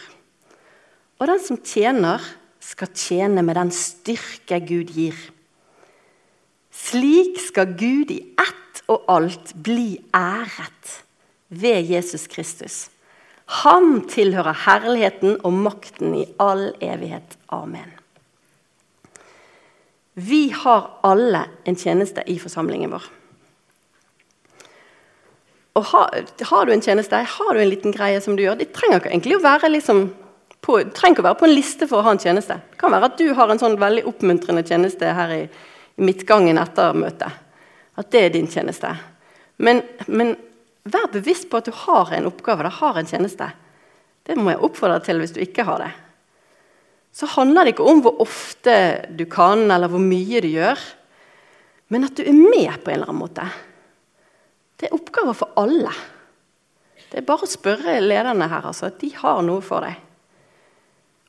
Og 1.18 1.26
den 1.30 1.40
som 1.42 1.58
tjener, 1.64 2.22
skal 2.60 2.90
tjene 2.92 3.42
med 3.42 3.56
den 3.56 3.70
styrke 3.72 4.60
Gud 4.60 4.92
gir. 4.92 5.16
Slik 6.78 7.40
skal 7.42 7.74
Gud 7.78 8.12
i 8.14 8.20
ett 8.38 8.82
og 8.88 9.04
alt 9.10 9.52
bli 9.54 9.98
æret 10.14 10.94
ved 11.48 11.90
Jesus 11.90 12.26
Kristus. 12.30 12.88
Han 13.64 14.04
tilhører 14.08 14.56
herligheten 14.66 15.38
og 15.44 15.56
makten 15.56 16.14
i 16.14 16.26
all 16.40 16.70
evighet. 16.84 17.38
Amen. 17.48 17.90
Vi 20.14 20.48
har 20.50 20.90
alle 21.06 21.44
en 21.64 21.76
tjeneste 21.78 22.24
i 22.26 22.38
forsamlingen 22.42 22.92
vår. 22.92 23.04
Og 25.78 25.84
har, 25.92 26.24
har, 26.50 26.66
du 26.66 26.72
en 26.74 26.82
tjeneste, 26.82 27.16
har 27.16 27.54
du 27.54 27.60
en 27.62 27.70
liten 27.70 27.94
greie 27.94 28.18
som 28.20 28.34
du 28.36 28.42
gjør 28.42 28.58
Det 28.58 28.72
trenger 28.74 28.98
ikke 28.98 29.12
egentlig 29.12 29.36
å 29.38 29.44
være, 29.44 29.70
liksom 29.70 30.08
på, 30.64 30.80
trenger 30.90 31.14
ikke 31.14 31.22
å 31.22 31.28
være 31.28 31.38
på 31.38 31.46
en 31.46 31.54
liste 31.54 31.86
for 31.86 32.00
å 32.00 32.08
ha 32.08 32.14
en 32.16 32.22
tjeneste. 32.22 32.58
Det 32.72 32.80
kan 32.80 32.92
være 32.92 33.12
at 33.12 33.20
du 33.20 33.28
har 33.38 33.52
en 33.52 33.62
sånn 33.62 33.78
veldig 33.78 34.04
oppmuntrende 34.10 34.64
tjeneste 34.66 35.12
her 35.14 35.34
i, 35.36 35.42
i 35.98 36.04
midtgangen 36.06 36.58
etter 36.60 36.96
møtet. 36.96 37.46
At 37.98 38.10
det 38.14 38.24
er 38.24 38.34
din 38.34 38.50
tjeneste. 38.50 38.92
Men, 39.58 39.82
men 40.06 40.36
vær 40.86 41.08
bevisst 41.12 41.48
på 41.50 41.58
at 41.58 41.66
du 41.66 41.74
har 41.74 42.12
en 42.14 42.28
oppgave, 42.30 42.66
du 42.66 42.76
har 42.78 42.98
en 42.98 43.08
tjeneste. 43.08 43.50
Det 44.22 44.36
må 44.38 44.52
jeg 44.52 44.62
oppfordre 44.62 44.98
deg 44.98 45.08
til 45.08 45.22
hvis 45.22 45.34
du 45.34 45.40
ikke 45.42 45.66
har 45.66 45.82
det. 45.82 45.90
Så 47.18 47.26
handler 47.34 47.66
det 47.66 47.74
ikke 47.74 47.88
om 47.90 48.02
hvor 48.04 48.20
ofte 48.22 48.74
du 49.18 49.24
kan, 49.30 49.64
eller 49.66 49.90
hvor 49.90 50.02
mye 50.02 50.42
du 50.44 50.50
gjør, 50.52 50.78
men 51.88 52.04
at 52.04 52.14
du 52.14 52.22
er 52.22 52.36
med 52.36 52.84
på 52.84 52.92
en 52.92 52.98
eller 52.98 53.10
annen 53.10 53.22
måte. 53.22 53.46
Det 54.78 54.86
er 54.86 54.94
oppgaver 54.94 55.34
for 55.34 55.56
alle. 55.58 55.90
Det 57.08 57.18
er 57.18 57.26
bare 57.26 57.48
å 57.48 57.50
spørre 57.50 57.96
lederne 58.04 58.46
her. 58.52 58.68
altså. 58.68 58.92
De 59.00 59.08
har 59.16 59.40
noe 59.42 59.64
for 59.64 59.82
deg. 59.82 59.96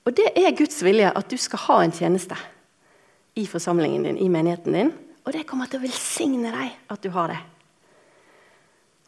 Og 0.06 0.14
det 0.18 0.28
er 0.38 0.58
Guds 0.58 0.84
vilje 0.84 1.10
at 1.16 1.32
du 1.32 1.38
skal 1.40 1.64
ha 1.66 1.78
en 1.84 1.96
tjeneste 1.96 2.38
i 3.36 3.46
forsamlingen 3.48 4.08
din, 4.08 4.18
i 4.18 4.30
menigheten 4.30 4.74
din. 4.74 4.92
Og 5.26 5.34
det 5.36 5.46
kommer 5.50 5.70
til 5.70 5.82
å 5.82 5.86
velsigne 5.86 6.54
deg 6.54 6.78
at 6.90 7.04
du 7.04 7.10
har 7.14 7.34
det. 7.34 7.40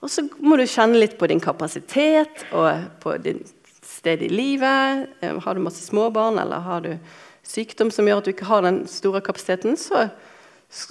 Og 0.02 0.10
så 0.10 0.26
må 0.42 0.58
du 0.58 0.66
kjenne 0.66 1.00
litt 1.00 1.18
på 1.20 1.30
din 1.30 1.42
kapasitet 1.42 2.46
og 2.58 2.90
på 3.02 3.16
din 3.22 3.42
sted 3.86 4.22
i 4.26 4.32
livet. 4.32 5.08
Eh, 5.22 5.38
har 5.38 5.56
du 5.56 5.64
masse 5.64 5.84
småbarn 5.86 6.42
eller 6.42 6.66
har 6.66 6.86
du 6.86 6.94
sykdom 7.46 7.92
som 7.94 8.08
gjør 8.08 8.22
at 8.22 8.30
du 8.30 8.34
ikke 8.34 8.50
har 8.50 8.66
den 8.66 8.84
store 8.90 9.22
kapasiteten, 9.26 9.78
så 9.78 10.10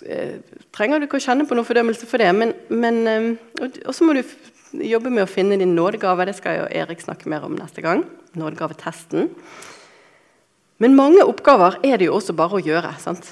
Eh, 0.04 0.40
trenger 0.76 1.00
du 1.00 1.06
ikke 1.06 1.16
å 1.16 1.24
kjenne 1.24 1.46
på 1.48 1.56
noen 1.56 1.66
fordømmelse 1.66 2.08
for 2.08 2.20
det. 2.20 2.30
Men, 2.36 2.52
men, 2.68 3.00
eh, 3.08 3.68
og 3.86 3.94
så 3.96 4.04
må 4.04 4.16
du 4.16 4.22
jobbe 4.84 5.12
med 5.12 5.24
å 5.24 5.30
finne 5.30 5.58
din 5.60 5.74
nådegave. 5.76 6.28
Det 6.28 6.36
skal 6.38 6.60
jo 6.60 6.70
Erik 6.82 7.00
snakke 7.04 7.30
mer 7.32 7.46
om 7.46 7.56
neste 7.56 7.84
gang. 7.84 8.04
Nådegavetesten. 8.38 9.30
Men 10.80 10.96
mange 10.96 11.24
oppgaver 11.28 11.78
er 11.84 12.00
det 12.00 12.08
jo 12.08 12.16
også 12.16 12.36
bare 12.36 12.58
å 12.58 12.64
gjøre. 12.64 12.94
sant? 12.98 13.26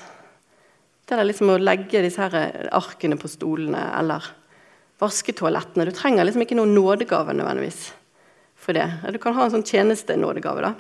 Det 1.09 1.17
er 1.17 1.25
liksom 1.25 1.55
å 1.55 1.61
legge 1.61 2.03
disse 2.05 2.21
her 2.21 2.69
arkene 2.77 3.17
på 3.17 3.31
stolene 3.33 3.87
eller 3.97 4.27
vaske 5.01 5.33
toalettene. 5.33 5.87
Du 5.89 5.97
trenger 5.97 6.29
liksom 6.29 6.45
ikke 6.45 6.59
noen 6.59 6.75
nådegave 6.77 7.33
nødvendigvis 7.33 7.89
for 8.59 8.77
det. 8.77 8.85
Du 9.15 9.19
kan 9.23 9.35
ha 9.39 9.47
en 9.47 9.55
sånn 9.55 9.65
tjenestenådegave. 9.65 10.61
da 10.61 10.75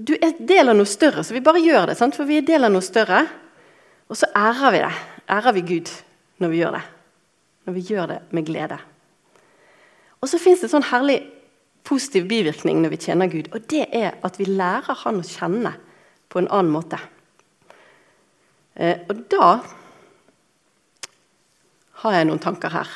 du 0.00 0.14
er 0.16 0.38
del 0.38 0.70
av 0.72 0.78
noe 0.78 0.88
større, 0.88 1.22
så 1.24 1.34
vi 1.36 1.42
bare 1.44 1.60
gjør 1.60 1.90
det. 1.90 1.96
Sant? 1.98 2.16
For 2.16 2.28
vi 2.28 2.38
er 2.40 2.46
del 2.46 2.64
av 2.64 2.72
noe 2.72 2.84
større. 2.84 3.24
Og 4.10 4.18
så 4.18 4.30
ærer 4.36 4.74
vi 4.74 4.80
det. 4.82 4.94
Ærer 5.30 5.56
vi 5.56 5.64
Gud 5.74 5.90
når 6.40 6.52
vi 6.52 6.62
gjør 6.62 6.78
det. 6.78 6.84
Når 7.68 7.76
vi 7.76 7.84
gjør 7.90 8.08
det 8.14 8.18
med 8.36 8.46
glede. 8.48 8.78
Og 10.20 10.30
så 10.30 10.40
fins 10.40 10.64
det 10.64 10.70
sånn 10.72 10.88
herlig 10.88 11.20
positiv 11.86 12.28
bivirkning 12.30 12.82
når 12.82 12.94
vi 12.94 13.00
tjener 13.06 13.30
Gud. 13.32 13.50
Og 13.54 13.64
det 13.70 13.86
er 13.96 14.18
at 14.26 14.38
vi 14.38 14.48
lærer 14.48 15.02
Han 15.04 15.22
å 15.22 15.26
kjenne 15.26 15.74
på 16.30 16.40
en 16.40 16.50
annen 16.50 16.72
måte. 16.72 17.00
Eh, 18.76 19.02
og 19.08 19.24
da 19.32 19.48
har 22.02 22.16
jeg 22.16 22.28
noen 22.28 22.42
tanker 22.42 22.72
her. 22.72 22.92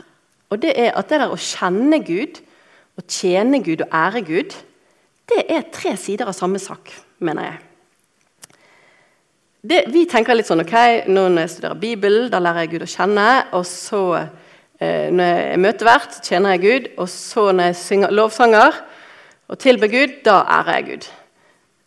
Og 0.52 0.60
det 0.62 0.76
er 0.78 0.94
at 0.94 1.10
det 1.10 1.20
der 1.20 1.32
å 1.32 1.40
kjenne 1.40 1.98
Gud, 2.04 2.40
å 2.94 3.02
tjene 3.10 3.60
Gud 3.64 3.82
og 3.84 3.96
ære 3.96 4.22
Gud 4.24 4.54
det 5.30 5.44
er 5.48 5.70
tre 5.72 5.94
sider 5.96 6.28
av 6.28 6.36
samme 6.36 6.60
sak, 6.60 6.90
mener 7.24 7.48
jeg. 7.48 7.60
Det, 9.64 9.78
vi 9.94 10.02
tenker 10.04 10.36
litt 10.36 10.48
sånn 10.50 10.60
ok, 10.60 10.74
Når 11.08 11.38
jeg 11.40 11.52
studerer 11.54 11.78
Bibelen, 11.80 12.26
da 12.28 12.40
lærer 12.42 12.66
jeg 12.66 12.74
Gud 12.74 12.84
å 12.84 12.90
kjenne. 12.92 13.28
Og 13.56 13.64
så, 13.64 14.02
når 14.80 15.24
jeg 15.24 15.60
møter 15.62 15.87
vert, 15.87 16.16
tjener 16.26 16.54
jeg 16.54 16.62
Gud. 16.64 16.88
Og 16.98 17.08
så, 17.08 17.52
når 17.52 17.70
jeg 17.70 17.76
synger 17.80 18.14
lovsanger 18.14 18.80
og 19.48 19.58
tilber 19.60 19.90
Gud, 19.92 20.16
da 20.24 20.40
ærer 20.58 20.78
jeg 20.78 20.87
Gud. 20.88 21.08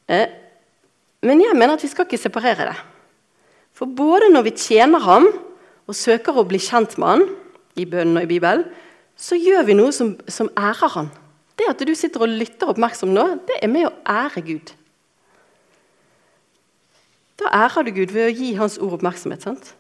Eh, 0.08 0.28
men 1.26 1.41
jeg 1.41 1.58
mener 1.58 1.76
at 1.76 1.84
vi 1.84 1.89
skal 1.91 2.08
ikke 2.08 2.21
separere 2.21 2.69
det. 2.69 2.78
For 3.76 3.86
både 3.86 4.30
når 4.32 4.47
vi 4.47 4.56
tjener 4.58 5.04
ham 5.04 5.28
og 5.88 5.95
søker 5.95 6.38
å 6.38 6.45
bli 6.47 6.60
kjent 6.62 6.97
med 6.97 7.08
han 7.08 7.26
i 7.78 7.86
bønnen 7.86 8.19
og 8.19 8.26
i 8.26 8.32
Bibelen, 8.32 8.65
så 9.17 9.38
gjør 9.38 9.65
vi 9.65 9.78
noe 9.78 9.93
som, 9.93 10.13
som 10.30 10.50
ærer 10.58 10.93
ham. 10.93 11.10
Det 11.58 11.69
at 11.69 11.82
du 11.82 11.93
sitter 11.97 12.21
og 12.21 12.34
lytter 12.38 12.69
oppmerksom 12.69 13.10
nå, 13.13 13.26
det 13.50 13.58
er 13.62 13.71
med 13.71 13.89
å 13.89 13.95
ære 14.06 14.43
Gud. 14.45 14.73
Da 17.38 17.50
ærer 17.65 17.86
du 17.86 17.93
Gud 17.97 18.13
ved 18.13 18.30
å 18.30 18.34
gi 18.34 18.54
Hans 18.58 18.78
ord 18.82 18.97
oppmerksomhet. 18.97 19.45
sant? 19.45 19.73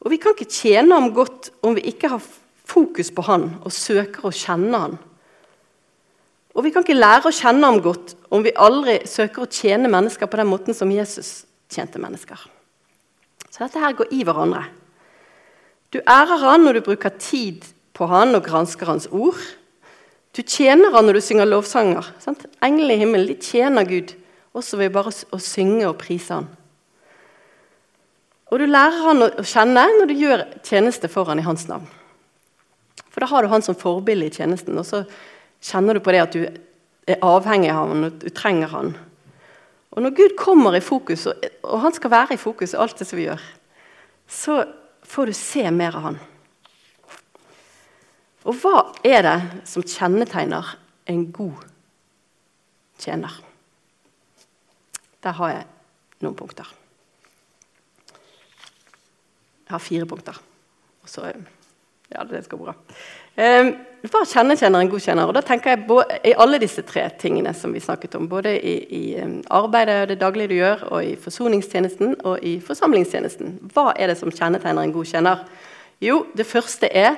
Og 0.00 0.12
Vi 0.12 0.20
kan 0.20 0.32
ikke 0.36 0.48
tjene 0.48 0.96
ham 0.96 1.12
godt 1.12 1.50
om 1.64 1.76
vi 1.76 1.84
ikke 1.92 2.08
har 2.12 2.24
fokus 2.70 3.10
på 3.14 3.24
han 3.26 3.48
og 3.60 3.74
søker 3.74 4.28
å 4.28 4.34
kjenne 4.34 4.82
han. 4.84 4.98
Og 6.54 6.66
vi 6.66 6.72
kan 6.74 6.84
ikke 6.84 6.98
lære 6.98 7.30
å 7.30 7.34
kjenne 7.34 7.66
ham 7.66 7.78
godt 7.82 8.16
om 8.34 8.42
vi 8.44 8.54
aldri 8.58 8.98
søker 9.08 9.44
å 9.44 9.50
tjene 9.50 9.90
mennesker 9.90 10.30
på 10.30 10.40
den 10.40 10.50
måten 10.50 10.76
som 10.76 10.90
Jesus 10.90 11.44
tjente 11.70 12.00
mennesker. 12.02 12.38
Så 13.50 13.62
dette 13.62 13.82
her 13.82 13.94
går 13.98 14.10
i 14.14 14.24
hverandre. 14.26 14.64
Du 15.90 16.00
ærer 16.00 16.42
han 16.42 16.64
når 16.64 16.78
du 16.78 16.86
bruker 16.86 17.14
tid 17.18 17.66
på 17.94 18.06
han 18.10 18.34
og 18.38 18.46
gransker 18.46 18.90
hans 18.90 19.08
ord. 19.10 19.38
Du 20.34 20.42
tjener 20.42 20.94
han 20.94 21.06
når 21.06 21.18
du 21.18 21.24
synger 21.26 21.50
lovsanger. 21.50 22.06
Sant? 22.22 22.46
Englene 22.62 22.94
i 22.94 23.02
himmelen 23.02 23.30
de 23.30 23.38
tjener 23.42 23.86
Gud 23.86 24.14
også 24.54 24.78
ved 24.78 24.94
bare 24.94 25.10
å 25.10 25.38
synge 25.42 25.86
og 25.88 25.98
prise 26.02 26.38
han. 26.38 26.50
Og 28.50 28.58
du 28.58 28.66
lærer 28.66 29.06
han 29.06 29.26
å 29.26 29.46
kjenne 29.46 29.86
når 29.98 30.10
du 30.10 30.14
gjør 30.18 30.44
tjeneste 30.66 31.10
for 31.10 31.30
han 31.30 31.38
i 31.38 31.46
hans 31.46 31.68
navn. 31.70 31.86
For 33.10 33.22
da 33.22 33.28
har 33.30 33.42
du 33.42 33.50
han 33.50 33.64
som 33.64 33.78
forbilde 33.78 34.28
i 34.28 34.34
tjenesten, 34.34 34.78
og 34.78 34.86
så 34.86 35.02
kjenner 35.60 35.98
du 35.98 36.02
på 36.04 36.14
det 36.14 36.22
at 36.22 36.36
du 36.36 36.44
er 36.46 37.24
avhengig 37.26 37.70
av 37.72 37.90
han, 37.90 38.06
og 38.06 38.18
du 38.22 38.28
trenger 38.34 38.70
han. 38.72 38.92
Og 39.90 40.04
når 40.04 40.14
Gud 40.14 40.36
kommer 40.38 40.76
i 40.78 40.84
fokus, 40.84 41.26
og 41.26 41.80
han 41.82 41.94
skal 41.96 42.12
være 42.12 42.36
i 42.36 42.40
fokus 42.40 42.74
i 42.74 42.80
alt 42.80 42.98
det 43.00 43.08
som 43.08 43.18
vi 43.18 43.26
gjør, 43.26 43.42
så 44.30 44.60
får 45.10 45.30
du 45.30 45.34
se 45.34 45.64
mer 45.74 45.96
av 45.98 46.06
han. 46.06 46.20
Og 48.46 48.56
hva 48.62 48.76
er 49.04 49.24
det 49.26 49.38
som 49.68 49.84
kjennetegner 49.84 50.76
en 51.10 51.26
god 51.34 51.66
tjener? 53.02 53.34
Der 55.20 55.36
har 55.36 55.52
jeg 55.52 55.66
noen 56.24 56.38
punkter. 56.38 56.70
Jeg 59.66 59.74
har 59.74 59.82
fire 59.82 60.06
punkter. 60.08 60.38
Og 61.02 61.10
så 61.10 61.26
Ja, 62.10 62.24
det 62.26 62.42
skal 62.44 62.58
bra. 62.58 62.74
Eh, 63.38 63.70
hva 64.10 64.22
kjenner 64.26 64.58
en 64.66 64.88
god 64.90 65.02
kjenner? 65.04 65.28
Og 65.30 65.36
da 65.36 65.42
tenker 65.46 65.74
jeg 65.74 65.84
både, 65.86 66.18
I 66.26 66.32
alle 66.34 66.58
disse 66.58 66.82
tre 66.82 67.04
tingene 67.20 67.52
som 67.54 67.72
vi 67.72 67.82
snakket 67.84 68.16
om, 68.18 68.26
både 68.28 68.56
i, 68.58 68.74
i 68.90 69.02
arbeidet 69.46 70.00
og 70.02 70.08
det 70.10 70.18
daglige 70.18 70.50
du 70.50 70.56
gjør, 70.56 70.84
og 70.90 71.04
i 71.06 71.14
forsoningstjenesten 71.20 72.16
og 72.24 72.42
i 72.42 72.56
forsamlingstjenesten, 72.64 73.58
hva 73.74 73.92
er 73.94 74.10
det 74.10 74.18
som 74.18 74.34
kjennetegner 74.34 74.82
en 74.82 74.96
god 74.96 75.12
kjenner? 75.12 75.46
Jo, 76.02 76.24
det 76.34 76.48
første 76.48 76.90
er 76.90 77.14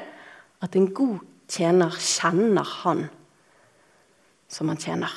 at 0.62 0.76
en 0.76 0.90
god 0.92 1.24
tjener 1.48 1.96
kjenner 1.96 2.76
han 2.82 3.06
som 4.52 4.68
han 4.68 4.80
tjener. 4.80 5.12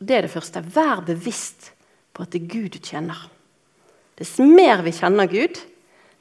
Det 0.00 0.16
er 0.16 0.26
det 0.26 0.34
første. 0.34 0.64
Vær 0.64 1.04
bevisst 1.06 1.70
på 2.16 2.24
at 2.24 2.32
det 2.32 2.42
er 2.42 2.50
Gud 2.50 2.70
du 2.74 2.82
kjenner. 2.82 3.28
Dess 4.18 4.40
mer 4.42 4.82
vi 4.82 4.96
kjenner 4.96 5.30
Gud, 5.30 5.60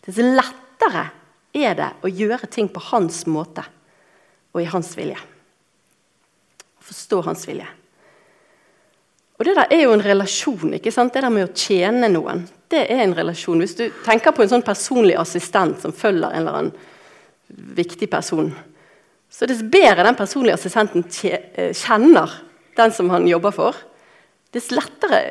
dess 0.05 0.19
lettere 0.19 0.68
er 0.87 1.75
det 1.75 1.89
å 2.01 2.11
gjøre 2.11 2.47
ting 2.51 2.69
på 2.71 2.81
hans 2.91 3.25
måte 3.27 3.65
og 4.53 4.61
i 4.61 4.69
hans 4.69 4.93
vilje. 4.97 5.17
Forstå 6.89 7.21
hans 7.27 7.45
vilje. 7.47 7.67
Og 9.39 9.45
Det 9.45 9.55
der 9.55 9.71
er 9.71 9.83
jo 9.85 9.93
en 9.93 10.03
relasjon. 10.03 10.73
ikke 10.73 10.91
sant? 10.91 11.13
Det 11.13 11.21
der 11.21 11.29
med 11.31 11.47
å 11.47 11.55
tjene 11.55 12.09
noen. 12.11 12.47
Det 12.67 12.91
er 12.91 13.03
en 13.03 13.15
relasjon. 13.15 13.59
Hvis 13.59 13.75
du 13.75 13.89
tenker 14.03 14.31
på 14.31 14.43
en 14.43 14.49
sånn 14.49 14.65
personlig 14.65 15.15
assistent 15.15 15.79
som 15.81 15.93
følger 15.95 16.29
en 16.29 16.41
eller 16.41 16.57
annen 16.57 16.73
viktig 17.47 18.09
person, 18.09 18.51
så 19.29 19.45
dess 19.45 19.61
bedre 19.63 20.03
den 20.03 20.17
personlige 20.17 20.57
assistenten 20.57 21.05
eh, 21.23 21.71
kjenner 21.73 22.29
den 22.75 22.91
som 22.91 23.09
han 23.09 23.27
jobber 23.27 23.51
for, 23.55 23.75
dess 24.51 24.71
lettere 24.73 25.21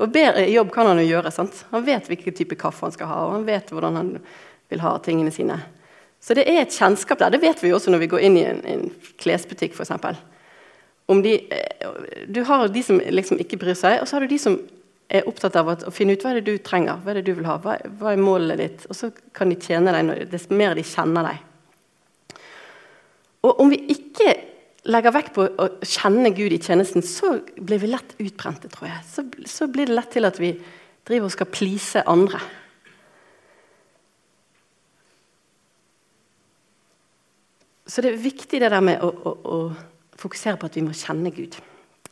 og 0.00 0.10
bedre 0.12 0.46
jobb 0.48 0.72
kan 0.72 0.88
han 0.88 0.98
jo 0.98 1.10
gjøre. 1.10 1.30
Sant? 1.30 1.64
Han 1.70 1.84
vet 1.84 2.08
hvilken 2.08 2.34
type 2.34 2.56
kaffe 2.58 2.86
han 2.86 2.94
skal 2.94 3.10
ha, 3.12 3.20
og 3.26 3.36
han 3.36 3.46
vet 3.46 3.70
hvordan 3.70 3.98
han 4.00 4.12
vil 4.72 4.82
ha 4.84 4.96
tingene 5.04 5.32
sine. 5.34 5.60
Så 6.22 6.36
det 6.38 6.46
er 6.46 6.62
et 6.62 6.74
kjennskap 6.74 7.20
der. 7.20 7.34
Det 7.34 7.42
vet 7.42 7.62
vi 7.62 7.72
også 7.74 7.90
når 7.90 8.04
vi 8.04 8.10
går 8.12 8.26
inn 8.26 8.36
i 8.38 8.44
en, 8.46 8.60
en 8.68 8.84
klesbutikk, 9.22 9.74
f.eks. 9.74 10.20
De, 11.22 11.32
eh, 11.52 11.88
du 12.30 12.44
har 12.48 12.68
de 12.72 12.82
som 12.86 13.00
liksom 13.02 13.40
ikke 13.42 13.58
bryr 13.60 13.76
seg, 13.76 13.98
og 14.00 14.08
så 14.08 14.16
har 14.16 14.24
du 14.24 14.30
de 14.30 14.38
som 14.40 14.56
er 15.12 15.26
opptatt 15.28 15.58
av 15.60 15.68
å 15.74 15.92
finne 15.92 16.14
ut 16.14 16.22
hva 16.24 16.32
er 16.32 16.40
det 16.40 16.46
du 16.54 16.62
trenger, 16.64 17.00
hva 17.02 17.12
er 17.12 17.20
det 17.20 17.26
du 17.26 17.34
vil 17.36 17.48
ha, 17.48 17.58
hva, 17.60 17.74
hva 18.00 18.14
er 18.14 18.22
målet 18.22 18.62
ditt. 18.62 18.86
Og 18.88 18.96
så 18.96 19.10
kan 19.36 19.50
de 19.52 19.58
tjene 19.60 19.92
deg 19.92 20.30
dess 20.32 20.48
mer 20.52 20.78
de 20.78 20.86
kjenner 20.86 21.28
deg. 21.28 22.38
Og 23.42 23.60
om 23.60 23.72
vi 23.72 23.80
ikke 23.92 24.30
legger 24.88 25.14
vekt 25.14 25.34
på 25.36 25.44
å 25.46 25.68
kjenne 25.86 26.32
Gud 26.34 26.54
i 26.54 26.62
tjenesten, 26.62 27.04
så 27.06 27.36
blir 27.58 27.82
vi 27.82 27.90
lett 27.90 28.16
utbrente, 28.22 28.70
tror 28.72 28.88
jeg. 28.88 29.02
Så, 29.10 29.26
så 29.50 29.68
blir 29.70 29.90
det 29.90 29.98
lett 29.98 30.14
til 30.14 30.26
at 30.26 30.38
vi 30.42 30.54
driver 31.06 31.28
og 31.28 31.34
skal 31.34 31.50
please 31.50 32.02
andre. 32.08 32.40
Så 37.92 38.00
det 38.00 38.14
er 38.14 38.22
viktig 38.24 38.60
det 38.62 38.70
der 38.72 38.80
med 38.84 39.02
å, 39.04 39.10
å, 39.12 39.32
å 39.44 40.16
fokusere 40.16 40.56
på 40.56 40.70
at 40.70 40.78
vi 40.78 40.84
må 40.86 40.94
kjenne 40.96 41.32
Gud. 41.34 41.58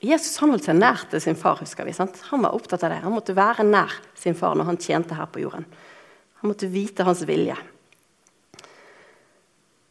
Jesus 0.05 0.37
han 0.41 0.53
holdt 0.53 0.67
seg 0.69 0.77
nær 0.77 1.07
til 1.09 1.23
sin 1.25 1.39
far. 1.41 1.57
husker 1.61 1.89
vi, 1.89 1.95
sant? 1.97 2.19
Han 2.29 2.45
var 2.45 2.57
opptatt 2.57 2.85
av 2.85 2.93
det. 2.93 2.99
Han 3.05 3.15
måtte 3.15 3.37
være 3.37 3.65
nær 3.65 3.95
sin 4.17 4.37
far 4.37 4.57
når 4.57 4.69
han 4.69 4.81
tjente 4.81 5.17
her 5.17 5.29
på 5.33 5.41
jorden. 5.41 5.65
Han 6.43 6.53
måtte 6.53 6.69
vite 6.73 7.05
hans 7.05 7.23
vilje. 7.29 7.57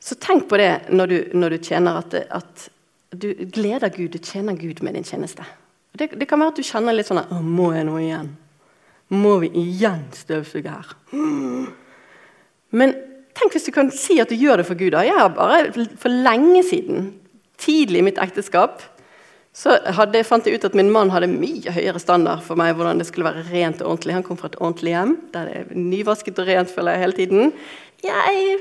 Så 0.02 0.18
tenk 0.22 0.46
på 0.50 0.62
det 0.62 0.94
når 0.94 1.10
du, 1.10 1.18
når 1.42 1.56
du 1.56 1.58
tjener, 1.72 2.00
at, 2.04 2.14
at, 2.38 2.70
du 3.10 3.32
gleder 3.50 3.90
Gud, 3.90 4.14
du 4.14 4.22
tjener 4.22 4.58
Gud 4.58 4.84
med 4.86 4.94
din 4.94 5.06
tjeneste. 5.06 5.46
Det, 5.98 6.12
det 6.14 6.30
kan 6.30 6.38
være 6.38 6.54
at 6.54 6.62
du 6.62 6.66
kjenner 6.70 6.94
litt 6.94 7.10
sånn 7.10 7.24
at, 7.24 7.34
Må 7.34 7.72
jeg 7.74 7.90
nå 7.90 7.98
igjen? 7.98 8.34
Må 9.10 9.40
vi 9.42 9.50
igjen 9.58 10.06
støvsuge 10.14 10.70
her? 10.70 10.92
Men 12.78 12.94
tenk 13.40 13.56
hvis 13.56 13.68
du 13.70 13.74
kan 13.76 13.90
si 13.96 14.20
at 14.22 14.32
du 14.32 14.38
gjør 14.38 14.62
det 14.62 14.68
for 14.70 14.80
Gud. 14.80 14.92
da. 14.96 15.04
Jeg 15.08 15.18
har 15.18 15.34
bare 15.34 15.88
for 16.00 16.12
lenge 16.12 16.64
siden, 16.68 17.14
tidlig 17.60 18.04
i 18.04 18.08
mitt 18.10 18.22
ekteskap, 18.22 18.84
så 19.60 19.76
hadde, 19.98 20.22
fant 20.24 20.46
jeg 20.46 20.60
ut 20.60 20.66
at 20.68 20.76
min 20.78 20.92
mann 20.94 21.10
hadde 21.12 21.28
mye 21.32 21.74
høyere 21.74 22.00
standard 22.00 22.44
for 22.46 22.60
meg 22.60 22.76
hvordan 22.78 23.02
det 23.02 23.08
skulle 23.10 23.28
være 23.28 23.48
rent 23.50 23.82
og 23.82 23.96
ordentlig. 23.96 24.16
Han 24.20 24.26
kom 24.28 24.38
fra 24.40 24.52
et 24.52 24.60
ordentlig 24.62 24.94
hjem 24.94 25.16
der 25.34 25.50
det 25.50 25.56
er 25.58 25.80
nyvasket 25.90 26.40
og 26.40 26.48
rent 26.48 26.72
føler 26.72 26.96
jeg 26.96 27.04
hele 27.04 27.18
tiden. 27.18 27.54
Jeg 28.06 28.60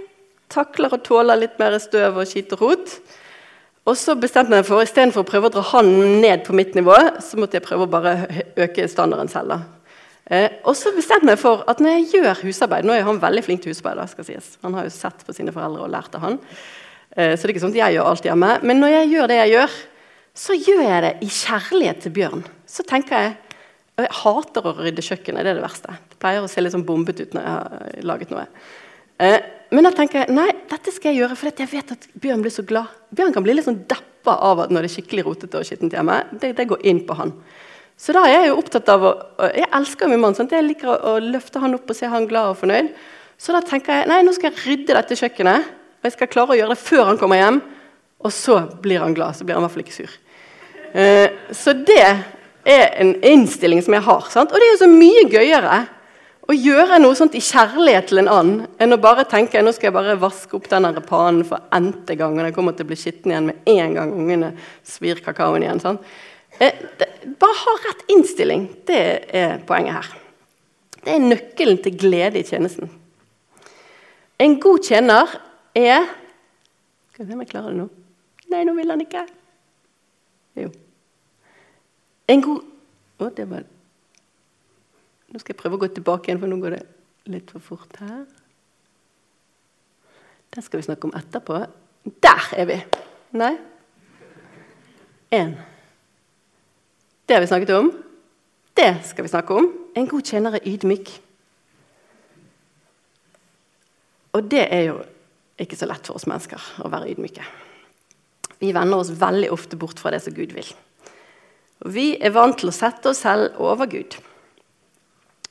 takler 0.50 0.96
og 0.96 1.04
tåler 1.06 1.38
litt 1.38 1.58
mer 1.60 1.76
støv 1.82 2.18
og 2.18 2.26
skitt 2.26 2.54
og 2.56 2.64
rot. 2.64 2.96
Og 3.88 3.96
så 3.96 4.16
bestemte 4.20 4.52
jeg 4.52 4.64
meg 4.64 4.68
for 4.68 4.84
istedenfor 4.84 5.24
å 5.24 5.28
prøve 5.28 5.48
å 5.48 5.54
dra 5.54 5.62
han 5.70 5.88
ned 6.24 6.42
på 6.44 6.56
mitt 6.56 6.74
nivå, 6.76 6.96
så 7.24 7.38
måtte 7.40 7.56
jeg 7.56 7.64
prøve 7.64 7.86
å 7.86 7.92
bare 7.92 8.16
øke 8.60 8.88
standarden 8.90 9.30
selv. 9.32 9.60
Eh, 10.28 10.58
og 10.68 10.76
så 10.76 10.92
bestemte 10.92 11.32
jeg 11.32 11.40
for 11.40 11.64
at 11.70 11.80
når 11.80 11.94
jeg 11.94 12.18
gjør 12.18 12.42
husarbeid 12.44 12.84
Nå 12.84 12.92
er 12.92 13.06
han 13.06 13.20
veldig 13.22 13.42
flink 13.46 13.62
til 13.64 13.72
husarbeid. 13.72 14.10
skal 14.12 14.26
sies. 14.28 14.56
Han 14.62 14.76
har 14.76 14.84
jo 14.84 14.92
sett 14.92 15.24
på 15.24 15.34
sine 15.36 15.54
foreldre 15.54 15.86
og 15.86 15.92
lært 15.92 16.14
av 16.18 16.26
han. 16.26 16.38
Eh, 17.16 17.32
så 17.32 17.42
det 17.42 17.48
er 17.48 17.54
ikke 17.56 17.64
sånn 17.64 17.76
at 17.76 17.82
jeg 17.82 17.96
gjør 17.96 18.10
alt 18.12 18.28
hjemme. 18.28 18.50
Men 18.62 18.82
når 18.82 18.94
jeg 18.94 19.12
gjør 19.14 19.30
det 19.30 19.38
jeg 19.40 19.54
gjør, 19.56 19.76
så 20.38 20.56
gjør 20.58 20.82
jeg 20.84 21.04
det 21.04 21.12
i 21.24 21.28
kjærlighet 21.34 22.02
til 22.04 22.14
Bjørn. 22.18 22.48
Så 22.68 22.86
tenker 22.86 23.22
jeg 23.22 23.36
Jeg 23.98 24.14
hater 24.14 24.62
å 24.62 24.72
rydde 24.78 25.02
kjøkkenet. 25.02 25.42
Det 25.42 25.50
er 25.50 25.56
det 25.58 25.62
verste. 25.64 25.94
Det 26.10 26.20
pleier 26.22 26.44
å 26.44 26.46
se 26.46 26.62
litt 26.62 26.70
sånn 26.70 26.84
bombet 26.86 27.18
ut 27.18 27.32
når 27.34 27.42
jeg 27.42 27.54
har 27.54 28.04
laget 28.06 28.30
noe. 28.30 28.44
Eh, 29.18 29.40
men 29.74 29.84
da 29.84 29.90
tenker 29.90 30.22
jeg 30.22 30.36
nei, 30.36 30.46
dette 30.70 30.92
skal 30.94 31.10
jeg 31.10 31.24
gjøre 31.24 31.36
for 31.36 31.50
jeg 31.50 31.70
vet 31.72 31.90
at 31.96 32.06
Bjørn 32.14 32.44
blir 32.44 32.54
så 32.54 32.62
glad. 32.62 32.92
Bjørn 33.10 33.34
kan 33.34 33.42
bli 33.42 33.56
litt 33.56 33.66
sånn 33.66 33.80
deppa 33.90 34.36
av 34.46 34.62
at 34.62 34.70
når 34.70 34.86
det 34.86 34.90
er 34.92 34.94
skikkelig 34.94 35.24
rotete 35.26 35.58
og 35.58 35.66
skittent 35.66 35.96
hjemme. 35.98 36.20
Det, 36.30 36.52
det, 36.54 36.68
går 36.70 36.86
inn 36.86 37.02
på 37.08 37.16
han. 37.18 37.34
Så 37.98 38.14
da 38.14 38.22
er 38.28 38.36
jeg 38.36 38.50
jo 38.52 38.58
opptatt 38.60 38.90
av 38.92 39.04
å, 39.04 39.12
Jeg 39.50 39.66
elsker 39.74 40.10
min 40.10 40.22
mann. 40.22 40.36
Sant? 40.38 40.54
Jeg 40.54 40.66
liker 40.66 40.92
å, 40.94 41.16
løfte 41.22 41.62
han 41.62 41.74
opp 41.74 41.90
og 41.90 41.98
se 41.98 42.10
han 42.10 42.28
glad 42.30 42.52
og 42.52 42.60
fornøyd. 42.60 42.92
Så 43.38 43.54
da 43.54 43.62
tenker 43.62 44.00
jeg 44.00 44.10
nei, 44.10 44.22
nå 44.26 44.34
skal 44.34 44.52
jeg 44.52 44.64
rydde 44.64 44.96
dette 44.96 45.18
kjøkkenet. 45.18 45.74
Og 45.98 46.06
jeg 46.06 46.14
skal 46.14 46.30
klare 46.30 46.54
å 46.54 46.58
gjøre 46.58 46.74
det 46.74 46.82
før 46.82 47.04
han 47.10 47.18
kommer 47.18 47.40
hjem. 47.40 47.60
Og 48.22 48.34
så 48.34 48.60
blir 48.82 49.02
han 49.02 49.14
glad. 49.18 49.38
Så 49.38 49.46
blir 49.46 49.58
han 49.58 49.64
i 49.64 49.66
hvert 49.66 49.76
fall 49.76 49.86
ikke 49.86 49.98
sur. 49.98 50.16
Eh, 50.94 51.28
så 51.54 51.74
det 51.74 52.02
er 52.68 52.88
en 53.02 53.14
innstilling 53.26 53.82
som 53.82 53.94
jeg 53.98 54.06
har. 54.06 54.26
Sant? 54.30 54.52
Og 54.52 54.58
det 54.58 54.68
er 54.68 54.74
jo 54.76 54.82
så 54.84 54.90
mye 54.90 55.26
gøyere 55.30 55.78
å 56.48 56.56
gjøre 56.56 56.96
noe 57.02 57.16
sånt 57.18 57.34
i 57.36 57.44
kjærlighet 57.44 58.08
til 58.08 58.22
en 58.22 58.30
annen 58.32 58.60
enn 58.80 58.96
å 58.96 59.00
bare 59.02 59.26
tenke 59.28 59.60
nå 59.60 59.74
skal 59.76 59.90
jeg 59.90 59.96
bare 59.98 60.16
vaske 60.20 60.56
opp 60.56 60.70
denne 60.70 60.94
panen 61.04 61.42
for 61.44 61.60
n-te 61.76 62.16
gang, 62.16 62.38
og 62.38 62.46
den 62.46 62.54
kommer 62.56 62.76
til 62.76 62.86
å 62.86 62.88
bli 62.88 62.96
skitten 62.96 63.34
igjen 63.34 63.50
med 63.50 63.68
en 63.68 63.96
gang 63.98 64.14
ungene 64.16 64.54
svir 64.86 65.20
kakaoen 65.24 65.66
igjen. 65.66 65.82
Sant? 65.82 66.06
Eh, 66.56 66.72
det, 67.00 67.07
bare 67.40 67.60
ha 67.62 67.74
rett 67.84 68.04
innstilling. 68.14 68.68
Det 68.86 69.02
er 69.34 69.60
poenget 69.68 69.98
her. 69.98 70.10
Det 70.98 71.14
er 71.14 71.24
nøkkelen 71.24 71.80
til 71.82 71.98
glede 71.98 72.40
i 72.40 72.46
tjenesten. 72.46 72.90
En 74.38 74.58
god 74.60 74.84
tjener 74.86 75.34
er 75.74 76.06
Skal 77.12 77.24
vi 77.24 77.30
se 77.30 77.34
om 77.34 77.40
jeg 77.42 77.50
klarer 77.50 77.74
det 77.74 77.80
nå. 77.80 77.88
Nei, 78.52 78.60
nå 78.64 78.74
vil 78.76 78.90
han 78.92 79.02
ikke. 79.02 79.24
Jo. 80.62 80.70
En 82.28 82.44
god 82.44 82.74
Å, 83.18 83.28
det 83.34 83.48
var 83.50 83.64
Nå 85.28 85.40
skal 85.42 85.52
jeg 85.52 85.58
prøve 85.58 85.74
å 85.74 85.80
gå 85.82 85.88
tilbake 85.90 86.30
igjen, 86.30 86.38
for 86.40 86.48
nå 86.48 86.56
går 86.62 86.76
det 86.76 86.84
litt 87.28 87.50
for 87.52 87.60
fort 87.60 87.98
her. 88.00 88.22
Det 90.48 90.62
skal 90.64 90.80
vi 90.80 90.86
snakke 90.86 91.04
om 91.04 91.16
etterpå. 91.18 91.58
Der 92.24 92.46
er 92.56 92.68
vi! 92.70 92.78
Nei? 93.36 93.50
Én. 95.36 95.52
Det 97.28 97.34
har 97.34 97.40
vi 97.44 97.46
snakket 97.46 97.70
om. 97.76 97.90
Det 98.74 98.94
skal 99.04 99.26
vi 99.26 99.28
snakke 99.28 99.54
om. 99.54 99.66
En 99.94 100.06
god 100.08 100.24
tjener 100.24 100.54
er 100.56 100.64
ydmyk. 100.64 101.10
Og 104.32 104.46
det 104.48 104.62
er 104.64 104.86
jo 104.86 104.94
ikke 105.60 105.76
så 105.76 105.88
lett 105.90 106.08
for 106.08 106.16
oss 106.16 106.24
mennesker 106.30 106.62
å 106.80 106.88
være 106.88 107.10
ydmyke. 107.12 107.44
Vi 108.62 108.70
vender 108.72 109.02
oss 109.02 109.12
veldig 109.20 109.50
ofte 109.52 109.76
bort 109.76 110.00
fra 110.00 110.14
det 110.14 110.22
som 110.24 110.32
Gud 110.32 110.54
vil. 110.56 110.70
Og 111.84 111.92
vi 111.92 112.06
er 112.16 112.32
vant 112.32 112.56
til 112.56 112.72
å 112.72 112.74
sette 112.74 113.12
oss 113.12 113.20
selv 113.26 113.60
over 113.60 113.90
Gud. 113.92 114.16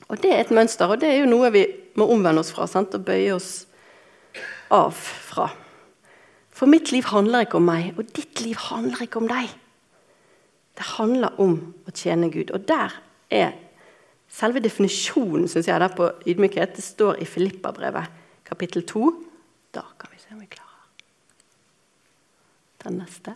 Og 0.08 0.18
Det 0.18 0.34
er 0.34 0.40
et 0.40 0.50
mønster, 0.50 0.90
og 0.90 0.98
det 0.98 1.12
er 1.12 1.20
jo 1.20 1.30
noe 1.30 1.52
vi 1.54 1.62
må 1.94 2.08
omvende 2.10 2.42
oss 2.42 2.50
fra 2.50 2.66
sant? 2.66 2.94
og 2.96 3.06
bøye 3.06 3.36
oss 3.36 3.68
av 4.74 4.98
fra. 4.98 5.50
For 6.50 6.66
mitt 6.66 6.90
liv 6.90 7.06
handler 7.12 7.46
ikke 7.46 7.62
om 7.62 7.70
meg, 7.70 7.94
og 7.94 8.10
ditt 8.16 8.40
liv 8.40 8.56
handler 8.66 9.06
ikke 9.06 9.22
om 9.22 9.30
deg. 9.30 9.52
Det 10.78 10.86
handler 10.94 11.40
om 11.42 11.56
å 11.88 11.94
tjene 11.94 12.30
Gud. 12.30 12.52
Og 12.54 12.66
der 12.68 12.94
er 13.34 13.56
selve 14.30 14.62
definisjonen 14.62 15.48
synes 15.50 15.66
jeg, 15.66 15.80
der 15.80 15.96
på 15.96 16.10
ydmykhet. 16.28 16.76
Det 16.76 16.84
står 16.84 17.18
i 17.22 17.26
Filippa-brevet, 17.26 18.12
kapittel 18.46 18.86
2. 18.86 19.08
Da 19.74 19.82
kan 19.98 20.12
vi 20.12 20.22
se 20.22 20.30
om 20.36 20.42
vi 20.42 20.46
klarer 20.52 20.66
Den 22.84 23.00
neste. 23.02 23.34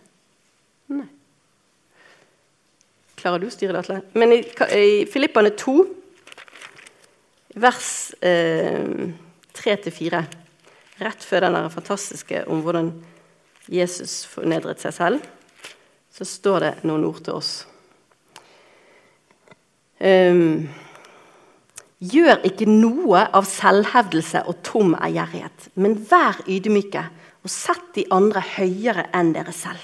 Nei. 0.93 1.09
Klarer 3.19 3.43
du 3.43 3.49
å 3.49 3.53
styre 3.53 3.75
det, 3.75 3.83
Atle? 3.83 3.99
Men 4.19 4.37
i, 4.37 4.39
i 4.79 5.03
Filippane 5.11 5.51
2, 5.59 5.75
vers 7.63 7.91
eh, 8.23 9.11
3-4, 9.55 10.23
rett 11.03 11.27
før 11.27 11.45
den 11.47 11.69
fantastiske 11.73 12.45
om 12.51 12.63
hvordan 12.63 12.91
Jesus 13.71 14.23
fornedret 14.27 14.83
seg 14.83 14.95
selv, 14.95 15.29
så 16.13 16.27
står 16.27 16.59
det 16.65 16.73
noen 16.85 17.05
ord 17.07 17.21
til 17.25 17.39
oss. 17.39 17.51
Um, 20.03 20.69
Gjør 22.03 22.41
ikke 22.43 22.65
noe 22.67 23.21
av 23.31 23.45
selvhevdelse 23.47 24.41
og 24.51 24.57
tom 24.65 24.91
ærgjerrighet, 24.97 25.69
men 25.79 25.95
vær 26.09 26.41
ydmyke 26.51 27.05
og 27.43 27.51
sett 27.51 27.93
de 27.95 28.03
andre 28.11 28.41
høyere 28.43 29.05
enn 29.15 29.31
dere 29.35 29.53
selv. 29.55 29.79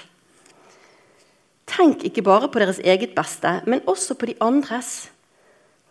Tenk 1.70 2.04
ikke 2.04 2.24
bare 2.26 2.50
på 2.52 2.60
deres 2.60 2.82
eget 2.82 3.14
beste, 3.16 3.60
men 3.64 3.80
også 3.88 4.18
på 4.20 4.28
de 4.28 4.36
andres. 4.44 5.08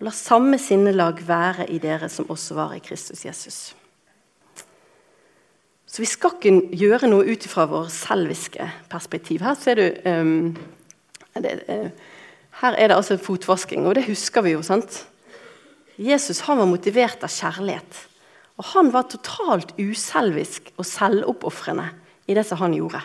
La 0.05 0.13
samme 0.13 0.59
sinnelag 0.61 1.23
være 1.25 1.65
i 1.71 1.79
dere 1.81 2.11
som 2.13 2.29
også 2.29 2.59
var 2.59 2.75
i 2.77 2.83
Kristus 2.83 3.25
Jesus. 3.25 3.59
Så 5.89 6.03
vi 6.03 6.09
skal 6.09 6.35
ikke 6.37 6.77
gjøre 6.77 7.09
noe 7.09 7.25
ut 7.25 7.45
fra 7.49 7.65
vår 7.69 7.87
selviske 7.93 8.65
perspektiv. 8.91 9.41
Her 9.41 9.57
ser 9.57 9.79
du 9.79 9.85
um, 10.05 10.51
det, 11.33 11.55
uh, 11.65 11.89
Her 12.61 12.75
er 12.77 12.91
det 12.91 12.97
altså 12.99 13.17
fotvasking, 13.17 13.87
og 13.87 13.95
det 13.97 14.05
husker 14.05 14.45
vi 14.45 14.53
jo. 14.53 14.61
sant? 14.65 15.05
Jesus 15.99 16.43
han 16.45 16.59
var 16.61 16.69
motivert 16.69 17.23
av 17.25 17.33
kjærlighet. 17.33 18.03
Og 18.59 18.67
han 18.73 18.91
var 18.91 19.07
totalt 19.09 19.71
uselvisk 19.79 20.69
og 20.77 20.85
selvoppofrende 20.87 21.87
i 22.29 22.35
det 22.37 22.45
som 22.45 22.59
han 22.61 22.75
gjorde. 22.75 23.01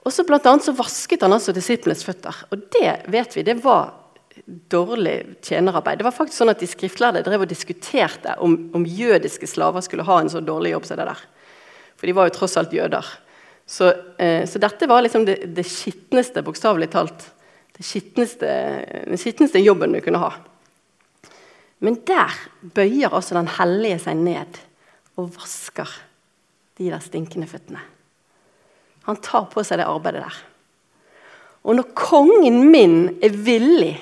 Og 0.00 0.12
så 0.12 0.24
blant 0.26 0.46
annet 0.48 0.66
så 0.66 0.74
vasket 0.76 1.22
han 1.22 1.32
altså 1.36 1.54
disiplenes 1.54 2.04
føtter. 2.04 2.36
Og 2.50 2.68
det 2.74 2.94
vet 3.12 3.36
vi, 3.36 3.44
det 3.46 3.58
var 3.64 3.99
dårlig 4.46 5.16
tjenerarbeid. 5.42 5.98
Det 6.00 6.06
var 6.06 6.14
faktisk 6.14 6.40
sånn 6.40 6.52
at 6.52 6.62
De 6.62 6.68
skriftlærde 6.68 7.22
drev 7.26 7.44
og 7.44 7.50
diskuterte 7.50 8.36
om, 8.44 8.56
om, 8.76 8.86
jødiske 8.86 9.48
slaver 9.48 9.84
skulle 9.84 10.06
ha 10.08 10.20
en 10.20 10.30
så 10.32 10.42
dårlig 10.44 10.74
jobb 10.74 10.88
som 10.88 11.00
det 11.00 11.08
der. 11.10 11.24
For 12.00 12.08
de 12.08 12.16
var 12.16 12.28
jo 12.28 12.36
tross 12.38 12.56
alt 12.60 12.74
jøder. 12.74 13.06
Så, 13.66 13.92
eh, 14.18 14.46
så 14.48 14.58
dette 14.62 14.88
var 14.90 15.04
liksom 15.04 15.26
det, 15.28 15.38
det 15.54 15.66
skitneste, 15.68 16.42
bokstavelig 16.46 16.90
talt, 16.90 17.28
det 17.76 17.86
skittneste 17.86 18.48
den 19.06 19.20
skitneste 19.20 19.62
jobben 19.62 19.94
du 19.94 20.00
kunne 20.04 20.22
ha. 20.22 20.32
Men 21.80 22.00
der 22.08 22.34
bøyer 22.60 23.14
altså 23.14 23.38
den 23.38 23.48
hellige 23.56 24.02
seg 24.04 24.18
ned 24.20 24.58
og 25.20 25.30
vasker 25.36 25.88
de 26.80 26.90
der 26.90 27.02
stinkende 27.04 27.48
føttene. 27.48 27.80
Han 29.06 29.20
tar 29.24 29.48
på 29.52 29.64
seg 29.64 29.80
det 29.80 29.88
arbeidet 29.88 30.24
der. 30.26 30.36
Og 31.64 31.76
når 31.76 31.92
kongen 31.96 32.62
min 32.72 32.96
er 33.24 33.34
villig 33.36 33.94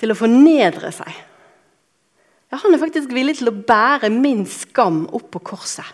til 0.00 0.12
å 0.12 0.18
fornedre 0.18 0.92
seg 0.94 1.10
ja, 2.50 2.58
Han 2.58 2.74
er 2.74 2.82
faktisk 2.82 3.12
villig 3.14 3.36
til 3.38 3.52
å 3.52 3.54
bære 3.54 4.10
min 4.10 4.42
skam 4.48 5.04
opp 5.14 5.28
på 5.36 5.42
korset. 5.52 5.86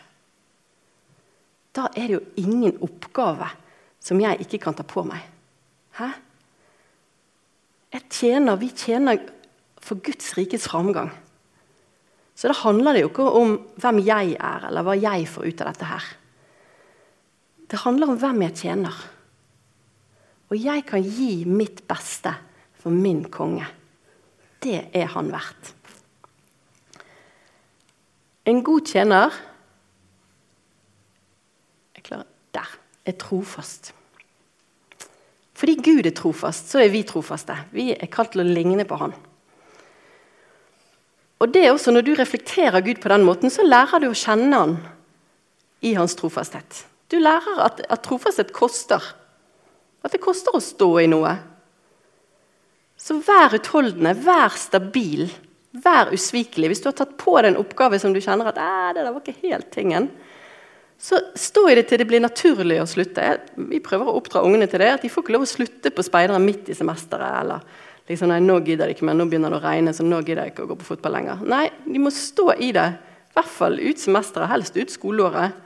Da 1.76 1.90
er 1.92 2.06
det 2.06 2.14
jo 2.14 2.22
ingen 2.40 2.78
oppgave 2.80 3.50
som 4.00 4.22
jeg 4.22 4.40
ikke 4.46 4.62
kan 4.62 4.76
ta 4.78 4.86
på 4.86 5.04
meg. 5.04 5.20
Hæ? 5.98 6.08
Jeg 7.92 8.08
tjener, 8.08 8.56
Vi 8.56 8.70
tjener 8.72 9.20
for 9.80 10.00
Guds 10.00 10.32
rikes 10.38 10.64
framgang. 10.68 11.12
Så 12.36 12.48
da 12.48 12.56
handler 12.56 12.92
det 12.92 13.04
jo 13.04 13.10
ikke 13.10 13.28
om 13.38 13.54
hvem 13.80 14.00
jeg 14.04 14.36
er, 14.36 14.66
eller 14.68 14.84
hva 14.84 14.96
jeg 14.96 15.28
får 15.28 15.46
ut 15.46 15.60
av 15.60 15.70
dette 15.70 15.88
her. 15.88 16.08
Det 17.66 17.82
handler 17.84 18.12
om 18.12 18.18
hvem 18.20 18.42
jeg 18.46 18.56
tjener. 18.60 18.96
Og 20.52 20.56
jeg 20.60 20.84
kan 20.86 21.02
gi 21.02 21.44
mitt 21.48 21.84
beste 21.88 22.34
for 22.80 22.94
min 22.94 23.24
konge. 23.32 23.66
Det 24.66 24.80
er 24.98 25.06
han 25.14 25.30
verdt. 25.30 25.74
En 28.46 28.62
god 28.66 28.86
tjener 28.86 29.34
Jeg 31.94 32.02
klarer 32.02 32.26
Der. 32.54 32.72
Er 33.06 33.14
trofast. 33.14 33.92
Fordi 35.54 35.76
Gud 35.78 36.06
er 36.06 36.14
trofast, 36.14 36.70
så 36.70 36.80
er 36.82 36.90
vi 36.90 37.04
trofaste. 37.06 37.54
Vi 37.70 37.92
er 37.94 38.10
kalt 38.10 38.34
til 38.34 38.42
å 38.42 38.48
ligne 38.48 38.84
på 38.84 38.98
Han. 38.98 39.14
Og 41.38 41.52
det 41.54 41.62
er 41.64 41.72
også 41.72 41.94
Når 41.94 42.02
du 42.02 42.14
reflekterer 42.18 42.80
Gud 42.80 43.00
på 43.00 43.08
den 43.08 43.24
måten, 43.24 43.50
så 43.50 43.62
lærer 43.62 44.02
du 44.02 44.08
å 44.10 44.16
kjenne 44.16 44.58
Han 44.58 44.76
i 45.80 45.94
hans 45.94 46.16
trofasthet. 46.18 46.86
Du 47.10 47.18
lærer 47.22 47.62
at, 47.62 47.80
at 47.88 48.02
trofasthet 48.02 48.52
koster. 48.52 49.02
At 50.02 50.12
det 50.12 50.20
koster 50.20 50.56
å 50.56 50.60
stå 50.60 50.90
i 51.04 51.06
noe. 51.06 51.36
Så 52.96 53.18
vær 53.24 53.54
utholdende, 53.58 54.14
vær 54.24 54.56
stabil, 54.56 55.26
vær 55.84 56.12
usvikelig. 56.16 56.70
Hvis 56.72 56.82
du 56.82 56.88
har 56.90 56.96
tatt 56.96 57.16
på 57.20 57.36
deg 57.38 57.52
en 57.52 57.60
oppgave 57.60 58.00
som 58.00 58.14
du 58.14 58.22
kjenner 58.24 58.48
at 58.48 58.56
det 58.56 59.02
der 59.04 59.12
var 59.12 59.20
ikke 59.20 59.42
helt 59.44 59.68
tingen, 59.74 60.08
så 60.96 61.18
stå 61.36 61.66
i 61.68 61.74
det 61.76 61.90
til 61.90 62.00
det 62.00 62.06
blir 62.08 62.22
naturlig 62.24 62.78
å 62.80 62.88
slutte. 62.88 63.24
Vi 63.68 63.82
prøver 63.84 64.08
å 64.08 64.16
oppdra 64.16 64.40
ungene 64.46 64.68
til 64.70 64.80
det. 64.80 64.94
At 64.96 65.04
de 65.04 65.10
får 65.12 65.26
ikke 65.26 65.34
lov 65.34 65.44
å 65.44 65.50
slutte 65.50 65.92
på 65.92 66.04
speideren 66.06 66.44
midt 66.44 66.70
i 66.72 66.76
semesteret. 66.78 67.42
eller 67.42 67.60
liksom, 68.08 68.32
nei, 68.32 68.40
nå 68.40 68.56
gidder 68.64 68.88
de 68.88 68.96
ikke 68.96 69.04
mer, 69.04 69.18
nå 69.18 69.26
begynner 69.28 69.52
det 69.52 69.60
å 69.60 69.66
regne, 69.66 69.92
så 69.92 70.06
nå 70.06 70.22
gidder 70.22 70.46
jeg 70.46 70.54
ikke 70.54 70.64
å 70.64 70.70
gå 70.72 70.78
på 70.80 70.88
fotball 70.94 71.18
lenger. 71.18 71.44
Nei, 71.44 71.66
de 71.84 72.00
må 72.00 72.12
stå 72.14 72.54
i 72.56 72.72
det. 72.72 72.88
I 73.28 73.36
hvert 73.36 73.52
fall 73.52 73.76
ut 73.82 74.00
semesteret, 74.00 74.48
helst 74.54 74.78
ut 74.80 74.94
skoleåret. 74.94 75.64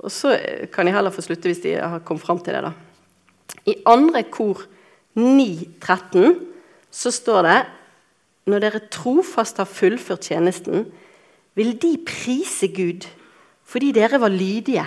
Og 0.00 0.08
så 0.14 0.32
kan 0.72 0.88
de 0.88 0.96
heller 0.96 1.12
få 1.12 1.26
slutte 1.26 1.50
hvis 1.50 1.60
de 1.66 1.76
har 1.76 2.00
kommet 2.08 2.24
fram 2.24 2.40
til 2.40 2.56
det. 2.56 2.64
da. 2.64 2.72
I 3.68 3.76
andre 3.84 4.24
kor 4.32 4.64
9.13 5.18 6.49
så 6.90 7.12
står 7.14 7.46
det 7.46 7.58
når 8.50 8.64
dere 8.64 8.82
trofast 8.90 9.60
har 9.60 9.68
fullført 9.68 10.26
tjenesten, 10.30 10.88
vil 11.58 11.74
de 11.78 11.94
prise 12.06 12.70
Gud 12.74 13.06
fordi 13.70 13.92
dere 13.94 14.18
var 14.18 14.32
lydige 14.34 14.82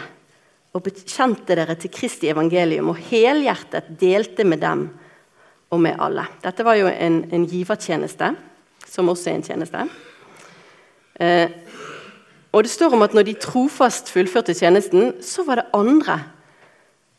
og 0.75 0.83
bekjente 0.83 1.55
dere 1.55 1.77
til 1.79 1.91
Kristi 1.93 2.27
evangelium 2.31 2.89
og 2.91 2.99
helhjertet 3.07 3.93
delte 4.01 4.43
med 4.43 4.59
dem 4.63 4.87
og 5.71 5.79
med 5.79 6.01
alle. 6.01 6.25
Dette 6.43 6.65
var 6.65 6.75
jo 6.75 6.89
en, 6.91 7.21
en 7.31 7.45
givertjeneste, 7.47 8.33
som 8.89 9.09
også 9.09 9.31
er 9.31 9.37
en 9.37 9.45
tjeneste. 9.47 9.85
Eh, 11.15 11.53
og 12.53 12.65
det 12.65 12.73
står 12.73 12.93
om 12.93 13.05
at 13.05 13.15
når 13.15 13.29
de 13.29 13.39
trofast 13.41 14.11
fullførte 14.13 14.53
tjenesten, 14.57 15.15
så 15.23 15.45
var 15.47 15.61
det 15.61 15.71
andre 15.73 16.19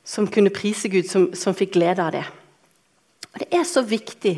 som 0.05 0.29
kunne 0.29 0.53
prise 0.55 0.91
Gud, 0.93 1.09
som, 1.09 1.31
som 1.35 1.57
fikk 1.57 1.75
glede 1.79 2.05
av 2.05 2.13
det. 2.15 2.25
Og 3.33 3.41
Det 3.41 3.49
er 3.51 3.65
så 3.67 3.83
viktig 3.83 4.37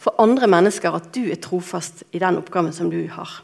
for 0.00 0.16
andre 0.22 0.48
mennesker 0.48 0.96
at 0.96 1.10
du 1.14 1.26
er 1.28 1.40
trofast 1.42 2.04
i 2.16 2.20
den 2.22 2.40
oppgaven 2.40 2.72
som 2.72 2.88
du 2.92 3.02
har. 3.12 3.40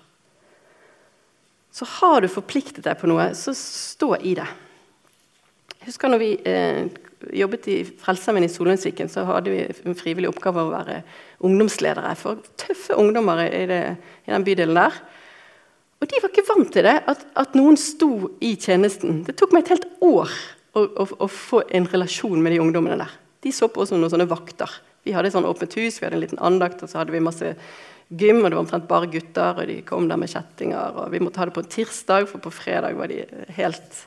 Så 1.77 1.85
har 1.99 2.23
du 2.25 2.31
forpliktet 2.33 2.87
deg 2.87 2.97
på 2.97 3.09
noe, 3.11 3.29
så 3.37 3.53
stå 3.57 4.15
i 4.25 4.33
det. 4.39 4.47
Jeg 5.77 5.91
husker 5.91 6.09
når 6.09 6.23
vi 6.23 6.31
eh, 6.49 6.87
jobbet 7.37 7.69
i 7.69 7.77
Frelsesarmeen 7.85 8.47
i 8.47 8.53
Solundsviken, 8.53 9.11
så 9.13 9.27
hadde 9.29 9.53
vi 9.53 9.61
en 9.69 9.99
frivillig 9.99 10.31
oppgave 10.31 10.65
å 10.65 10.73
være 10.73 11.03
ungdomsledere 11.45 12.15
for 12.19 12.41
tøffe 12.59 12.97
ungdommer 12.97 13.45
i, 13.45 13.67
det, 13.69 13.83
i 14.25 14.33
den 14.33 14.47
bydelen 14.47 14.81
der. 14.81 14.97
Og 16.01 16.09
de 16.09 16.21
var 16.23 16.33
ikke 16.33 16.49
vant 16.49 16.73
til 16.73 16.85
det, 16.89 16.97
at, 17.09 17.23
at, 17.37 17.55
noen 17.57 17.79
sto 17.81 18.11
i 18.45 18.55
tjenesten. 18.61 19.23
Det 19.29 19.37
tok 19.39 19.55
meg 19.55 19.65
et 19.65 19.77
helt 19.77 19.87
år 20.05 20.33
å, 20.77 20.83
å, 20.83 21.07
å, 21.25 21.29
få 21.29 21.63
en 21.77 21.89
relasjon 21.89 22.41
med 22.43 22.53
de 22.53 22.61
ungdommene 22.65 22.99
der. 23.01 23.15
De 23.45 23.53
så 23.55 23.69
på 23.73 23.85
oss 23.85 23.93
som 23.93 24.01
noen 24.01 24.13
sånne 24.13 24.29
vakter. 24.29 24.73
Vi 25.07 25.15
hadde 25.15 25.31
sånn 25.31 25.47
åpent 25.47 25.77
hus, 25.79 26.01
vi 26.01 26.07
hadde 26.07 26.19
en 26.19 26.25
liten 26.25 26.43
andakt, 26.43 26.83
og 26.83 26.91
så 26.91 27.01
hadde 27.01 27.15
vi 27.15 27.23
masse 27.23 27.53
gym, 28.09 28.41
og 28.43 28.51
det 28.51 28.57
var 28.57 28.63
omtrent 28.65 28.89
bare 28.91 29.11
gutter, 29.11 29.61
og 29.63 29.71
de 29.71 29.77
kom 29.87 30.09
der 30.11 30.19
med 30.19 30.31
kjettinger. 30.33 30.99
og 30.99 31.13
Vi 31.15 31.21
måtte 31.23 31.41
ha 31.43 31.47
det 31.47 31.55
på 31.55 31.63
en 31.63 31.71
tirsdag, 31.71 32.27
for 32.31 32.43
på 32.43 32.55
fredag 32.55 32.99
var 32.99 33.11
de 33.11 33.23
helt 33.57 34.03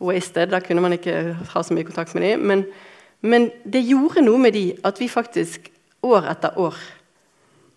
wasted. 0.00 0.50
Da 0.54 0.62
kunne 0.64 0.84
man 0.84 0.94
ikke 0.96 1.34
ha 1.52 1.62
så 1.62 1.74
mye 1.74 1.86
kontakt 1.88 2.14
med 2.14 2.26
dem. 2.26 2.46
Men, 2.46 2.64
men 3.20 3.50
det 3.64 3.84
gjorde 3.86 4.24
noe 4.24 4.40
med 4.40 4.56
de 4.56 4.64
at 4.86 5.02
vi 5.02 5.10
faktisk 5.10 5.70
år 6.06 6.30
etter 6.32 6.56
år 6.58 6.78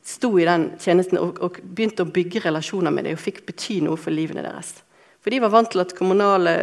sto 0.04 0.34
i 0.40 0.48
den 0.48 0.74
tjenesten 0.84 1.20
og, 1.20 1.40
og 1.44 1.60
begynte 1.64 2.04
å 2.04 2.12
bygge 2.12 2.44
relasjoner 2.44 2.92
med 2.92 3.08
dem 3.08 3.16
og 3.16 3.24
fikk 3.24 3.44
bety 3.48 3.80
noe 3.86 4.00
for 4.00 4.16
livene 4.16 4.44
deres. 4.44 4.76
For 5.24 5.32
de 5.32 5.40
var 5.40 5.54
vant 5.54 5.70
til 5.72 5.80
at 5.80 5.94
kommunale 5.96 6.54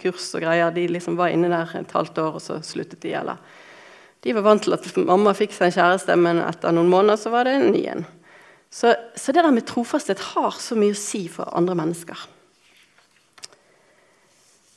kurs 0.00 0.30
og 0.36 0.44
greier 0.44 0.72
de 0.72 0.86
liksom 0.88 1.18
var 1.18 1.32
inne 1.32 1.50
der 1.52 1.74
et 1.76 1.92
halvt 1.92 2.20
år, 2.22 2.38
og 2.38 2.44
så 2.44 2.56
sluttet 2.64 3.02
de. 3.04 3.12
eller 3.12 3.36
De 4.26 4.34
var 4.34 4.44
vant 4.46 4.64
til 4.64 4.74
at 4.74 4.86
mamma 5.06 5.34
fikk 5.36 5.54
seg 5.54 5.68
en 5.68 5.76
kjæreste, 5.76 6.16
men 6.18 6.40
etter 6.42 6.74
noen 6.74 6.90
måneder 6.90 7.20
så 7.20 7.30
var 7.32 7.46
det 7.46 7.54
en 7.58 7.70
ny 7.74 7.84
en. 7.92 8.06
Så, 8.68 8.92
så, 9.16 9.32
det 9.32 9.44
der 9.44 9.54
med 9.54 9.64
trofasthet 9.68 10.20
har 10.34 10.58
så 10.60 10.76
mye 10.76 10.92
å 10.92 10.98
si 10.98 11.22
for 11.32 11.48
andre 11.56 11.76
mennesker. 11.78 12.26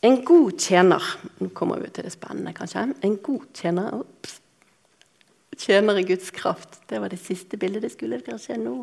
En 0.01 0.21
god 0.25 0.55
tjener 0.57 1.09
Nå 1.41 1.51
kommer 1.53 1.81
vi 1.83 1.91
til 1.93 2.07
det 2.07 2.13
spennende, 2.13 2.55
kanskje. 2.57 2.87
En 3.05 3.17
god 3.21 3.49
tjener 3.57 3.97
Ops. 3.99 4.39
Tjener 5.61 5.99
i 5.99 6.05
Guds 6.07 6.31
kraft. 6.33 6.79
Det 6.89 7.01
var 7.01 7.11
det 7.11 7.19
siste 7.21 7.59
bildet. 7.59 7.83
Det 7.83 7.91
skulle 7.93 8.21
kanskje 8.25 8.57
nå. 8.57 8.79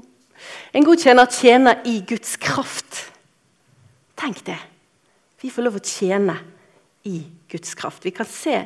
En 0.76 0.84
god 0.86 1.02
tjener 1.02 1.26
tjener 1.32 1.80
i 1.88 1.96
Guds 2.06 2.36
kraft. 2.38 3.00
Tenk 4.18 4.44
det. 4.46 4.58
Vi 5.42 5.50
får 5.50 5.66
lov 5.66 5.78
å 5.80 5.82
tjene 5.82 6.36
i 7.08 7.22
Guds 7.50 7.74
kraft. 7.78 8.04
Vi 8.06 8.12
kan 8.14 8.28
se 8.30 8.60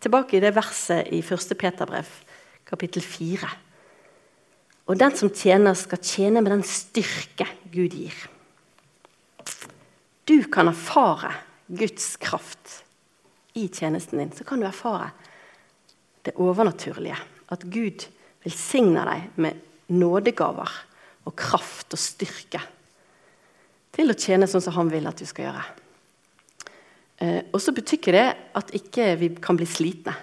tilbake 0.00 0.36
i 0.36 0.42
det 0.42 0.54
verset 0.56 1.10
i 1.12 1.20
1. 1.20 1.56
Peterbrev, 1.58 2.08
kapittel 2.68 3.04
4. 3.04 3.50
Og 4.90 4.98
den 4.98 5.14
som 5.16 5.30
tjener, 5.30 5.76
skal 5.78 6.02
tjene 6.02 6.42
med 6.42 6.52
den 6.54 6.66
styrke 6.66 7.46
Gud 7.70 7.94
gir. 7.94 8.16
Du 10.26 10.42
kan 10.50 10.70
erfare 10.70 11.32
Guds 11.66 12.16
kraft 12.22 12.80
i 13.54 13.68
tjenesten 13.68 14.18
din. 14.18 14.32
Så 14.34 14.44
kan 14.44 14.60
du 14.60 14.66
erfare 14.66 15.10
det 16.26 16.36
overnaturlige. 16.38 17.18
At 17.50 17.66
Gud 17.70 18.06
velsigner 18.44 19.06
deg 19.10 19.40
med 19.42 19.62
nådegaver 19.90 20.70
og 21.26 21.36
kraft 21.38 21.94
og 21.94 22.00
styrke 22.00 22.62
til 23.94 24.10
å 24.10 24.18
tjene 24.18 24.48
sånn 24.48 24.62
som 24.62 24.76
han 24.78 24.90
vil 24.92 25.08
at 25.10 25.18
du 25.18 25.26
skal 25.28 25.48
gjøre. 25.48 25.64
Eh, 27.20 27.42
og 27.52 27.60
så 27.60 27.74
betyr 27.76 28.16
det 28.16 28.26
at 28.56 28.72
ikke 28.76 29.12
vi 29.20 29.30
kan 29.42 29.58
bli 29.60 29.68
slitne. 29.68 30.16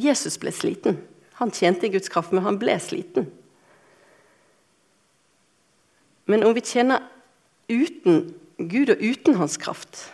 Jesus 0.00 0.36
ble 0.42 0.50
sliten. 0.54 0.98
Han 1.38 1.54
tjente 1.54 1.90
Guds 1.90 2.10
kraft, 2.10 2.34
men 2.34 2.44
han 2.46 2.58
ble 2.58 2.74
sliten. 2.82 3.28
Men 6.30 6.44
om 6.46 6.54
vi 6.56 6.64
tjener 6.64 7.04
uten 7.70 8.32
Gud 8.58 8.90
og 8.94 9.02
uten 9.02 9.38
hans 9.38 9.56
kraft, 9.60 10.08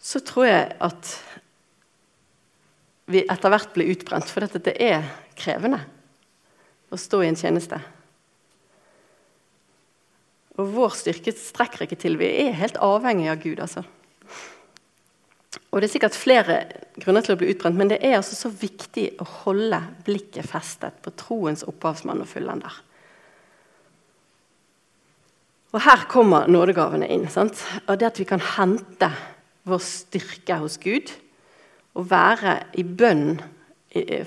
så 0.00 0.20
tror 0.20 0.48
jeg 0.48 0.76
at 0.84 1.10
vi 3.08 3.24
etter 3.28 3.52
hvert 3.52 3.72
blir 3.76 3.92
utbrent. 3.92 4.28
For 4.28 4.44
dette, 4.44 4.60
det 4.64 4.76
er 4.80 5.04
krevende 5.38 5.82
å 6.92 7.00
stå 7.00 7.22
i 7.22 7.30
en 7.30 7.38
tjeneste. 7.38 7.80
Og 10.54 10.70
vår 10.76 10.96
styrke 10.96 11.34
strekker 11.36 11.86
ikke 11.86 11.98
til. 12.00 12.18
Vi 12.20 12.28
er 12.44 12.56
helt 12.60 12.78
avhengig 12.82 13.30
av 13.32 13.40
Gud. 13.42 13.60
altså. 13.60 13.84
Og 15.74 15.80
Det 15.82 15.88
er 15.88 15.90
sikkert 15.96 16.14
flere 16.14 16.56
grunner 17.02 17.24
til 17.26 17.34
å 17.34 17.38
bli 17.40 17.48
utbrent, 17.50 17.74
men 17.74 17.88
det 17.90 17.96
er 17.98 18.20
altså 18.20 18.36
så 18.38 18.50
viktig 18.54 19.08
å 19.18 19.24
holde 19.42 19.80
blikket 20.06 20.46
festet 20.46 21.00
på 21.02 21.10
troens 21.18 21.64
opphavsmann 21.66 22.20
og 22.22 22.28
fullender. 22.30 22.76
Og 25.74 25.82
her 25.82 26.04
kommer 26.06 26.46
nådegavene 26.46 27.08
inn. 27.10 27.26
Sant? 27.26 27.58
Og 27.88 27.98
det 27.98 28.06
at 28.06 28.20
vi 28.22 28.26
kan 28.28 28.38
hente 28.54 29.08
vår 29.66 29.82
styrke 29.82 30.60
hos 30.60 30.76
Gud 30.78 31.10
og 31.98 32.06
være 32.12 32.60
i 32.78 32.84
bønn 32.86 33.40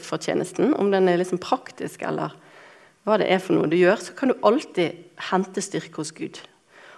for 0.04 0.20
tjenesten, 0.20 0.74
om 0.76 0.92
den 0.92 1.08
er 1.08 1.22
liksom 1.22 1.40
praktisk 1.40 2.04
eller 2.08 2.36
hva 3.08 3.16
det 3.22 3.30
er 3.32 3.40
for 3.40 3.56
noe 3.56 3.72
du 3.72 3.78
gjør, 3.80 4.04
så 4.04 4.18
kan 4.20 4.34
du 4.34 4.44
alltid 4.44 5.00
hente 5.30 5.64
styrke 5.64 6.04
hos 6.04 6.12
Gud. 6.12 6.42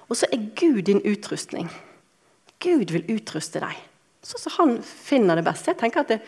Og 0.09 0.17
så 0.17 0.29
er 0.33 0.49
Gud 0.57 0.87
din 0.89 1.05
utrustning. 1.05 1.69
Gud 2.57 2.89
vil 2.97 3.05
utruste 3.13 3.61
deg 3.61 3.77
sånn 4.25 4.43
som 4.43 4.55
han 4.57 4.77
finner 4.83 5.39
det 5.39 5.45
best. 5.47 5.67
Jeg 5.69 5.79
tenker 5.79 6.03
at 6.03 6.13
det, 6.13 6.19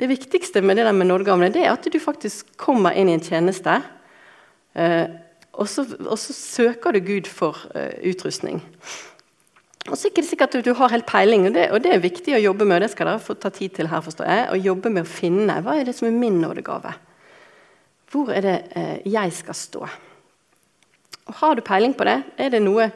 det 0.00 0.08
viktigste 0.10 0.62
med 0.64 0.78
det 0.78 0.86
der 0.88 0.96
med 0.96 1.08
nådegavene 1.10 1.52
det 1.54 1.64
er 1.64 1.74
at 1.74 1.86
du 1.86 1.98
faktisk 2.02 2.54
kommer 2.60 2.96
inn 2.96 3.10
i 3.10 3.16
en 3.16 3.24
tjeneste, 3.24 3.78
eh, 4.74 5.06
og, 5.52 5.68
så, 5.68 5.84
og, 5.84 6.16
så, 6.18 6.32
søker 6.32 6.96
du 6.96 7.02
Gud 7.04 7.28
for 7.28 7.58
eh, 7.76 7.98
utrustning. 8.08 8.62
Og 9.90 9.96
så 9.98 10.06
er 10.06 10.12
det 10.12 10.12
ikke 10.14 10.28
sikkert 10.28 10.54
at 10.56 10.64
du 10.64 10.72
har 10.78 10.92
helt 10.94 11.08
peiling, 11.08 11.48
og 11.48 11.56
det, 11.56 11.66
og 11.74 11.82
det, 11.84 11.92
er 11.92 12.04
viktig 12.04 12.36
å 12.36 12.42
jobbe 12.42 12.68
med. 12.68 12.84
Det 12.84 12.92
skal 12.92 13.10
dere 13.10 13.22
få 13.22 13.34
ta 13.34 13.50
tid 13.52 13.74
til 13.76 13.90
her, 13.90 14.04
forstår 14.04 14.30
jeg, 14.30 14.44
å 14.52 14.60
jobbe 14.62 14.92
med 14.94 15.04
å 15.04 15.10
finne 15.10 15.58
hva 15.64 15.74
er 15.78 15.88
det 15.88 15.96
som 15.98 16.08
er 16.08 16.14
min 16.16 16.38
nådegave. 16.40 16.94
Hvor 18.12 18.30
er 18.32 18.46
det 18.46 18.56
eh, 18.78 18.96
jeg 19.10 19.34
skal 19.34 19.58
stå? 19.58 19.88
Og 21.26 21.34
Har 21.40 21.56
du 21.56 21.64
peiling 21.66 21.94
på 21.96 22.06
det? 22.06 22.20
Er 22.38 22.52
det 22.54 22.62
noe 22.62 22.90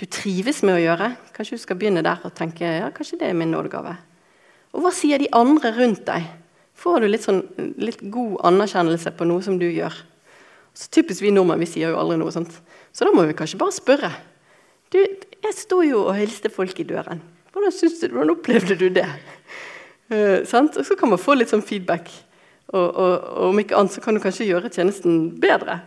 du 0.00 0.06
trives 0.08 0.62
med 0.64 0.78
å 0.78 0.82
gjøre? 0.82 1.10
Kanskje 1.36 1.58
du 1.58 1.62
skal 1.62 1.78
begynne 1.80 2.04
der 2.04 2.22
og 2.24 2.32
tenke 2.36 2.64
ja, 2.64 2.88
kanskje 2.94 3.20
det 3.20 3.28
er 3.28 3.36
min 3.36 3.52
nådegave. 3.52 3.96
Og 4.74 4.84
hva 4.84 4.92
sier 4.94 5.20
de 5.20 5.28
andre 5.36 5.72
rundt 5.76 6.06
deg? 6.06 6.28
Får 6.80 7.02
du 7.02 7.10
litt, 7.10 7.26
sånn, 7.26 7.42
litt 7.82 8.00
god 8.12 8.38
anerkjennelse 8.48 9.12
på 9.18 9.26
noe 9.28 9.44
som 9.44 9.58
du 9.60 9.66
gjør? 9.68 9.94
Så 10.72 10.88
Typisk 10.94 11.24
vi 11.24 11.32
nordmenn 11.34 11.60
vi 11.60 11.68
sier 11.68 11.92
jo 11.92 11.98
aldri 12.00 12.16
noe 12.20 12.32
sånt. 12.32 12.54
Så 12.94 13.04
da 13.04 13.12
må 13.12 13.26
vi 13.28 13.36
kanskje 13.36 13.60
bare 13.60 13.74
spørre. 13.76 14.10
Du, 14.90 14.98
jeg 15.00 15.58
sto 15.58 15.82
jo 15.84 16.06
og 16.06 16.16
hilste 16.16 16.50
folk 16.52 16.80
i 16.80 16.86
døren. 16.88 17.20
Hvordan, 17.52 17.74
du, 17.74 18.06
hvordan 18.14 18.32
opplevde 18.32 18.78
du 18.78 18.88
det? 18.94 19.06
Uh, 20.10 20.40
og 20.42 20.80
så 20.86 20.96
kan 20.98 21.12
man 21.12 21.20
få 21.20 21.36
litt 21.36 21.52
sånn 21.52 21.66
feedback. 21.66 22.08
Og, 22.70 22.86
og, 22.86 23.12
og, 23.12 23.44
om 23.50 23.60
ikke 23.60 23.76
annet 23.78 23.94
så 23.94 24.02
kan 24.02 24.16
du 24.16 24.22
kanskje 24.22 24.48
gjøre 24.48 24.70
tjenesten 24.72 25.26
bedre. 25.42 25.80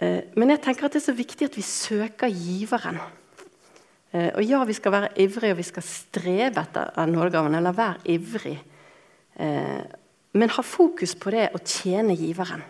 Uh, 0.00 0.20
men 0.36 0.54
jeg 0.54 0.62
tenker 0.64 0.86
at 0.86 0.96
det 0.96 1.02
er 1.02 1.08
så 1.10 1.16
viktig 1.16 1.50
at 1.50 1.56
vi 1.58 1.64
søker 1.66 2.32
giveren. 2.32 3.00
Uh, 4.10 4.30
og 4.34 4.42
ja, 4.44 4.62
vi 4.64 4.76
skal 4.76 4.96
være 4.96 5.12
ivrige, 5.22 5.54
og 5.54 5.60
vi 5.60 5.68
skal 5.68 5.86
strebe 5.86 6.64
etter 6.64 7.06
nådegaven, 7.10 7.54
eller 7.54 7.76
være 7.76 8.16
ivrig. 8.16 8.58
men 10.32 10.50
ha 10.52 10.62
fokus 10.62 11.14
på 11.16 11.30
det 11.32 11.46
å 11.56 11.58
tjene 11.64 12.12
giveren. 12.18 12.60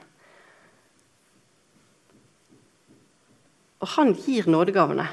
Og 3.80 3.88
han 3.96 4.12
gir 4.14 4.46
nådegavene. 4.46 5.06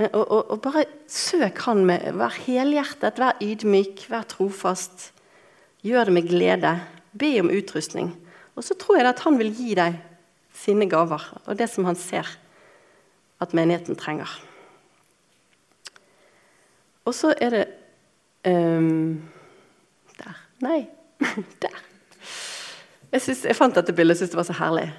Men, 0.00 0.12
og, 0.12 0.30
og, 0.30 0.50
og, 0.50 0.60
bare 0.64 0.84
søk 1.08 1.58
han 1.66 1.82
med 1.88 2.06
Vær 2.16 2.36
helhjertet, 2.46 3.18
vær 3.20 3.40
ydmyk, 3.44 4.06
vær 4.08 4.28
trofast. 4.28 5.10
Gjør 5.84 6.08
det 6.08 6.14
med 6.16 6.28
glede. 6.28 6.74
Be 7.12 7.34
om 7.42 7.50
utrustning. 7.52 8.14
Og 8.56 8.64
så 8.64 8.76
tror 8.80 9.00
jeg 9.00 9.10
at 9.10 9.20
han 9.24 9.36
vil 9.40 9.52
gi 9.56 9.74
deg 9.76 9.98
sine 10.60 10.88
gaver 10.90 11.24
og 11.46 11.58
det 11.58 11.70
som 11.72 11.88
han 11.88 11.98
ser 11.98 12.28
at 13.40 13.54
menigheten 13.56 13.96
trenger. 13.96 14.28
Og 17.08 17.16
så 17.16 17.32
er 17.40 17.54
det 17.54 17.66
um, 18.46 19.22
Der. 20.20 20.34
Nei. 20.60 20.86
der. 21.64 21.78
Jeg, 23.12 23.22
synes, 23.22 23.44
jeg 23.44 23.56
fant 23.56 23.74
dette 23.74 23.92
bildet 23.96 24.14
og 24.14 24.20
syntes 24.20 24.34
det 24.34 24.40
var 24.42 24.48
så 24.48 24.58
herlig 24.60 24.90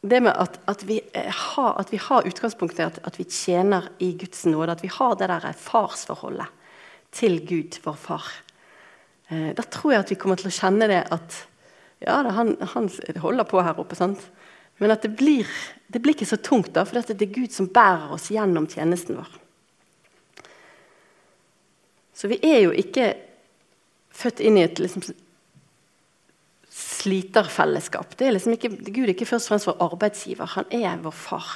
det 0.00 0.22
med 0.24 0.32
at, 0.32 0.60
at, 0.68 0.86
vi 0.88 1.00
eh, 1.14 1.28
har, 1.28 1.74
at, 1.80 1.92
vi 1.92 1.98
har, 2.00 2.26
utgangspunktet 2.26 2.84
at, 2.86 3.00
at 3.04 3.18
vi 3.18 3.24
tjener 3.28 3.90
i 3.98 4.14
Guds 4.16 4.46
nåde. 4.46 4.72
At 4.72 4.82
vi 4.82 4.88
har 4.88 5.14
det 5.14 5.28
der 5.28 5.52
farsforholdet 5.52 6.46
til 7.12 7.40
Gud, 7.46 7.80
vår 7.84 7.98
far. 8.00 8.30
Eh, 9.30 9.52
da 9.56 9.62
tror 9.62 9.92
jeg 9.92 10.04
at 10.06 10.10
vi 10.10 10.16
kommer 10.16 10.40
til 10.40 10.48
å 10.48 10.54
kjenne 10.54 10.88
det 10.88 11.02
at 11.12 11.42
Ja, 12.00 12.22
han, 12.32 12.54
han, 12.74 12.88
holder 13.20 13.44
på 13.44 13.60
her 13.64 13.80
oppe, 13.80 13.98
sant? 13.98 14.22
men 14.80 14.94
at 14.94 15.02
det 15.04 15.10
blir, 15.12 15.48
det 15.92 16.00
blir 16.00 16.14
ikke 16.16 16.28
så 16.30 16.38
tungt, 16.40 16.70
da, 16.72 16.86
for 16.88 16.96
det 17.04 17.20
er 17.20 17.34
Gud 17.34 17.52
som 17.52 17.66
bærer 17.68 18.14
oss 18.16 18.30
gjennom 18.32 18.64
tjenesten 18.64 19.18
vår. 19.18 19.34
Så 22.16 22.30
vi 22.32 22.38
er 22.48 22.62
jo 22.62 22.70
ikke 22.72 23.10
født 24.16 24.40
inn 24.40 24.56
i 24.56 24.64
et 24.64 24.80
liksom, 24.80 25.04
sliterfellesskap. 26.72 28.16
Det 28.16 28.28
er 28.28 28.34
liksom 28.38 28.56
ikke, 28.56 28.72
Gud 28.88 29.04
er 29.04 29.12
ikke 29.12 29.28
først 29.28 29.50
og 29.50 29.52
fremst 29.52 29.68
vår 29.68 29.84
arbeidsgiver, 29.90 30.54
han 30.56 30.72
er 30.72 31.04
vår 31.04 31.16
far. 31.16 31.52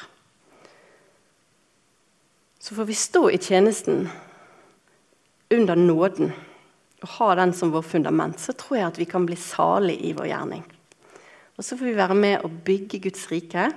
Så 2.60 2.76
får 2.76 2.88
vi 2.88 2.96
stå 2.96 3.28
i 3.32 3.40
tjenesten 3.40 4.06
under 5.52 5.80
nåden 5.80 6.32
og 7.04 7.12
ha 7.18 7.34
den 7.36 7.52
som 7.56 7.72
vår 7.74 7.84
fundament, 7.84 8.40
så 8.40 8.54
tror 8.56 8.78
jeg 8.78 8.88
at 8.88 9.00
vi 9.00 9.08
kan 9.08 9.26
bli 9.28 9.36
salig 9.38 9.98
i 10.08 10.14
vår 10.16 10.30
gjerning. 10.30 10.62
Og 11.54 11.64
så 11.64 11.76
får 11.76 11.86
vi 11.90 11.98
være 11.98 12.16
med 12.18 12.44
å 12.44 12.50
bygge 12.50 13.02
Guds 13.04 13.26
rike 13.30 13.68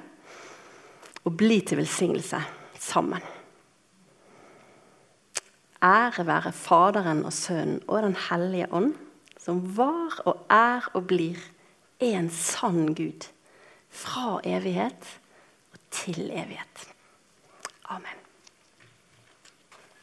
og 1.27 1.35
bli 1.37 1.59
til 1.67 1.81
velsignelse 1.81 2.39
sammen. 2.79 3.21
Ære 5.83 6.25
være 6.25 6.55
Faderen 6.57 7.21
og 7.27 7.35
Sønnen 7.35 7.83
og 7.85 8.01
Den 8.07 8.17
hellige 8.29 8.71
ånd 8.73 8.95
som 9.47 9.61
var 9.77 10.17
og 10.27 10.47
er 10.51 10.89
og 10.97 11.05
blir 11.07 11.39
en 12.03 12.27
sann 12.33 12.93
Gud. 12.97 13.29
Fra 13.87 14.41
evighet 14.43 15.13
og 15.71 15.79
til 15.93 16.27
evighet. 16.27 16.87
Amen. 17.87 18.26